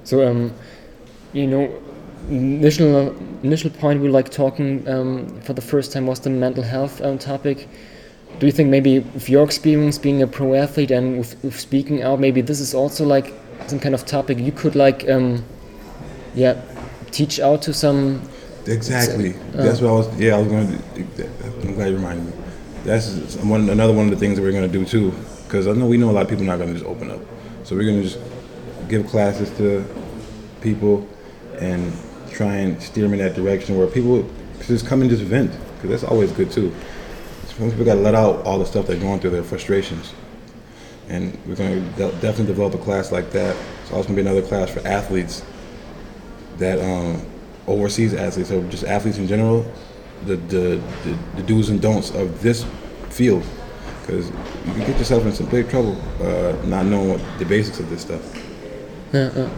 So 0.05 0.27
um, 0.29 0.53
you 1.33 1.47
know, 1.47 1.83
initial 2.29 3.17
initial 3.43 3.71
point 3.71 4.01
we 4.01 4.09
like 4.09 4.31
talking 4.31 4.87
um, 4.89 5.41
for 5.41 5.53
the 5.55 5.63
first 5.63 5.93
time 5.93 6.07
was 6.07 6.21
the 6.21 6.31
mental 6.31 6.63
health 6.63 7.01
um, 7.03 7.19
topic. 7.19 7.69
Do 8.39 8.47
you 8.47 8.53
think 8.53 8.71
maybe 8.71 9.01
with 9.01 9.29
your 9.29 9.45
experience 9.45 9.99
being 9.99 10.23
a 10.23 10.27
pro 10.27 10.55
athlete 10.55 10.91
and 10.93 11.19
with, 11.19 11.43
with 11.43 11.59
speaking 11.59 12.03
out, 12.03 12.21
maybe 12.21 12.41
this 12.41 12.61
is 12.61 12.75
also 12.75 13.05
like 13.05 13.35
some 13.67 13.81
kind 13.81 13.95
of 13.95 14.07
topic 14.07 14.39
you 14.39 14.53
could 14.53 14.77
like, 14.77 15.09
um, 15.11 15.45
yeah, 16.35 16.61
teach 17.11 17.41
out 17.41 17.63
to 17.63 17.75
some. 17.75 18.23
Exactly. 18.67 19.31
That's 19.53 19.81
what 19.81 19.91
I 19.91 19.93
was. 19.93 20.19
Yeah, 20.19 20.37
I 20.37 20.39
was 20.39 20.49
going 20.49 20.69
to. 20.69 21.31
I'm 21.63 21.75
glad 21.75 21.89
you 21.89 21.97
reminded 21.97 22.27
me. 22.27 22.33
that's 22.85 23.37
one 23.37 23.69
another 23.69 23.93
one 23.93 24.07
of 24.07 24.11
the 24.11 24.17
things 24.17 24.37
that 24.37 24.43
we're 24.43 24.53
going 24.53 24.71
to 24.71 24.79
do 24.79 24.85
too. 24.85 25.13
Because 25.45 25.67
I 25.67 25.73
know 25.73 25.87
we 25.87 25.97
know 25.97 26.11
a 26.11 26.13
lot 26.13 26.23
of 26.23 26.29
people 26.29 26.45
not 26.45 26.59
going 26.59 26.69
to 26.69 26.75
just 26.75 26.87
open 26.87 27.11
up, 27.11 27.21
so 27.65 27.75
we're 27.75 27.85
going 27.85 28.03
to 28.03 28.09
just 28.09 28.19
give 28.89 29.07
classes 29.07 29.51
to 29.59 29.85
people 30.61 31.09
and 31.59 31.93
try 32.31 32.57
and 32.57 32.81
steer 32.83 33.05
them 33.05 33.13
in 33.15 33.19
that 33.19 33.35
direction 33.35 33.77
where 33.77 33.87
people 33.87 34.29
just 34.67 34.87
come 34.87 35.01
and 35.01 35.11
just 35.11 35.23
vent 35.23 35.51
because 35.75 35.91
that's 35.91 36.05
always 36.05 36.31
good 36.33 36.51
too. 36.51 36.75
Some 37.49 37.71
people 37.71 37.85
got 37.85 37.95
to 37.95 38.01
let 38.01 38.15
out 38.15 38.45
all 38.47 38.59
the 38.59 38.65
stuff 38.67 38.87
they're 38.87 38.97
going 38.97 39.21
through, 39.21 39.31
their 39.31 39.43
frustrations, 39.43 40.13
and 41.09 41.37
we're 41.47 41.57
going 41.57 41.75
to 41.75 41.91
de- 41.97 42.13
definitely 42.21 42.47
develop 42.47 42.75
a 42.75 42.79
class 42.79 43.11
like 43.13 43.31
that. 43.33 43.57
It's 43.83 43.93
also 43.93 44.09
going 44.09 44.17
to 44.17 44.23
be 44.23 44.29
another 44.29 44.47
class 44.47 44.71
for 44.71 44.87
athletes 44.87 45.43
that 46.59 46.79
um, 46.79 47.27
overseas 47.67 48.15
athletes, 48.15 48.51
or 48.51 48.63
just 48.69 48.85
athletes 48.85 49.19
in 49.19 49.27
general, 49.27 49.65
the 50.27 50.37
the, 50.37 50.83
the, 51.05 51.19
the 51.37 51.43
do's 51.43 51.69
and 51.69 51.81
don'ts 51.81 52.11
of 52.11 52.43
this 52.43 52.65
field, 53.09 53.45
because 54.01 54.29
you 54.67 54.73
can 54.73 54.87
get 54.87 54.99
yourself 54.99 55.25
in 55.25 55.33
some 55.33 55.47
big 55.47 55.69
trouble 55.69 55.97
uh, 56.21 56.55
not 56.67 56.87
knowing 56.87 57.11
what 57.11 57.21
the 57.39 57.45
basics 57.45 57.81
of 57.81 57.89
this 57.91 58.03
stuff. 58.03 58.23
Yeah. 59.13 59.49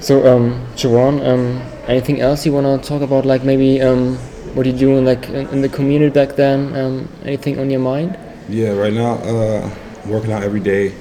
So, 0.00 0.26
um, 0.26 0.66
Javon, 0.74 1.24
um, 1.26 1.62
anything 1.86 2.20
else 2.20 2.44
you 2.44 2.52
want 2.52 2.82
to 2.82 2.88
talk 2.88 3.00
about? 3.00 3.24
Like 3.24 3.44
maybe 3.44 3.80
um, 3.80 4.16
what 4.54 4.66
you 4.66 4.72
doing 4.72 5.04
like 5.04 5.28
in, 5.30 5.48
in 5.48 5.62
the 5.62 5.68
community 5.68 6.12
back 6.12 6.36
then? 6.36 6.76
Um, 6.76 7.08
anything 7.24 7.58
on 7.58 7.70
your 7.70 7.80
mind? 7.80 8.18
Yeah, 8.48 8.72
right 8.72 8.92
now, 8.92 9.14
uh, 9.14 9.70
working 10.06 10.32
out 10.32 10.42
every 10.42 10.60
day. 10.60 10.94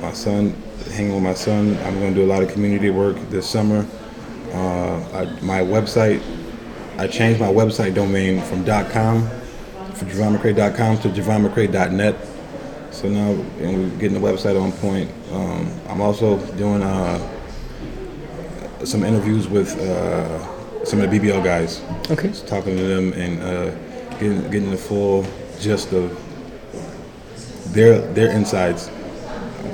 My 0.00 0.12
son, 0.12 0.54
hanging 0.92 1.14
with 1.14 1.22
my 1.22 1.34
son. 1.34 1.76
I'm 1.84 1.98
going 1.98 2.14
to 2.14 2.20
do 2.20 2.24
a 2.24 2.30
lot 2.30 2.42
of 2.42 2.50
community 2.50 2.90
work 2.90 3.16
this 3.28 3.48
summer. 3.48 3.86
Uh, 4.54 5.00
I, 5.12 5.24
my 5.42 5.60
website, 5.60 6.22
I 6.96 7.06
changed 7.08 7.40
my 7.40 7.48
website 7.48 7.94
domain 7.94 8.40
from 8.42 8.64
.com 8.64 9.28
for 9.94 10.04
JavonMcCrea.com 10.06 10.98
to 10.98 11.08
JavonMcCrea.net. 11.08 12.16
So 12.92 13.08
now 13.08 13.30
and 13.60 13.76
we're 13.92 13.98
getting 13.98 14.20
the 14.20 14.26
website 14.26 14.60
on 14.60 14.70
point. 14.72 15.10
Um, 15.32 15.68
I'm 15.88 16.00
also 16.00 16.38
doing 16.54 16.82
uh, 16.82 17.18
some 18.84 19.02
interviews 19.02 19.48
with 19.48 19.76
uh, 19.80 20.84
some 20.84 21.00
of 21.00 21.10
the 21.10 21.18
BBL 21.18 21.42
guys 21.42 21.82
Okay. 22.10 22.28
just 22.28 22.46
talking 22.46 22.76
to 22.76 22.82
them 22.84 23.12
and 23.14 23.42
uh, 23.42 23.70
getting 24.18 24.42
getting 24.50 24.70
the 24.70 24.76
full 24.76 25.26
gist 25.58 25.92
of 25.92 26.12
their 27.74 27.98
their 28.12 28.30
insides. 28.30 28.88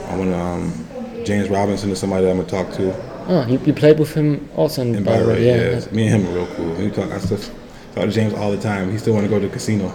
I 0.08 0.16
want 0.16 0.32
um, 0.32 0.86
James 1.24 1.50
Robinson 1.50 1.90
is 1.90 1.98
somebody 1.98 2.24
that 2.24 2.30
I'm 2.30 2.38
gonna 2.38 2.48
talk 2.48 2.72
to 2.76 2.92
Oh, 3.28 3.46
you, 3.46 3.58
you 3.64 3.72
played 3.72 3.98
with 3.98 4.12
him 4.14 4.48
also 4.56 4.82
in, 4.82 4.94
in 4.94 5.04
Bayreuth, 5.04 5.36
Bayreuth. 5.36 5.40
yeah. 5.40 5.78
Yeah, 5.86 5.92
me 5.94 6.06
and 6.08 6.22
him 6.24 6.28
are 6.32 6.34
real 6.38 6.46
cool. 6.56 6.72
We 6.74 6.90
talk. 6.90 7.10
I 7.10 7.18
still 7.18 7.38
talk 7.94 8.04
to 8.04 8.10
James 8.10 8.34
all 8.34 8.50
the 8.50 8.60
time. 8.60 8.90
He 8.90 8.98
still 8.98 9.14
want 9.14 9.24
to 9.24 9.30
go 9.30 9.38
to 9.38 9.46
the 9.46 9.52
casino. 9.52 9.92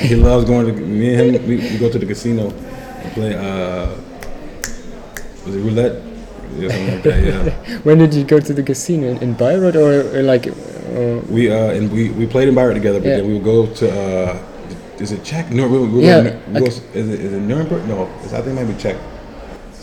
He 0.00 0.14
loves 0.28 0.44
going 0.44 0.66
to 0.66 0.72
me 0.72 1.14
and 1.14 1.36
him. 1.36 1.46
We, 1.48 1.56
we 1.56 1.78
go 1.78 1.90
to 1.90 1.98
the 1.98 2.06
casino 2.06 2.50
and 2.50 3.12
play. 3.12 3.34
Uh, 3.34 3.94
was 5.44 5.56
it 5.56 5.60
roulette? 5.60 6.02
Yeah, 6.56 6.68
something 6.70 6.94
like 6.94 7.02
that. 7.02 7.22
Yeah. 7.68 7.78
When 7.84 7.98
did 7.98 8.14
you 8.14 8.24
go 8.24 8.40
to 8.40 8.52
the 8.54 8.62
casino 8.62 9.18
in 9.20 9.34
Bayreuth 9.34 9.76
or, 9.76 10.18
or 10.18 10.22
like? 10.22 10.46
Uh, 10.48 11.20
We 11.28 11.50
uh 11.52 11.76
and 11.76 11.92
we, 11.92 12.08
we 12.10 12.26
played 12.26 12.48
in 12.48 12.54
Bayreuth 12.54 12.74
together, 12.74 13.00
but 13.00 13.08
Yeah. 13.08 13.16
then 13.18 13.26
we 13.28 13.34
would 13.34 13.44
go 13.44 13.66
to 13.66 13.86
uh 13.90 14.38
is 14.98 15.12
it 15.12 15.22
Czech? 15.22 15.50
No, 15.52 15.68
we, 15.68 15.78
we 15.78 16.02
Yeah, 16.06 16.22
go, 16.22 16.30
to- 16.30 16.36
we 16.48 16.60
go, 16.60 16.66
okay. 16.66 16.74
is 17.00 17.08
it 17.08 17.20
is 17.20 17.32
it 17.34 17.40
Nuremberg? 17.42 17.86
No, 17.86 18.06
I 18.06 18.40
think 18.42 18.46
it 18.48 18.54
might 18.54 18.64
be 18.64 18.74
Czech. 18.82 18.96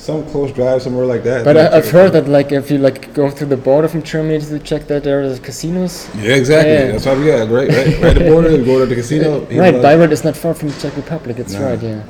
Some 0.06 0.24
close 0.32 0.52
drive 0.52 0.80
somewhere 0.84 1.08
like 1.14 1.24
that. 1.24 1.44
but 1.44 1.58
I 1.58 1.66
it's 1.66 1.76
I've 1.88 1.90
heard 1.98 2.12
that 2.14 2.28
like 2.38 2.52
if 2.52 2.70
you 2.72 2.78
like 2.78 3.00
go 3.16 3.26
through 3.36 3.48
the 3.56 3.58
border 3.70 3.88
from 3.88 4.02
Germany 4.04 4.40
to 4.40 4.60
Czech 4.60 4.82
that 4.90 5.04
there 5.04 5.18
are 5.26 5.38
casinos. 5.40 6.08
Yeah, 6.26 6.36
exactly. 6.42 6.74
Yeah. 6.74 6.92
That's 6.92 7.06
why 7.08 7.16
we 7.20 7.26
got 7.26 7.50
right, 7.50 7.70
right, 7.78 7.88
right 8.04 8.16
at 8.16 8.18
the 8.22 8.30
border. 8.32 8.50
We 8.56 8.64
go 8.64 8.78
to 8.82 8.86
the 8.86 8.96
casino. 9.02 9.30
Right, 9.64 9.74
loves- 9.74 9.84
Bayreuth 9.86 10.12
is 10.12 10.24
not 10.24 10.36
far 10.38 10.54
from 10.54 10.70
the 10.70 10.78
Czech 10.82 10.96
Republic. 10.96 11.40
It's 11.40 11.54
Nah. 11.54 11.66
right, 11.70 11.82
yeah. 11.82 12.04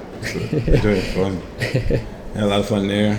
Enjoy 0.75 0.95
it, 1.01 1.07
fun. 1.17 1.33
Had 2.35 2.43
a 2.43 2.47
lot 2.47 2.59
of 2.59 2.67
fun 2.67 2.87
there. 2.89 3.13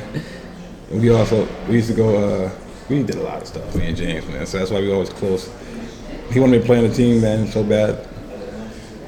And 0.90 1.00
we 1.00 1.08
also 1.10 1.48
we 1.68 1.76
used 1.80 1.88
to 1.88 1.96
go. 2.02 2.08
uh 2.44 2.50
We 2.90 3.02
did 3.02 3.16
a 3.16 3.22
lot 3.30 3.40
of 3.42 3.48
stuff. 3.48 3.74
Me 3.74 3.84
and 3.88 3.96
James, 3.96 4.26
man. 4.28 4.44
So 4.46 4.58
that's 4.58 4.70
why 4.70 4.80
we 4.80 4.92
always 4.92 5.08
close. 5.20 5.48
He 6.32 6.38
wanted 6.40 6.52
me 6.52 6.58
to 6.60 6.66
play 6.66 6.78
on 6.82 6.86
the 6.88 6.94
team, 6.94 7.20
man, 7.22 7.46
so 7.48 7.62
bad. 7.62 7.92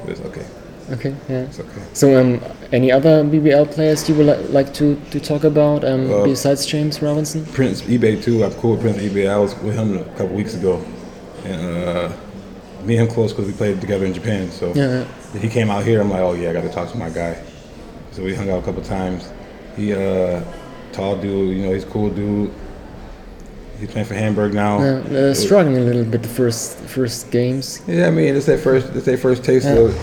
But 0.01 0.09
it's 0.13 0.21
okay. 0.29 0.45
Okay, 0.91 1.15
yeah. 1.29 1.41
It's 1.41 1.59
okay. 1.59 1.81
So, 1.93 2.19
um, 2.19 2.41
any 2.71 2.91
other 2.91 3.23
BBL 3.23 3.71
players 3.71 4.07
you 4.09 4.15
would 4.15 4.25
li- 4.25 4.47
like 4.47 4.73
to, 4.75 4.95
to 5.11 5.19
talk 5.19 5.43
about 5.43 5.83
um, 5.83 6.11
Uh, 6.11 6.23
besides 6.23 6.65
James 6.65 7.01
Robinson? 7.01 7.45
Prince 7.45 7.81
Ibeh 7.83 8.23
too. 8.23 8.43
I'm 8.43 8.51
cool 8.53 8.71
with 8.71 8.81
Prince 8.81 8.97
Ibeh. 8.97 9.29
I 9.29 9.37
was 9.37 9.55
with 9.59 9.75
him 9.75 9.97
a 9.97 10.03
couple 10.17 10.29
weeks 10.35 10.55
ago, 10.55 10.81
and 11.45 11.61
uh, 11.87 12.11
me 12.83 12.97
and 12.97 13.07
him 13.07 13.13
close 13.13 13.31
because 13.33 13.45
we 13.47 13.53
played 13.53 13.79
together 13.81 14.05
in 14.05 14.13
Japan. 14.13 14.49
So 14.51 14.73
Yeah, 14.73 15.05
he 15.39 15.47
came 15.49 15.69
out 15.69 15.83
here. 15.85 16.01
I'm 16.01 16.09
like, 16.09 16.21
oh 16.21 16.33
yeah, 16.33 16.49
I 16.49 16.53
got 16.53 16.61
to 16.63 16.69
talk 16.71 16.89
to 16.91 16.97
my 16.97 17.09
guy. 17.09 17.37
So 18.11 18.23
we 18.23 18.33
hung 18.33 18.49
out 18.49 18.59
a 18.63 18.65
couple 18.65 18.81
times. 18.81 19.31
He 19.75 19.93
uh, 19.93 20.43
tall 20.91 21.15
dude. 21.17 21.55
You 21.57 21.65
know, 21.65 21.73
he's 21.73 21.83
a 21.83 21.87
cool 21.87 22.09
dude. 22.09 22.51
He's 23.79 23.89
playing 23.91 24.07
for 24.07 24.15
Hamburg 24.15 24.53
now. 24.53 24.79
yeah. 24.83 25.17
Uh, 25.19 25.33
struggling 25.33 25.77
a 25.77 25.81
little 25.81 26.03
bit 26.03 26.21
the 26.23 26.27
first 26.27 26.77
first 26.79 27.31
games. 27.31 27.81
Yeah, 27.87 28.07
I 28.07 28.11
mean, 28.11 28.35
it's 28.35 28.45
their 28.45 28.57
first, 28.57 28.87
it's 28.95 29.05
their 29.05 29.17
first 29.17 29.43
taste 29.43 29.65
Yeah. 29.67 29.75
of, 29.87 29.95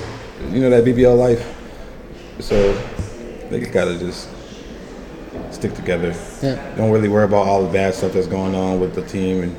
you 0.51 0.61
know, 0.61 0.71
that 0.71 0.85
BBL 0.85 1.17
life. 1.17 1.55
So 2.41 2.73
they 3.49 3.61
just 3.61 3.73
gotta 3.73 3.99
just 3.99 4.29
stick 5.51 5.75
together. 5.75 6.15
Yeah. 6.43 6.75
Don't 6.77 6.91
really 6.91 7.09
worry 7.09 7.25
about 7.25 7.47
all 7.47 7.63
the 7.63 7.73
bad 7.73 7.95
stuff 7.95 8.13
that's 8.13 8.27
going 8.27 8.55
on 8.55 8.81
with 8.81 8.95
the 8.95 9.03
team, 9.03 9.43
and 9.43 9.57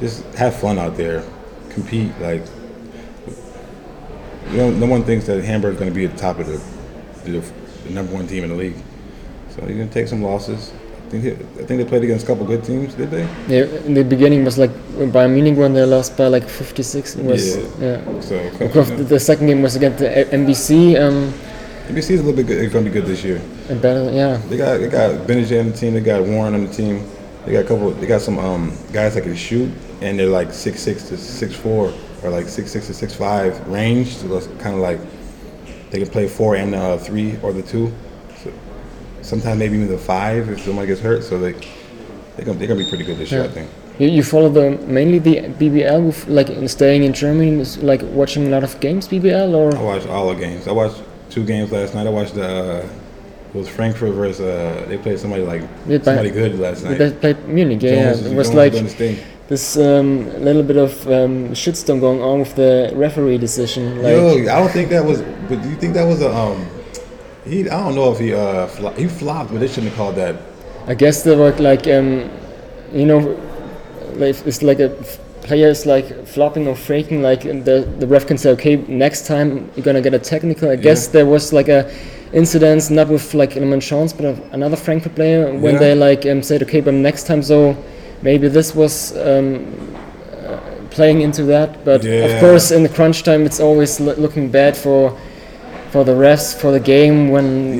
just 0.00 0.24
have 0.34 0.54
fun 0.54 0.78
out 0.78 0.96
there, 0.96 1.24
compete. 1.70 2.12
Like, 2.20 2.44
you 4.50 4.56
know, 4.56 4.70
no 4.70 4.86
one 4.86 5.04
thinks 5.04 5.26
that 5.26 5.42
Hamburg's 5.42 5.78
gonna 5.78 5.90
be 5.90 6.04
at 6.04 6.12
the 6.12 6.18
top 6.18 6.38
of 6.38 6.46
the, 6.46 7.30
the, 7.30 7.40
the 7.84 7.90
number 7.90 8.12
one 8.12 8.26
team 8.26 8.44
in 8.44 8.50
the 8.50 8.56
league. 8.56 8.76
So 9.50 9.66
you're 9.66 9.78
gonna 9.78 9.86
take 9.88 10.08
some 10.08 10.22
losses. 10.22 10.72
I 11.12 11.20
think, 11.20 11.24
they, 11.24 11.62
I 11.62 11.66
think 11.66 11.82
they 11.82 11.84
played 11.84 12.04
against 12.04 12.24
a 12.24 12.26
couple 12.26 12.46
good 12.46 12.64
teams, 12.64 12.94
did 12.94 13.10
they? 13.10 13.24
Yeah, 13.46 13.64
in 13.84 13.92
the 13.92 14.02
beginning 14.02 14.46
was 14.46 14.56
like 14.56 14.70
Bayern 15.12 15.34
Munich 15.34 15.58
when 15.58 15.74
they 15.74 15.84
lost 15.84 16.16
by 16.16 16.28
like 16.28 16.48
56. 16.48 17.16
Was 17.16 17.54
Yeah. 17.78 18.00
yeah. 18.00 18.20
So 18.20 18.48
the, 18.96 19.20
second 19.20 19.48
game 19.48 19.60
was 19.60 19.76
against 19.76 19.98
the 19.98 20.08
MBC. 20.08 20.98
Um, 20.98 21.34
is 21.94 22.08
a 22.08 22.14
little 22.14 22.32
bit 22.32 22.46
good. 22.46 22.64
It's 22.64 22.72
gonna 22.72 22.86
be 22.86 22.90
good 22.90 23.04
this 23.04 23.22
year. 23.22 23.42
and 23.68 23.82
better, 23.82 24.10
yeah. 24.10 24.38
They 24.48 24.56
got 24.56 24.78
they 24.78 24.88
got 24.88 25.26
Benajay 25.26 25.60
on 25.60 25.70
the 25.72 25.76
team. 25.76 25.92
They 25.92 26.00
got 26.00 26.22
Warren 26.22 26.54
on 26.54 26.64
the 26.64 26.72
team. 26.72 27.06
They 27.44 27.52
got 27.52 27.66
a 27.66 27.68
couple. 27.68 27.90
They 27.90 28.06
got 28.06 28.22
some 28.22 28.38
um, 28.38 28.72
guys 28.90 29.14
that 29.14 29.24
can 29.24 29.36
shoot, 29.36 29.70
and 30.00 30.18
they're 30.18 30.26
like 30.28 30.50
six 30.50 30.80
six 30.80 31.08
to 31.10 31.18
six 31.18 31.54
four, 31.54 31.92
or 32.22 32.30
like 32.30 32.48
six 32.48 32.70
six 32.70 32.86
to 32.86 32.94
six 32.94 33.14
five 33.14 33.68
range. 33.68 34.16
So 34.16 34.34
it's 34.34 34.46
kind 34.62 34.74
of 34.74 34.80
like 34.80 34.98
they 35.90 35.98
can 35.98 36.08
play 36.08 36.26
four 36.26 36.56
and 36.56 36.74
uh, 36.74 36.96
three 36.96 37.38
or 37.42 37.52
the 37.52 37.62
two. 37.62 37.92
So 39.22 39.28
sometimes 39.30 39.58
maybe 39.58 39.76
even 39.76 39.88
the 39.88 39.98
five 39.98 40.48
if 40.48 40.62
somebody 40.62 40.88
gets 40.88 41.00
hurt. 41.00 41.22
So 41.24 41.38
they 41.38 41.52
they 42.36 42.44
gonna 42.44 42.58
they're 42.58 42.68
gonna 42.68 42.80
be 42.80 42.88
pretty 42.88 43.04
good 43.04 43.18
this 43.18 43.30
year, 43.32 43.44
I 43.44 43.48
think. 43.48 43.70
You, 43.98 44.08
you 44.08 44.22
follow 44.22 44.48
the 44.48 44.70
mainly 44.86 45.18
the 45.18 45.36
BBL 45.60 46.06
with 46.06 46.26
like 46.26 46.50
in 46.50 46.66
staying 46.68 47.04
in 47.04 47.12
Germany, 47.12 47.60
is, 47.60 47.78
like 47.82 48.02
watching 48.02 48.46
a 48.46 48.50
lot 48.50 48.64
of 48.64 48.78
games 48.80 49.06
BBL 49.08 49.54
or 49.54 49.76
I 49.76 49.82
watched 49.82 50.08
all 50.08 50.28
the 50.28 50.34
games. 50.34 50.66
I 50.66 50.72
watched 50.72 51.02
two 51.30 51.44
games 51.44 51.70
last 51.72 51.94
night. 51.94 52.06
I 52.06 52.10
watched 52.10 52.34
the. 52.34 52.82
Uh, 52.84 52.88
it 53.54 53.58
was 53.58 53.68
Frankfurt 53.68 54.14
versus 54.14 54.40
uh, 54.40 54.86
they 54.88 54.96
played 54.96 55.18
somebody 55.18 55.42
like 55.42 55.60
Yeah, 55.86 56.00
somebody 56.00 56.30
good 56.30 56.58
last 56.58 56.84
night. 56.84 56.96
they 56.96 57.10
played 57.12 57.46
Munich. 57.46 57.82
Yeah, 57.82 58.12
Jones- 58.12 58.22
yeah. 58.22 58.30
it 58.30 58.36
was 58.36 58.54
like 58.54 58.72
doing 58.72 58.84
his 58.84 58.94
thing. 58.94 59.18
this 59.48 59.76
um, 59.76 60.24
little 60.42 60.62
bit 60.62 60.78
of 60.78 61.06
um, 61.06 61.50
shitstorm 61.50 62.00
going 62.00 62.22
on 62.22 62.38
with 62.40 62.54
the 62.56 62.90
referee 62.94 63.36
decision. 63.36 64.02
Like, 64.02 64.14
Yo, 64.14 64.38
I 64.50 64.58
don't 64.58 64.70
think 64.70 64.88
that 64.88 65.04
was. 65.04 65.20
But 65.48 65.60
do 65.62 65.68
you 65.68 65.76
think 65.76 65.92
that 65.92 66.04
was 66.04 66.22
a 66.22 66.34
um? 66.34 66.66
He 67.44 67.68
I 67.68 67.78
don't 67.82 67.94
know 67.94 68.12
if 68.12 68.18
he 68.18 68.32
uh 68.34 68.66
flo- 68.68 68.92
he 68.92 69.06
flopped, 69.08 69.50
but 69.50 69.60
they 69.60 69.68
shouldn't 69.68 69.88
have 69.88 69.96
called 69.96 70.16
that. 70.16 70.36
I 70.86 70.94
guess 70.94 71.22
there 71.22 71.36
were 71.36 71.52
like 71.58 71.86
um, 71.88 72.30
you 72.92 73.06
know, 73.06 73.18
like 74.14 74.36
it's 74.46 74.62
like 74.62 74.78
a 74.80 74.90
f- 74.98 75.18
player 75.42 75.68
is 75.68 75.84
like 75.86 76.26
flopping 76.26 76.68
or 76.68 76.76
faking. 76.76 77.22
Like 77.22 77.42
the 77.42 77.86
the 77.98 78.06
ref 78.06 78.26
can 78.26 78.38
say, 78.38 78.50
okay, 78.50 78.76
next 78.88 79.26
time 79.26 79.70
you're 79.74 79.84
gonna 79.84 80.00
get 80.00 80.14
a 80.14 80.18
technical. 80.18 80.70
I 80.70 80.76
guess 80.76 81.08
there 81.08 81.26
was 81.26 81.52
like 81.52 81.68
a 81.68 81.90
incident, 82.32 82.90
not 82.90 83.08
with 83.08 83.34
like 83.34 83.50
Ilman 83.56 83.82
Chance, 83.82 84.12
but 84.12 84.24
another 84.52 84.76
Frankfurt 84.76 85.14
player 85.14 85.52
when 85.52 85.74
Yeah. 85.74 85.80
they 85.80 85.94
like 85.94 86.26
um, 86.26 86.42
said, 86.42 86.62
okay, 86.62 86.80
but 86.80 86.94
next 86.94 87.26
time, 87.26 87.42
so 87.42 87.76
maybe 88.22 88.48
this 88.48 88.74
was. 88.74 89.16
Um, 89.16 89.66
uh, 90.46 90.58
playing 90.90 91.22
into 91.22 91.44
that 91.44 91.82
but 91.86 92.02
Yeah. 92.04 92.24
of 92.26 92.40
course 92.40 92.70
in 92.70 92.82
the 92.82 92.88
crunch 92.88 93.22
time 93.22 93.46
it's 93.46 93.60
always 93.60 93.98
lo- 94.00 94.14
looking 94.18 94.50
bad 94.50 94.76
for 94.76 95.16
for 95.92 96.04
the 96.04 96.16
rest 96.16 96.58
for 96.58 96.72
the 96.72 96.80
game 96.80 97.28
when 97.28 97.78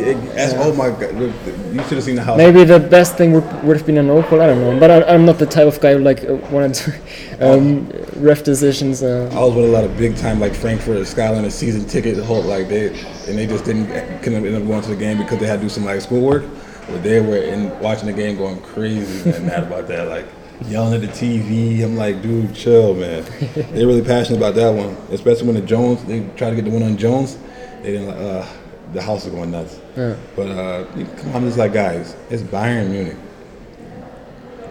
oh 0.59 0.75
my 0.75 0.91
god! 0.91 1.17
You 1.19 1.83
should 1.85 1.97
have 1.97 2.03
seen 2.03 2.17
the 2.17 2.23
house. 2.23 2.37
Maybe 2.37 2.63
the 2.63 2.79
best 2.79 3.17
thing 3.17 3.33
would, 3.33 3.65
would 3.65 3.79
have 3.79 3.87
been 3.87 3.97
a 3.97 4.03
no 4.03 4.23
call. 4.23 4.43
I 4.43 4.49
don't 4.49 4.61
know, 4.61 4.79
but 4.79 4.91
I, 4.91 5.03
I'm 5.15 5.25
not 5.25 5.39
the 5.39 5.47
type 5.47 5.67
of 5.67 5.81
guy 5.81 5.95
who 5.95 6.01
like 6.01 6.23
uh, 6.25 6.35
wanted 6.53 6.75
to 6.75 6.93
um, 7.41 7.89
ref 8.17 8.45
decisions. 8.45 9.03
Uh, 9.03 9.31
I 9.33 9.41
was 9.43 9.55
with 9.55 9.65
a 9.65 9.69
lot 9.69 9.85
of 9.85 9.97
big 9.97 10.15
time 10.15 10.41
like 10.41 10.55
Frankfurt, 10.55 11.07
Skyline, 11.07 11.47
a 11.47 11.51
season 11.51 11.87
ticket, 11.87 12.17
the 12.17 12.25
whole 12.25 12.43
like 12.43 12.69
they 12.69 12.89
and 12.89 13.39
they 13.39 13.47
just 13.47 13.65
didn't 13.65 13.87
couldn't 14.23 14.45
end 14.45 14.57
up 14.57 14.67
going 14.67 14.83
to 14.83 14.91
the 14.91 14.97
game 14.97 15.17
because 15.17 15.39
they 15.39 15.47
had 15.47 15.57
to 15.57 15.63
do 15.63 15.71
some 15.71 15.87
like 15.87 16.03
schoolwork. 16.03 16.45
But 16.89 17.03
they 17.03 17.19
were 17.23 17.39
in 17.39 17.71
watching 17.81 18.07
the 18.07 18.13
game 18.13 18.37
going 18.37 18.61
crazy 18.61 19.31
and 19.31 19.47
mad 19.51 19.63
about 19.63 19.89
that, 19.89 20.09
like 20.09 20.27
yelling 20.67 20.93
at 20.93 21.01
the 21.01 21.09
TV. 21.09 21.83
I'm 21.83 21.97
like, 21.97 22.21
dude, 22.21 22.55
chill, 22.55 22.95
man. 22.95 23.25
They're 23.55 23.87
really 23.87 24.03
passionate 24.03 24.37
about 24.37 24.55
that 24.57 24.71
one, 24.71 24.99
especially 25.11 25.47
when 25.47 25.57
the 25.57 25.63
Jones 25.63 26.05
they 26.05 26.29
try 26.37 26.51
to 26.51 26.57
get 26.57 26.67
the 26.67 26.71
one 26.71 26.83
on 26.83 26.99
Jones. 26.99 27.39
They 27.83 27.93
didn't 27.93 28.07
like, 28.07 28.17
uh, 28.17 28.47
the 28.93 29.03
house 29.03 29.25
is 29.27 29.33
going 29.33 29.51
nuts. 29.51 29.79
But 29.95 30.49
uh, 30.49 30.85
come 31.19 31.37
on, 31.37 31.47
it's 31.47 31.57
like 31.57 31.73
guys, 31.73 32.17
it's 32.31 32.43
Bayern 32.43 32.91
Munich. 32.91 33.17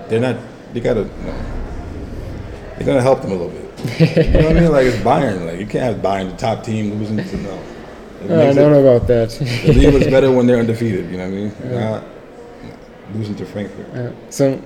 They're 0.10 0.20
not. 0.20 0.38
They 0.74 0.80
gotta. 0.80 1.02
You 1.02 1.06
know, 1.06 1.46
they're 2.78 2.86
gonna 2.88 3.02
help 3.02 3.22
them 3.22 3.32
a 3.32 3.36
little 3.36 3.50
bit. 3.50 3.62
you 4.26 4.32
know 4.34 4.48
what 4.48 4.58
I 4.58 4.60
mean? 4.60 4.72
Like 4.72 4.86
it's 4.88 4.98
Bayern. 4.98 5.46
Like 5.46 5.60
you 5.60 5.66
can't 5.66 5.84
have 5.94 6.04
Bayern, 6.04 6.32
the 6.32 6.38
top 6.38 6.64
team, 6.64 6.94
losing 7.00 7.18
to 7.18 7.38
no. 7.44 7.64
It 8.22 8.26
I 8.26 8.28
don't 8.28 8.50
it- 8.50 8.56
know 8.56 8.88
about 8.96 9.08
that. 9.08 9.30
The 9.30 9.74
league 9.74 9.94
was 9.94 10.06
better 10.06 10.32
when 10.32 10.46
they're 10.48 10.60
undefeated. 10.60 11.10
You 11.12 11.18
know 11.18 11.30
what 11.30 11.38
I 11.64 11.70
mean? 11.70 11.72
Not 11.80 12.04
losing 13.14 13.36
to 13.36 13.46
Frankfurt. 13.46 14.14
so, 14.30 14.62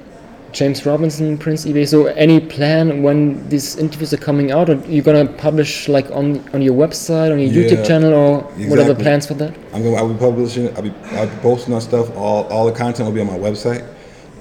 James 0.55 0.85
Robinson, 0.85 1.37
Prince 1.37 1.65
Ibeh. 1.65 1.85
So, 1.85 2.05
any 2.05 2.39
plan 2.39 3.03
when 3.03 3.47
these 3.49 3.75
interviews 3.75 4.13
are 4.13 4.17
coming 4.29 4.51
out, 4.51 4.69
or 4.69 4.75
you 4.87 5.01
gonna 5.01 5.27
publish 5.27 5.89
like 5.89 6.09
on 6.11 6.25
on 6.53 6.61
your 6.61 6.73
website, 6.73 7.31
on 7.33 7.39
your 7.39 7.51
YouTube 7.51 7.85
channel, 7.85 8.13
or 8.13 8.41
what 8.69 8.79
are 8.79 8.85
the 8.85 8.95
plans 8.95 9.27
for 9.27 9.33
that? 9.35 9.53
I'm 9.73 9.83
gonna. 9.83 9.97
I'll 9.97 10.11
be 10.11 10.17
publishing. 10.17 10.73
I'll 10.77 10.81
be. 10.81 10.93
I'll 11.17 11.27
be 11.27 11.35
posting 11.41 11.73
on 11.73 11.81
stuff. 11.81 12.09
All 12.15 12.45
all 12.47 12.65
the 12.65 12.71
content 12.71 13.05
will 13.07 13.13
be 13.13 13.19
on 13.19 13.27
my 13.27 13.37
website. 13.37 13.85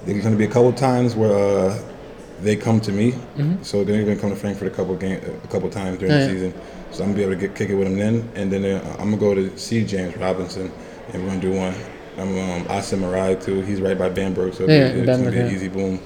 There's 0.05 0.23
gonna 0.23 0.37
be 0.37 0.45
a 0.45 0.53
couple 0.55 0.71
times 0.71 1.15
where 1.15 1.35
uh, 1.35 1.77
they 2.41 2.55
come 2.55 2.79
to 2.81 2.93
me. 2.93 3.13
So 3.61 3.83
they're 3.83 4.01
gonna 4.03 4.15
come 4.15 4.29
to 4.29 4.37
Frankfurt 4.37 4.69
a 4.71 4.75
couple 4.75 4.95
game, 4.95 5.19
a 5.43 5.47
couple 5.49 5.69
times 5.69 5.97
during 5.99 6.13
Oh, 6.13 6.17
the 6.17 6.25
yeah. 6.25 6.31
season. 6.31 6.53
So 6.91 7.03
I'm 7.03 7.09
gonna 7.09 7.17
be 7.17 7.23
able 7.23 7.33
to 7.33 7.39
get 7.45 7.55
kick 7.55 7.69
it 7.69 7.75
with 7.75 7.89
them 7.89 7.97
then, 7.99 8.15
and 8.35 8.49
then 8.49 8.63
uh, 8.63 8.95
I'm 8.99 9.09
gonna 9.11 9.17
go 9.17 9.35
to 9.35 9.57
see 9.57 9.83
James 9.83 10.15
Robinson, 10.15 10.71
and 11.11 11.21
we're 11.21 11.29
gonna 11.31 11.41
do 11.41 11.51
one. 11.51 11.75
I'm 12.17 12.29
um, 12.37 12.65
Assem 12.65 12.99
Marei 12.99 13.41
too. 13.43 13.61
He's 13.61 13.81
right 13.81 13.97
by 13.97 14.09
Bamberg, 14.09 14.53
so 14.53 14.63
Yeah, 14.63 14.87
it's 14.87 15.05
Bamberg, 15.05 15.17
gonna 15.17 15.31
be 15.31 15.39
an 15.39 15.47
yeah. 15.47 15.53
easy 15.53 15.67
boom. 15.67 15.99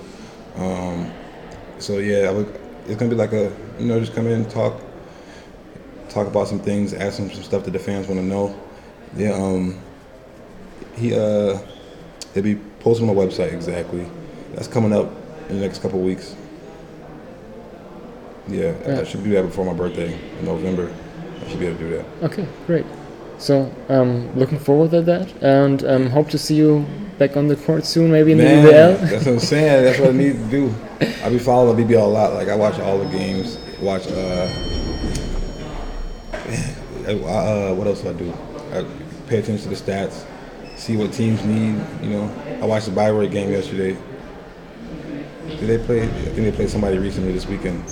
Um, 0.55 1.11
so 1.77 1.99
yeah, 1.99 2.29
I 2.29 2.31
would, 2.31 2.47
it's 2.87 2.95
gonna 2.95 3.11
be 3.11 3.15
like 3.15 3.31
a 3.33 3.51
you 3.77 3.85
know 3.85 3.99
just 3.99 4.13
come 4.15 4.27
in 4.27 4.45
talk 4.49 4.81
talk 6.09 6.27
about 6.27 6.47
some 6.47 6.59
things, 6.59 6.93
ask 6.93 7.19
him 7.19 7.29
some 7.31 7.43
stuff 7.43 7.63
that 7.65 7.71
the 7.71 7.79
fans 7.79 8.07
want 8.07 8.19
to 8.19 8.25
know. 8.25 8.59
Yeah, 9.15 9.31
um, 9.33 9.79
he 10.95 11.13
uh, 11.13 11.59
he'll 12.33 12.43
be 12.43 12.55
posting 12.79 13.07
on 13.07 13.15
my 13.15 13.21
website 13.21 13.53
exactly. 13.53 14.05
That's 14.55 14.67
coming 14.67 14.93
up 14.93 15.11
in 15.49 15.59
the 15.59 15.61
next 15.61 15.81
couple 15.81 15.99
weeks. 16.01 16.35
Yeah, 18.47 18.73
I 18.87 19.03
should 19.03 19.23
do 19.23 19.29
that 19.33 19.43
before 19.43 19.63
my 19.63 19.73
birthday 19.73 20.11
in 20.39 20.45
November. 20.45 20.91
I 21.45 21.49
should 21.49 21.59
be 21.59 21.67
able 21.67 21.77
to 21.77 21.83
do 21.83 21.97
that. 21.97 22.05
Okay, 22.23 22.47
great. 22.65 22.85
So, 23.39 23.73
um, 23.87 24.35
looking 24.37 24.59
forward 24.59 24.91
to 24.91 25.01
that, 25.03 25.31
and 25.41 25.83
um, 25.85 26.09
hope 26.09 26.29
to 26.31 26.37
see 26.37 26.55
you 26.55 26.85
back 27.17 27.37
on 27.37 27.47
the 27.47 27.55
court 27.55 27.85
soon, 27.85 28.11
maybe 28.11 28.33
in 28.33 28.37
Man, 28.37 28.65
the 28.65 28.71
BBL. 28.71 29.09
that's 29.09 29.25
what 29.25 29.33
I'm 29.33 29.39
saying. 29.39 29.83
That's 29.85 29.99
what 29.99 30.09
I 30.09 30.11
need 30.11 30.33
to 30.33 30.49
do. 30.49 30.75
I 31.23 31.29
be 31.29 31.39
following 31.39 31.77
the 31.77 31.93
BBL 31.93 32.01
a 32.01 32.05
lot. 32.05 32.33
Like 32.33 32.49
I 32.49 32.55
watch 32.55 32.79
all 32.79 32.97
the 32.99 33.09
games. 33.17 33.57
Watch 33.81 34.07
uh, 34.07 34.49
uh, 37.07 37.73
what 37.75 37.87
else 37.87 38.01
do 38.01 38.09
I 38.09 38.13
do? 38.13 38.33
I 38.73 38.85
pay 39.27 39.39
attention 39.39 39.69
to 39.69 39.69
the 39.69 39.75
stats, 39.75 40.25
see 40.77 40.97
what 40.97 41.13
teams 41.13 41.43
need. 41.45 41.75
You 42.03 42.09
know, 42.09 42.59
I 42.61 42.65
watched 42.65 42.87
the 42.87 42.91
Bayreuth 42.91 43.31
game 43.31 43.51
yesterday. 43.51 43.97
Did 45.47 45.59
they 45.61 45.77
play? 45.85 46.03
I 46.03 46.07
think 46.07 46.35
they 46.35 46.51
played 46.51 46.69
somebody 46.69 46.97
recently 46.97 47.31
this 47.31 47.47
weekend. 47.47 47.83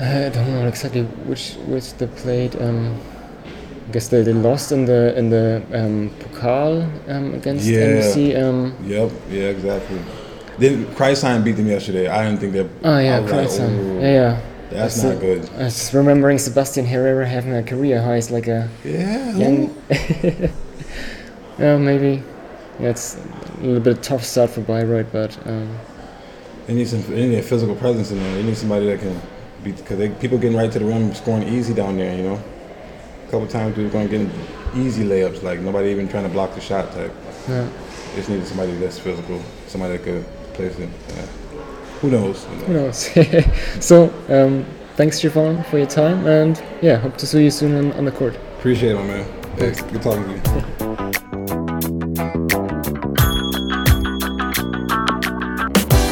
I 0.00 0.28
don't 0.30 0.48
know 0.52 0.66
exactly 0.66 1.02
which 1.28 1.54
which 1.66 1.92
they 1.94 2.06
played. 2.06 2.56
Um, 2.60 2.98
I 3.88 3.92
guess 3.92 4.08
they, 4.08 4.22
they 4.22 4.32
lost 4.32 4.72
in 4.72 4.84
the 4.86 5.16
in 5.18 5.30
the 5.30 5.62
um, 5.74 6.10
Pokal 6.20 6.86
um, 7.08 7.34
against 7.34 7.66
Yeah. 7.66 7.80
MBC. 8.00 8.40
Um, 8.42 8.74
Yep. 8.86 9.10
Yeah. 9.30 9.42
Exactly. 9.56 9.98
Then 10.58 10.86
Crailsheim 10.94 11.42
beat 11.44 11.56
them 11.56 11.66
yesterday. 11.66 12.06
I 12.08 12.24
didn't 12.24 12.40
think 12.40 12.52
that. 12.54 12.66
oh 12.84 12.98
yeah, 12.98 13.18
like, 13.18 13.50
yeah, 13.50 14.00
yeah. 14.00 14.40
That's 14.70 15.02
not 15.02 15.18
good. 15.20 15.48
I 15.58 15.64
was 15.64 15.92
remembering 15.92 16.38
Sebastian 16.38 16.86
Herrera 16.86 17.26
having 17.26 17.52
a 17.54 17.62
career 17.62 18.00
high. 18.00 18.16
It's 18.16 18.30
like 18.30 18.46
a 18.46 18.68
Yeah. 18.84 19.36
young. 19.36 19.74
yeah, 21.58 21.76
maybe. 21.90 22.22
Yeah, 22.78 22.90
it's 22.90 23.16
a 23.58 23.62
little 23.64 23.80
bit 23.80 24.02
tough 24.02 24.24
start 24.24 24.50
for 24.50 24.62
Bayreuth, 24.62 25.08
but 25.12 25.36
um, 25.46 25.76
They 26.66 26.74
need 26.74 26.88
some. 26.88 27.02
They 27.02 27.28
need 27.28 27.38
a 27.38 27.42
physical 27.42 27.74
presence 27.74 28.10
in 28.12 28.18
there. 28.18 28.34
They 28.36 28.42
need 28.44 28.56
somebody 28.56 28.86
that 28.86 29.00
can 29.00 29.20
because 29.62 29.98
they 29.98 30.08
people 30.08 30.38
getting 30.38 30.56
right 30.56 30.70
to 30.72 30.78
the 30.78 30.84
rim, 30.84 31.14
scoring 31.14 31.48
easy 31.48 31.74
down 31.74 31.96
there. 31.96 32.16
You 32.16 32.22
know, 32.22 32.42
a 33.26 33.30
couple 33.30 33.46
times 33.46 33.76
we 33.76 33.84
were 33.84 33.90
going 33.90 34.08
to 34.08 34.18
get 34.18 34.30
easy 34.74 35.04
layups, 35.04 35.42
like 35.42 35.60
nobody 35.60 35.90
even 35.90 36.08
trying 36.08 36.24
to 36.24 36.30
block 36.30 36.54
the 36.54 36.60
shot 36.60 36.92
type. 36.92 37.12
yeah. 37.48 37.68
Just 38.14 38.28
needed 38.28 38.46
somebody 38.46 38.72
that's 38.76 38.98
physical, 38.98 39.40
somebody 39.68 39.96
that 39.96 40.02
could 40.02 40.24
place 40.54 40.76
it. 40.78 40.88
Yeah. 41.08 41.26
Who 42.00 42.10
knows? 42.10 42.44
You 42.44 42.56
know? 42.56 42.64
Who 42.64 42.72
knows? 42.72 43.84
so, 43.84 44.12
um, 44.28 44.64
thanks, 44.96 45.18
Stefan, 45.18 45.62
for 45.64 45.78
your 45.78 45.86
time, 45.86 46.26
and 46.26 46.62
yeah, 46.82 46.96
hope 46.96 47.16
to 47.18 47.26
see 47.26 47.44
you 47.44 47.50
soon 47.50 47.76
on, 47.76 47.92
on 47.92 48.04
the 48.04 48.12
court. 48.12 48.36
Appreciate 48.58 48.92
it, 48.92 48.96
my 48.96 49.04
man. 49.04 49.24
Hey, 49.58 49.72
good 49.92 50.02
talking 50.02 50.24
to 50.42 50.74
you. 50.80 50.86